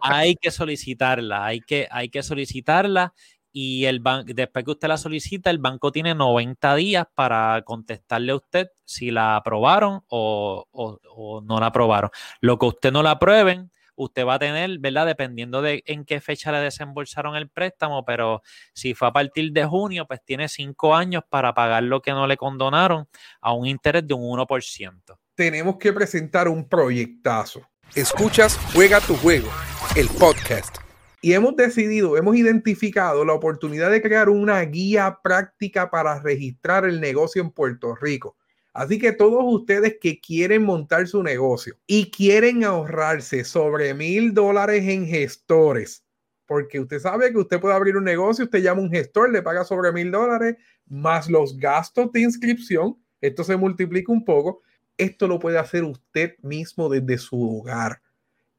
hay 0.00 0.36
que 0.36 0.50
solicitarla, 0.50 1.44
hay 1.44 1.60
que, 1.60 1.86
hay 1.90 2.08
que 2.08 2.22
solicitarla 2.22 3.12
y 3.52 3.84
el 3.84 4.02
después 4.24 4.64
que 4.64 4.70
usted 4.70 4.88
la 4.88 4.96
solicita, 4.96 5.50
el 5.50 5.58
banco 5.58 5.92
tiene 5.92 6.14
90 6.14 6.74
días 6.76 7.06
para 7.14 7.60
contestarle 7.62 8.32
a 8.32 8.36
usted 8.36 8.68
si 8.84 9.10
la 9.10 9.36
aprobaron 9.36 10.00
o, 10.08 10.64
o 10.72 11.40
no 11.42 11.60
la 11.60 11.66
aprobaron. 11.66 12.10
Lo 12.40 12.58
que 12.58 12.66
usted 12.66 12.90
no 12.90 13.02
la 13.02 13.12
aprueben, 13.12 13.70
usted 14.04 14.26
va 14.26 14.34
a 14.34 14.38
tener, 14.38 14.78
¿verdad? 14.78 15.06
Dependiendo 15.06 15.62
de 15.62 15.82
en 15.86 16.04
qué 16.04 16.20
fecha 16.20 16.52
le 16.52 16.58
desembolsaron 16.58 17.36
el 17.36 17.48
préstamo, 17.48 18.04
pero 18.04 18.42
si 18.74 18.94
fue 18.94 19.08
a 19.08 19.12
partir 19.12 19.52
de 19.52 19.64
junio, 19.64 20.06
pues 20.06 20.20
tiene 20.24 20.48
cinco 20.48 20.94
años 20.94 21.22
para 21.28 21.54
pagar 21.54 21.82
lo 21.82 22.02
que 22.02 22.12
no 22.12 22.26
le 22.26 22.36
condonaron 22.36 23.08
a 23.40 23.52
un 23.52 23.66
interés 23.66 24.06
de 24.06 24.14
un 24.14 24.38
1%. 24.38 25.18
Tenemos 25.34 25.76
que 25.78 25.92
presentar 25.92 26.48
un 26.48 26.68
proyectazo. 26.68 27.62
Escuchas 27.94 28.58
Juega 28.72 29.00
tu 29.00 29.14
juego, 29.16 29.50
el 29.96 30.08
podcast. 30.08 30.78
Y 31.20 31.34
hemos 31.34 31.54
decidido, 31.54 32.16
hemos 32.16 32.36
identificado 32.36 33.24
la 33.24 33.32
oportunidad 33.32 33.90
de 33.90 34.02
crear 34.02 34.28
una 34.28 34.60
guía 34.62 35.20
práctica 35.22 35.90
para 35.90 36.20
registrar 36.20 36.84
el 36.84 37.00
negocio 37.00 37.40
en 37.40 37.50
Puerto 37.50 37.94
Rico. 37.94 38.36
Así 38.72 38.98
que 38.98 39.12
todos 39.12 39.42
ustedes 39.44 39.98
que 40.00 40.18
quieren 40.20 40.64
montar 40.64 41.06
su 41.06 41.22
negocio 41.22 41.76
y 41.86 42.10
quieren 42.10 42.64
ahorrarse 42.64 43.44
sobre 43.44 43.92
mil 43.92 44.32
dólares 44.32 44.82
en 44.88 45.06
gestores, 45.06 46.04
porque 46.46 46.80
usted 46.80 46.98
sabe 46.98 47.32
que 47.32 47.38
usted 47.38 47.60
puede 47.60 47.74
abrir 47.74 47.96
un 47.96 48.04
negocio, 48.04 48.44
usted 48.44 48.62
llama 48.62 48.80
a 48.80 48.84
un 48.84 48.90
gestor, 48.90 49.30
le 49.30 49.42
paga 49.42 49.64
sobre 49.64 49.92
mil 49.92 50.10
dólares, 50.10 50.56
más 50.86 51.28
los 51.28 51.58
gastos 51.58 52.10
de 52.12 52.20
inscripción, 52.20 52.96
esto 53.20 53.44
se 53.44 53.56
multiplica 53.56 54.10
un 54.10 54.24
poco, 54.24 54.62
esto 54.96 55.28
lo 55.28 55.38
puede 55.38 55.58
hacer 55.58 55.84
usted 55.84 56.36
mismo 56.40 56.88
desde 56.88 57.18
su 57.18 57.58
hogar. 57.58 58.00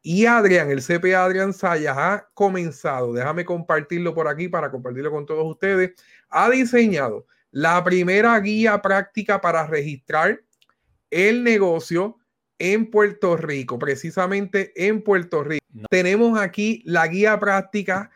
Y 0.04 0.26
Adrián, 0.26 0.70
el 0.70 0.84
CPA 0.84 1.24
Adrián 1.24 1.54
Sayas 1.54 1.98
ha 1.98 2.30
comenzado, 2.34 3.14
déjame 3.14 3.46
compartirlo 3.46 4.14
por 4.14 4.28
aquí 4.28 4.48
para 4.48 4.70
compartirlo 4.70 5.10
con 5.12 5.26
todos 5.26 5.50
ustedes, 5.50 5.94
ha 6.30 6.50
diseñado 6.50 7.26
la 7.54 7.82
primera 7.84 8.40
guía 8.40 8.82
práctica 8.82 9.40
para 9.40 9.68
registrar 9.68 10.42
el 11.12 11.44
negocio 11.44 12.18
en 12.58 12.90
Puerto 12.90 13.38
Rico, 13.38 13.78
precisamente 13.78 14.74
en 14.76 15.04
Puerto 15.04 15.44
Rico. 15.44 15.64
Tenemos 15.92 16.40
aquí 16.40 16.82
la 16.84 17.08
guía 17.08 17.40
práctica, 17.40 18.10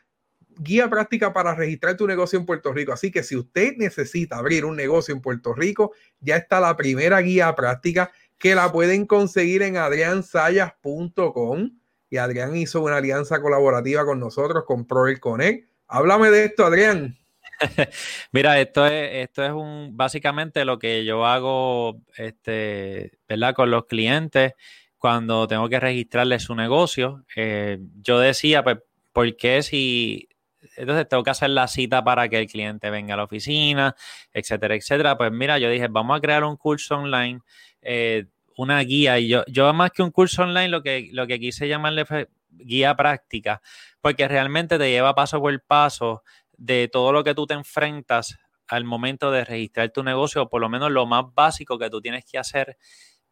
guía 0.57 0.89
práctica 0.89 1.33
para 1.33 1.53
registrar 1.53 1.95
tu 1.97 2.07
negocio 2.07 2.39
en 2.39 2.47
Puerto 2.47 2.73
Rico. 2.73 2.93
Así 2.93 3.11
que 3.11 3.21
si 3.21 3.35
usted 3.35 3.75
necesita 3.77 4.37
abrir 4.37 4.65
un 4.65 4.75
negocio 4.75 5.13
en 5.13 5.21
Puerto 5.21 5.53
Rico, 5.53 5.91
ya 6.19 6.37
está 6.37 6.59
la 6.59 6.75
primera 6.75 7.21
guía 7.21 7.53
práctica 7.53 8.09
que 8.39 8.55
la 8.55 8.71
pueden 8.71 9.05
conseguir 9.05 9.61
en 9.61 9.77
adriansayas.com. 9.77 11.77
Y 12.09 12.17
Adrián 12.17 12.55
hizo 12.55 12.81
una 12.81 12.97
alianza 12.97 13.39
colaborativa 13.39 14.03
con 14.03 14.19
nosotros, 14.19 14.63
con 14.65 14.87
Proel 14.87 15.19
Connect. 15.19 15.69
Háblame 15.87 16.31
de 16.31 16.45
esto, 16.45 16.65
Adrián. 16.65 17.15
Mira, 18.31 18.59
esto 18.59 18.85
es, 18.85 19.25
esto 19.27 19.43
es 19.43 19.51
un 19.51 19.95
básicamente 19.95 20.65
lo 20.65 20.77
que 20.79 21.05
yo 21.05 21.25
hago, 21.25 22.01
este, 22.17 23.11
¿verdad? 23.27 23.53
Con 23.53 23.71
los 23.71 23.85
clientes 23.85 24.53
cuando 24.97 25.47
tengo 25.47 25.69
que 25.69 25.79
registrarle 25.79 26.39
su 26.39 26.55
negocio. 26.55 27.25
Eh, 27.35 27.79
yo 28.01 28.19
decía, 28.19 28.63
pues, 28.63 28.77
¿por 29.13 29.35
qué 29.35 29.61
si 29.63 30.29
entonces 30.75 31.07
tengo 31.07 31.23
que 31.23 31.29
hacer 31.31 31.49
la 31.51 31.67
cita 31.67 32.03
para 32.03 32.27
que 32.29 32.39
el 32.39 32.47
cliente 32.47 32.89
venga 32.89 33.13
a 33.13 33.17
la 33.17 33.23
oficina, 33.23 33.95
etcétera, 34.33 34.75
etcétera? 34.75 35.17
Pues 35.17 35.31
mira, 35.31 35.57
yo 35.59 35.69
dije, 35.69 35.87
vamos 35.89 36.17
a 36.17 36.21
crear 36.21 36.43
un 36.43 36.57
curso 36.57 36.95
online, 36.97 37.39
eh, 37.81 38.25
una 38.55 38.79
guía. 38.81 39.19
Y 39.19 39.27
yo, 39.29 39.43
yo 39.47 39.71
más 39.73 39.91
que 39.91 40.03
un 40.03 40.11
curso 40.11 40.43
online, 40.43 40.69
lo 40.69 40.81
que, 40.83 41.09
lo 41.11 41.25
que 41.27 41.39
quise 41.39 41.67
llamarle 41.67 42.05
fue 42.05 42.29
guía 42.49 42.95
práctica, 42.95 43.61
porque 44.01 44.27
realmente 44.27 44.77
te 44.79 44.89
lleva 44.89 45.13
paso 45.15 45.39
por 45.39 45.61
paso 45.63 46.23
de 46.57 46.89
todo 46.91 47.11
lo 47.11 47.23
que 47.23 47.35
tú 47.35 47.45
te 47.45 47.53
enfrentas 47.53 48.37
al 48.67 48.83
momento 48.83 49.31
de 49.31 49.45
registrar 49.45 49.91
tu 49.91 50.03
negocio, 50.03 50.43
o 50.43 50.49
por 50.49 50.61
lo 50.61 50.69
menos 50.69 50.91
lo 50.91 51.05
más 51.05 51.25
básico 51.33 51.79
que 51.79 51.89
tú 51.89 52.01
tienes 52.01 52.25
que 52.25 52.37
hacer 52.37 52.77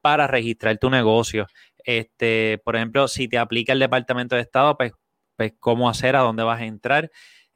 para 0.01 0.27
registrar 0.27 0.77
tu 0.77 0.89
negocio. 0.89 1.47
Este, 1.83 2.61
por 2.63 2.75
ejemplo, 2.75 3.07
si 3.07 3.27
te 3.27 3.37
aplica 3.37 3.73
el 3.73 3.79
Departamento 3.79 4.35
de 4.35 4.41
Estado, 4.41 4.77
pues, 4.77 4.93
pues 5.35 5.53
cómo 5.59 5.89
hacer, 5.89 6.15
a 6.15 6.21
dónde 6.21 6.43
vas 6.43 6.61
a 6.61 6.65
entrar. 6.65 7.11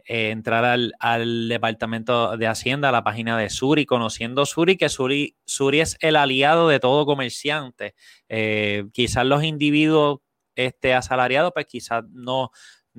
Eh, 0.05 0.32
entrar 0.32 0.65
al, 0.65 1.47
Departamento 1.49 2.36
de 2.36 2.47
Hacienda, 2.47 2.89
a 2.89 2.91
la 2.91 3.03
página 3.03 3.38
de 3.38 3.51
Suri, 3.51 3.86
conociendo 3.86 4.47
Suri, 4.47 4.76
que 4.76 4.89
Suri, 4.89 5.38
Suri 5.45 5.82
es 5.82 5.97
el 5.99 6.15
aliado 6.15 6.67
de 6.67 6.80
todo 6.80 7.05
comerciante. 7.05 7.93
Eh, 8.28 8.86
quizás 8.91 9.26
los 9.28 9.43
individuos 9.43 10.22
este, 10.55 10.95
asalariados, 10.95 11.51
pues 11.53 11.67
quizás 11.67 12.03
no, 12.09 12.49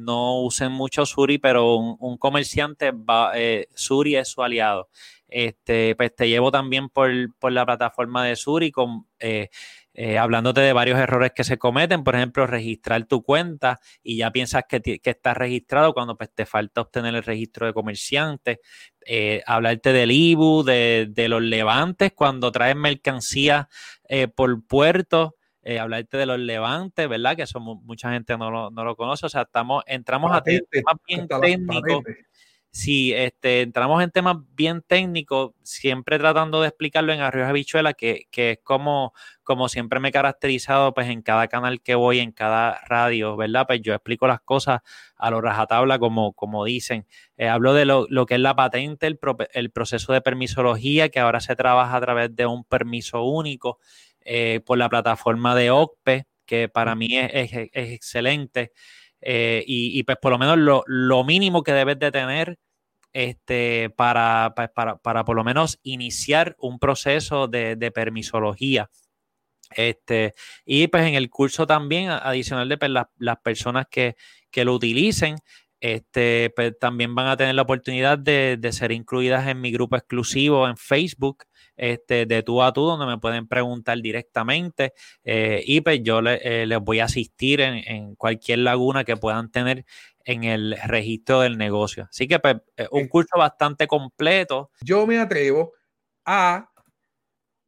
no 0.00 0.40
usen 0.40 0.72
mucho 0.72 1.06
Suri, 1.06 1.38
pero 1.38 1.76
un, 1.76 2.16
comerciante, 2.18 2.90
va, 2.92 3.32
eh, 3.34 3.68
Suri 3.74 4.16
es 4.16 4.28
su 4.28 4.42
aliado. 4.42 4.88
Este, 5.28 5.94
pues 5.94 6.14
te 6.14 6.28
llevo 6.28 6.50
también 6.50 6.88
por, 6.88 7.10
la 7.52 7.66
plataforma 7.66 8.24
de 8.24 8.34
Suri, 8.34 8.72
con, 8.72 9.06
eh, 9.20 9.48
eh, 9.94 10.18
hablándote 10.18 10.60
de 10.60 10.72
varios 10.72 10.98
errores 10.98 11.32
que 11.34 11.44
se 11.44 11.58
cometen, 11.58 12.02
por 12.02 12.16
ejemplo, 12.16 12.46
registrar 12.46 13.04
tu 13.04 13.22
cuenta 13.22 13.78
y 14.02 14.16
ya 14.16 14.30
piensas 14.30 14.64
que, 14.68 14.80
que 14.80 15.10
estás 15.10 15.36
registrado 15.36 15.92
cuando 15.92 16.16
pues, 16.16 16.30
te 16.34 16.46
falta 16.46 16.80
obtener 16.80 17.14
el 17.14 17.22
registro 17.22 17.66
de 17.66 17.72
comerciante, 17.72 18.60
hablarte 19.46 19.92
del 19.92 20.10
IBU, 20.10 20.62
de, 20.62 21.08
de, 21.10 21.28
los 21.28 21.42
levantes 21.42 22.12
cuando 22.12 22.52
traes 22.52 22.76
mercancía 22.76 23.68
por 24.34 24.64
puerto, 24.66 25.36
eh, 25.62 25.78
hablarte 25.78 26.16
de 26.16 26.26
los 26.26 26.38
levantes, 26.38 27.08
¿verdad? 27.08 27.36
Que 27.36 27.46
somos, 27.46 27.82
mucha 27.82 28.12
gente 28.12 28.36
no 28.38 28.50
lo, 28.50 28.70
no 28.70 28.84
lo 28.84 28.96
conoce. 28.96 29.26
O 29.26 29.28
sea, 29.28 29.42
estamos, 29.42 29.84
entramos 29.86 30.32
a 30.32 30.42
temas 30.42 30.96
bien 31.06 31.28
técnicos. 31.28 32.02
si 32.70 33.12
este, 33.12 33.60
entramos 33.60 34.02
en 34.02 34.10
temas 34.10 34.36
bien 34.54 34.80
técnicos, 34.80 35.52
siempre 35.62 36.18
tratando 36.18 36.62
de 36.62 36.68
explicarlo 36.68 37.12
en 37.12 37.20
Arroyo 37.20 37.46
Habichuela, 37.46 37.92
que, 37.92 38.26
que 38.30 38.52
es 38.52 38.58
como, 38.62 39.12
como 39.42 39.68
siempre 39.68 40.00
me 40.00 40.08
he 40.08 40.12
caracterizado, 40.12 40.94
pues 40.94 41.10
en 41.10 41.20
cada 41.20 41.48
canal 41.48 41.82
que 41.82 41.94
voy, 41.94 42.20
en 42.20 42.32
cada 42.32 42.80
radio, 42.86 43.36
¿verdad? 43.36 43.66
Pues 43.66 43.82
yo 43.82 43.92
explico 43.92 44.26
las 44.26 44.40
cosas 44.40 44.80
a 45.16 45.30
lo 45.30 45.42
rajatabla, 45.42 45.98
como, 45.98 46.32
como 46.32 46.64
dicen. 46.64 47.06
Eh, 47.36 47.48
hablo 47.48 47.74
de 47.74 47.84
lo, 47.84 48.06
que 48.26 48.34
es 48.34 48.40
la 48.40 48.56
patente, 48.56 49.06
el, 49.06 49.18
el, 49.52 49.70
proceso 49.70 50.14
de 50.14 50.22
permisología, 50.22 51.10
que 51.10 51.20
ahora 51.20 51.40
se 51.40 51.54
trabaja 51.54 51.96
a 51.96 52.00
través 52.00 52.34
de 52.34 52.46
un 52.46 52.64
permiso 52.64 53.24
único 53.24 53.78
eh, 54.24 54.60
por 54.64 54.78
la 54.78 54.88
plataforma 54.88 55.54
de 55.54 55.70
OCPE, 55.70 56.26
que 56.46 56.68
para 56.68 56.94
mí 56.94 57.16
es, 57.16 57.30
es, 57.32 57.68
es 57.72 57.90
excelente. 57.90 58.72
Eh, 59.22 59.64
y, 59.66 60.02
pues 60.04 60.18
por 60.20 60.32
lo 60.32 60.38
menos 60.38 60.84
lo, 60.86 61.24
mínimo 61.24 61.62
que 61.62 61.72
debes 61.72 61.98
de 61.98 62.10
tener 62.10 62.58
este, 63.12 63.90
para, 63.90 64.52
pues, 64.56 64.70
para, 64.70 64.96
para, 64.98 65.24
por 65.24 65.36
lo 65.36 65.44
menos 65.44 65.78
iniciar 65.82 66.56
un 66.58 66.78
proceso 66.78 67.48
de, 67.48 67.92
permisología. 67.94 68.90
Este, 69.76 70.34
y 70.64 70.88
pues 70.88 71.06
en 71.06 71.14
el 71.14 71.30
curso 71.30 71.66
también, 71.66 72.10
adicional 72.10 72.68
de 72.68 72.78
pues, 72.78 72.90
las, 72.90 73.38
personas 73.42 73.86
que, 73.90 74.16
que, 74.50 74.64
lo 74.64 74.74
utilicen, 74.74 75.36
este, 75.80 76.52
pues, 76.56 76.78
también 76.78 77.14
van 77.14 77.28
a 77.28 77.36
tener 77.36 77.54
la 77.54 77.62
oportunidad 77.62 78.18
de, 78.18 78.56
de, 78.58 78.72
ser 78.72 78.92
incluidas 78.92 79.46
en 79.48 79.60
mi 79.60 79.70
grupo 79.70 79.96
exclusivo 79.96 80.66
en 80.68 80.76
Facebook, 80.76 81.44
este, 81.80 82.26
de 82.26 82.42
tú 82.42 82.62
a 82.62 82.72
tú, 82.72 82.82
donde 82.82 83.06
me 83.06 83.18
pueden 83.18 83.48
preguntar 83.48 83.98
directamente 84.02 84.92
eh, 85.24 85.62
y 85.66 85.80
pues 85.80 86.02
yo 86.02 86.20
eh, 86.20 86.66
les 86.66 86.78
voy 86.78 87.00
a 87.00 87.06
asistir 87.06 87.62
en, 87.62 88.14
cualquier 88.16 88.58
laguna 88.58 89.04
que 89.04 89.16
puedan 89.16 89.50
tener 89.50 89.86
en 90.24 90.44
el 90.44 90.76
registro 90.84 91.40
del 91.40 91.56
negocio. 91.56 92.06
Así 92.10 92.28
que 92.28 92.38
pues, 92.38 92.56
un 92.90 93.08
curso 93.08 93.38
bastante 93.38 93.86
completo. 93.86 94.70
Yo 94.82 95.06
me 95.06 95.18
atrevo 95.18 95.72
a 96.26 96.70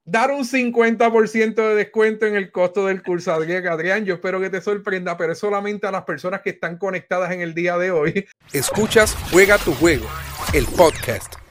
dar 0.04 0.30
un 0.30 0.44
50% 0.44 1.54
de 1.54 1.74
descuento 1.74 2.26
en 2.26 2.36
el 2.36 2.52
costo 2.52 2.86
del 2.86 3.02
curso. 3.02 3.32
Adrián, 3.32 4.04
yo 4.04 4.14
espero 4.14 4.40
que 4.40 4.50
te 4.50 4.60
sorprenda, 4.60 5.16
pero 5.16 5.32
es 5.32 5.38
solamente 5.38 5.86
a 5.86 5.90
las 5.90 6.02
personas 6.04 6.42
que 6.42 6.50
están 6.50 6.76
conectadas 6.76 7.32
en 7.32 7.40
el 7.40 7.54
día 7.54 7.78
de 7.78 7.90
hoy. 7.90 8.26
Escuchas 8.52 9.16
Juega 9.30 9.56
tu 9.56 9.72
juego, 9.74 10.06
el 10.52 10.66
podcast. 10.66 11.41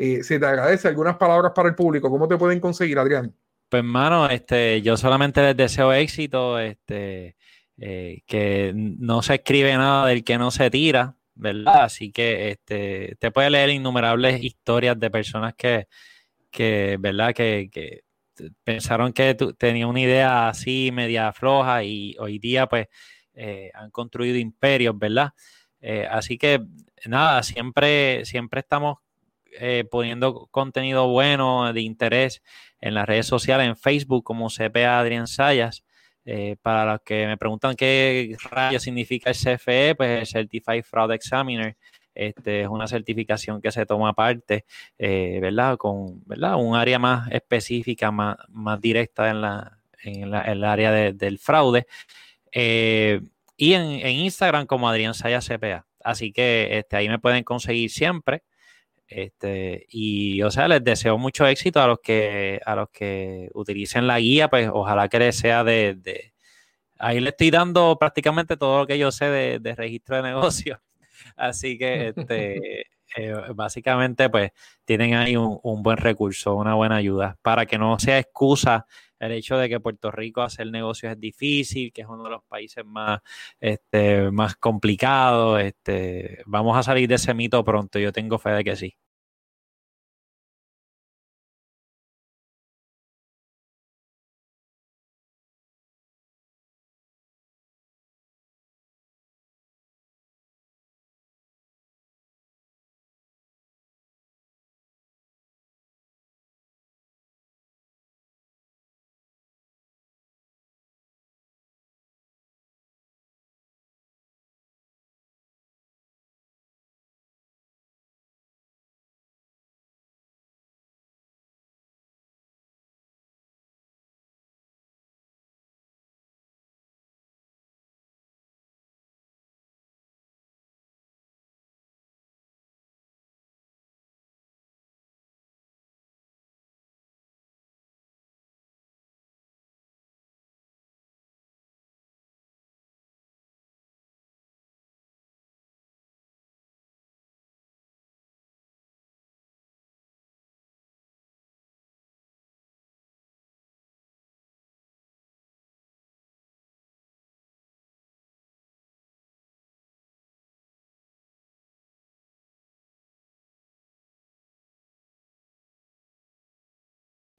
Eh, 0.00 0.22
se 0.22 0.38
te 0.38 0.46
agradece 0.46 0.86
algunas 0.86 1.16
palabras 1.16 1.50
para 1.52 1.68
el 1.68 1.74
público. 1.74 2.08
¿Cómo 2.08 2.28
te 2.28 2.36
pueden 2.36 2.60
conseguir, 2.60 3.00
Adrián? 3.00 3.34
Pues, 3.68 3.80
hermano, 3.80 4.30
este, 4.30 4.80
yo 4.80 4.96
solamente 4.96 5.42
les 5.42 5.56
deseo 5.56 5.92
éxito, 5.92 6.60
este, 6.60 7.36
eh, 7.76 8.22
que 8.24 8.72
no 8.74 9.22
se 9.22 9.34
escribe 9.34 9.76
nada 9.76 10.06
del 10.06 10.22
que 10.22 10.38
no 10.38 10.52
se 10.52 10.70
tira, 10.70 11.16
¿verdad? 11.34 11.82
Así 11.82 12.12
que 12.12 12.50
este, 12.50 13.16
te 13.18 13.32
puede 13.32 13.50
leer 13.50 13.70
innumerables 13.70 14.42
historias 14.42 14.98
de 15.00 15.10
personas 15.10 15.54
que, 15.56 15.88
que 16.48 16.96
¿verdad? 17.00 17.34
Que, 17.34 17.68
que 17.70 18.04
pensaron 18.62 19.12
que 19.12 19.34
tenía 19.58 19.88
una 19.88 20.00
idea 20.00 20.48
así 20.48 20.90
media 20.92 21.32
floja 21.32 21.82
y 21.82 22.14
hoy 22.20 22.38
día 22.38 22.68
pues 22.68 22.86
eh, 23.34 23.72
han 23.74 23.90
construido 23.90 24.36
imperios, 24.38 24.96
¿verdad? 24.96 25.32
así 26.10 26.38
que 26.38 26.60
nada, 27.06 27.40
siempre, 27.44 28.24
siempre 28.24 28.60
estamos 28.60 28.98
eh, 29.60 29.84
poniendo 29.90 30.48
contenido 30.50 31.08
bueno 31.08 31.72
de 31.72 31.80
interés 31.80 32.42
en 32.80 32.94
las 32.94 33.06
redes 33.06 33.26
sociales, 33.26 33.66
en 33.66 33.76
Facebook, 33.76 34.24
como 34.24 34.48
CPA 34.48 35.00
Adrián 35.00 35.26
Sayas. 35.26 35.84
Eh, 36.24 36.56
para 36.60 36.84
los 36.92 37.00
que 37.02 37.26
me 37.26 37.38
preguntan 37.38 37.74
qué 37.74 38.36
rayo 38.50 38.78
significa 38.78 39.30
el 39.30 39.36
CFE, 39.36 39.94
pues 39.94 40.20
el 40.20 40.26
Certified 40.26 40.84
Fraud 40.84 41.12
Examiner. 41.12 41.76
Este, 42.14 42.62
es 42.62 42.68
una 42.68 42.86
certificación 42.88 43.60
que 43.60 43.70
se 43.70 43.86
toma 43.86 44.12
parte, 44.12 44.64
eh, 44.98 45.38
¿verdad? 45.40 45.76
Con 45.76 46.22
¿verdad? 46.26 46.56
un 46.56 46.76
área 46.76 46.98
más 46.98 47.30
específica, 47.30 48.10
más, 48.10 48.36
más 48.48 48.80
directa 48.80 49.30
en 49.30 49.40
la, 49.40 49.78
en 50.02 50.30
la, 50.30 50.42
el 50.42 50.64
área 50.64 50.92
del 50.92 51.38
fraude. 51.38 51.86
y 52.52 53.72
en, 53.72 53.82
en, 53.82 54.16
Instagram 54.16 54.66
como 54.66 54.88
Adrián 54.88 55.14
Sayas 55.14 55.48
CPA. 55.48 55.86
Así 56.02 56.32
que 56.32 56.78
este, 56.78 56.96
ahí 56.96 57.08
me 57.08 57.18
pueden 57.18 57.44
conseguir 57.44 57.90
siempre. 57.90 58.42
Este, 59.08 59.86
y 59.88 60.42
o 60.42 60.50
sea, 60.50 60.68
les 60.68 60.84
deseo 60.84 61.16
mucho 61.16 61.46
éxito 61.46 61.80
a 61.80 61.86
los 61.86 62.00
que 62.00 62.60
a 62.64 62.76
los 62.76 62.90
que 62.90 63.48
utilicen 63.54 64.06
la 64.06 64.20
guía, 64.20 64.48
pues 64.48 64.68
ojalá 64.70 65.08
que 65.08 65.18
les 65.18 65.36
sea 65.36 65.64
de, 65.64 66.32
ahí 66.98 67.20
le 67.20 67.30
estoy 67.30 67.50
dando 67.50 67.96
prácticamente 67.98 68.58
todo 68.58 68.80
lo 68.80 68.86
que 68.86 68.98
yo 68.98 69.10
sé 69.10 69.26
de, 69.58 69.74
registro 69.74 70.16
de 70.16 70.22
negocio. 70.22 70.80
Así 71.36 71.78
que 71.78 72.08
este 72.08 72.86
eh, 73.16 73.34
básicamente 73.54 74.28
pues 74.28 74.50
tienen 74.84 75.14
ahí 75.14 75.36
un, 75.36 75.82
buen 75.82 75.96
recurso, 75.96 76.54
una 76.54 76.74
buena 76.74 76.96
ayuda, 76.96 77.38
para 77.40 77.64
que 77.64 77.78
no 77.78 77.98
sea 77.98 78.18
excusa 78.18 78.86
el 79.20 79.32
hecho 79.32 79.56
de 79.58 79.68
que 79.68 79.80
Puerto 79.80 80.10
Rico 80.10 80.42
hacer 80.42 80.70
negocios 80.70 81.12
es 81.12 81.20
difícil, 81.20 81.92
que 81.92 82.02
es 82.02 82.08
uno 82.08 82.24
de 82.24 82.30
los 82.30 82.44
países 82.44 82.84
más, 82.84 83.20
este, 83.60 84.30
más 84.30 84.56
complicados. 84.56 85.60
Este, 85.60 86.42
vamos 86.46 86.76
a 86.76 86.82
salir 86.82 87.08
de 87.08 87.16
ese 87.16 87.34
mito 87.34 87.64
pronto, 87.64 87.98
yo 87.98 88.12
tengo 88.12 88.38
fe 88.38 88.50
de 88.50 88.64
que 88.64 88.76
sí. 88.76 88.96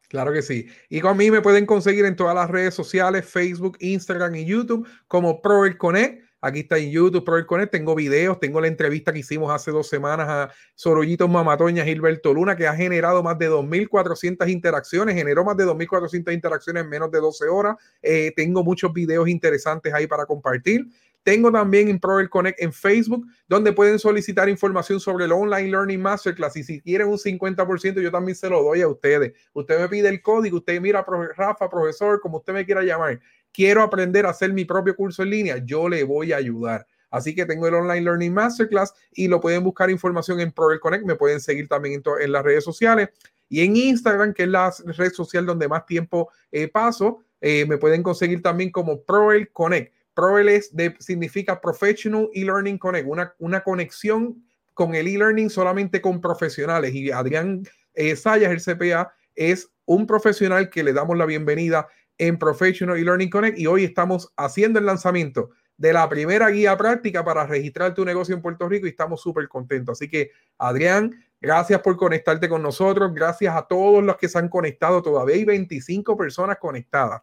Claro 0.09 0.33
que 0.33 0.41
sí. 0.41 0.67
Y 0.89 1.01
con 1.01 1.15
mí 1.17 1.29
me 1.29 1.41
pueden 1.41 1.67
conseguir 1.67 2.03
en 2.05 2.15
todas 2.15 2.33
las 2.33 2.49
redes 2.49 2.73
sociales, 2.73 3.25
Facebook, 3.25 3.77
Instagram 3.79 4.35
y 4.35 4.45
YouTube 4.45 4.87
como 5.07 5.39
Proel 5.39 5.77
Connect. 5.77 6.27
Aquí 6.41 6.61
está 6.61 6.79
en 6.79 6.89
YouTube, 6.89 7.23
Proel 7.23 7.45
Connect. 7.45 7.71
Tengo 7.71 7.93
videos, 7.93 8.39
tengo 8.39 8.59
la 8.59 8.67
entrevista 8.67 9.13
que 9.13 9.19
hicimos 9.19 9.51
hace 9.51 9.69
dos 9.69 9.87
semanas 9.87 10.27
a 10.27 10.51
Sorollitos 10.73 11.29
Mamatoña 11.29 11.83
Gilberto 11.83 12.33
Luna, 12.33 12.55
que 12.55 12.65
ha 12.65 12.73
generado 12.73 13.21
más 13.21 13.37
de 13.37 13.51
2.400 13.51 14.49
interacciones, 14.49 15.13
generó 15.13 15.43
más 15.43 15.57
de 15.57 15.65
2.400 15.65 16.33
interacciones 16.33 16.83
en 16.83 16.89
menos 16.89 17.11
de 17.11 17.19
12 17.19 17.47
horas. 17.47 17.75
Eh, 18.01 18.33
tengo 18.35 18.63
muchos 18.63 18.91
videos 18.91 19.27
interesantes 19.27 19.93
ahí 19.93 20.07
para 20.07 20.25
compartir. 20.25 20.87
Tengo 21.29 21.51
también 21.51 21.89
en 21.89 21.99
Proel 21.99 22.27
Connect 22.27 22.59
en 22.59 22.73
Facebook, 22.73 23.23
donde 23.47 23.71
pueden 23.71 23.99
solicitar 23.99 24.49
información 24.49 24.99
sobre 24.99 25.25
el 25.25 25.31
Online 25.31 25.69
Learning 25.69 26.01
Masterclass. 26.01 26.57
Y 26.57 26.63
si 26.63 26.81
quieren 26.81 27.07
un 27.07 27.19
50%, 27.19 28.01
yo 28.01 28.09
también 28.09 28.35
se 28.35 28.49
lo 28.49 28.63
doy 28.63 28.81
a 28.81 28.87
ustedes. 28.87 29.33
Usted 29.53 29.79
me 29.79 29.87
pide 29.87 30.09
el 30.09 30.23
código, 30.23 30.57
usted 30.57 30.81
mira, 30.81 31.05
Rafa, 31.37 31.69
profesor, 31.69 32.19
como 32.19 32.39
usted 32.39 32.53
me 32.53 32.65
quiera 32.65 32.81
llamar. 32.81 33.19
Quiero 33.53 33.83
aprender 33.83 34.25
a 34.25 34.31
hacer 34.31 34.51
mi 34.51 34.65
propio 34.65 34.95
curso 34.95 35.21
en 35.21 35.29
línea, 35.29 35.63
yo 35.63 35.87
le 35.87 36.03
voy 36.03 36.33
a 36.33 36.37
ayudar. 36.37 36.87
Así 37.11 37.35
que 37.35 37.45
tengo 37.45 37.67
el 37.67 37.75
Online 37.75 38.01
Learning 38.01 38.33
Masterclass 38.33 38.95
y 39.11 39.27
lo 39.27 39.39
pueden 39.39 39.63
buscar 39.63 39.91
información 39.91 40.39
en 40.39 40.51
Proel 40.51 40.79
Connect. 40.79 41.05
Me 41.05 41.13
pueden 41.13 41.39
seguir 41.39 41.67
también 41.67 42.01
en, 42.21 42.31
las 42.31 42.43
redes 42.43 42.63
sociales 42.63 43.09
y 43.47 43.63
en 43.63 43.75
Instagram, 43.75 44.33
que 44.33 44.43
es 44.43 44.49
la 44.49 44.73
red 44.97 45.11
social 45.11 45.45
donde 45.45 45.67
más 45.67 45.85
tiempo 45.85 46.31
eh, 46.51 46.67
paso. 46.67 47.19
Eh, 47.39 47.67
me 47.67 47.77
pueden 47.77 48.01
conseguir 48.01 48.41
también 48.41 48.71
como 48.71 49.03
Proel 49.03 49.51
Connect. 49.51 49.93
ProLS 50.19 50.75
de, 50.75 50.93
significa 50.99 51.61
Professional 51.61 52.29
e-Learning 52.33 52.77
Connect, 52.77 53.07
una, 53.07 53.33
una 53.39 53.61
conexión 53.61 54.43
con 54.73 54.93
el 54.93 55.07
e-learning 55.07 55.49
solamente 55.49 56.01
con 56.01 56.19
profesionales 56.19 56.93
y 56.93 57.09
Adrián 57.09 57.63
eh, 57.93 58.17
Sayas, 58.17 58.51
el 58.51 58.61
CPA, 58.61 59.13
es 59.35 59.71
un 59.85 60.05
profesional 60.05 60.69
que 60.69 60.83
le 60.83 60.91
damos 60.91 61.17
la 61.17 61.25
bienvenida 61.25 61.87
en 62.17 62.37
Professional 62.37 62.97
e-Learning 62.97 63.29
Connect 63.29 63.57
y 63.57 63.67
hoy 63.67 63.85
estamos 63.85 64.33
haciendo 64.35 64.79
el 64.79 64.87
lanzamiento 64.87 65.51
de 65.77 65.93
la 65.93 66.09
primera 66.09 66.49
guía 66.49 66.77
práctica 66.77 67.23
para 67.23 67.47
registrar 67.47 67.93
tu 67.93 68.03
negocio 68.03 68.35
en 68.35 68.41
Puerto 68.41 68.67
Rico 68.67 68.87
y 68.87 68.89
estamos 68.89 69.21
súper 69.21 69.47
contentos. 69.47 69.97
Así 69.97 70.09
que, 70.09 70.31
Adrián, 70.57 71.15
gracias 71.39 71.79
por 71.79 71.95
conectarte 71.95 72.49
con 72.49 72.61
nosotros. 72.61 73.13
Gracias 73.13 73.55
a 73.55 73.61
todos 73.61 74.03
los 74.03 74.17
que 74.17 74.27
se 74.27 74.37
han 74.37 74.49
conectado. 74.49 75.01
Todavía 75.01 75.35
hay 75.35 75.45
25 75.45 76.17
personas 76.17 76.57
conectadas. 76.57 77.21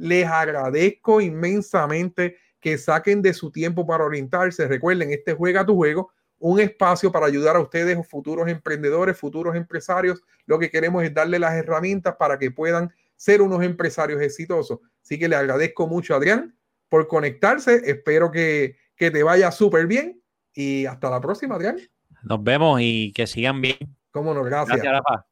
Les 0.00 0.26
agradezco 0.26 1.20
inmensamente 1.20 2.36
que 2.60 2.78
saquen 2.78 3.22
de 3.22 3.34
su 3.34 3.50
tiempo 3.50 3.86
para 3.86 4.04
orientarse. 4.04 4.66
Recuerden, 4.66 5.12
este 5.12 5.34
juega 5.34 5.64
tu 5.64 5.76
juego, 5.76 6.10
un 6.38 6.60
espacio 6.60 7.12
para 7.12 7.26
ayudar 7.26 7.56
a 7.56 7.60
ustedes, 7.60 7.98
futuros 8.08 8.48
emprendedores, 8.48 9.18
futuros 9.18 9.56
empresarios. 9.56 10.22
Lo 10.46 10.58
que 10.58 10.70
queremos 10.70 11.04
es 11.04 11.12
darle 11.12 11.38
las 11.38 11.54
herramientas 11.54 12.16
para 12.18 12.38
que 12.38 12.50
puedan 12.50 12.92
ser 13.16 13.42
unos 13.42 13.62
empresarios 13.62 14.20
exitosos. 14.22 14.78
Así 15.02 15.18
que 15.18 15.28
le 15.28 15.36
agradezco 15.36 15.86
mucho, 15.86 16.14
Adrián 16.14 16.54
por 16.90 17.08
conectarse. 17.08 17.80
Espero 17.86 18.30
que, 18.30 18.76
te 18.98 19.22
vaya 19.22 19.50
súper 19.50 19.86
bien 19.86 20.20
y 20.52 20.84
hasta 20.84 21.08
la 21.08 21.22
próxima, 21.22 21.54
Adrián. 21.54 21.78
Nos 22.22 22.44
vemos 22.44 22.80
y 22.82 23.12
que 23.12 23.26
sigan 23.26 23.62
bien. 23.62 23.78
Cómo 24.10 24.34
no, 24.34 24.44
gracias. 24.44 24.82
gracias 24.82 25.24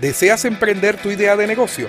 ¿Deseas 0.00 0.44
emprender 0.46 0.96
tu 0.96 1.10
idea 1.10 1.36
de 1.36 1.46
negocio? 1.46 1.88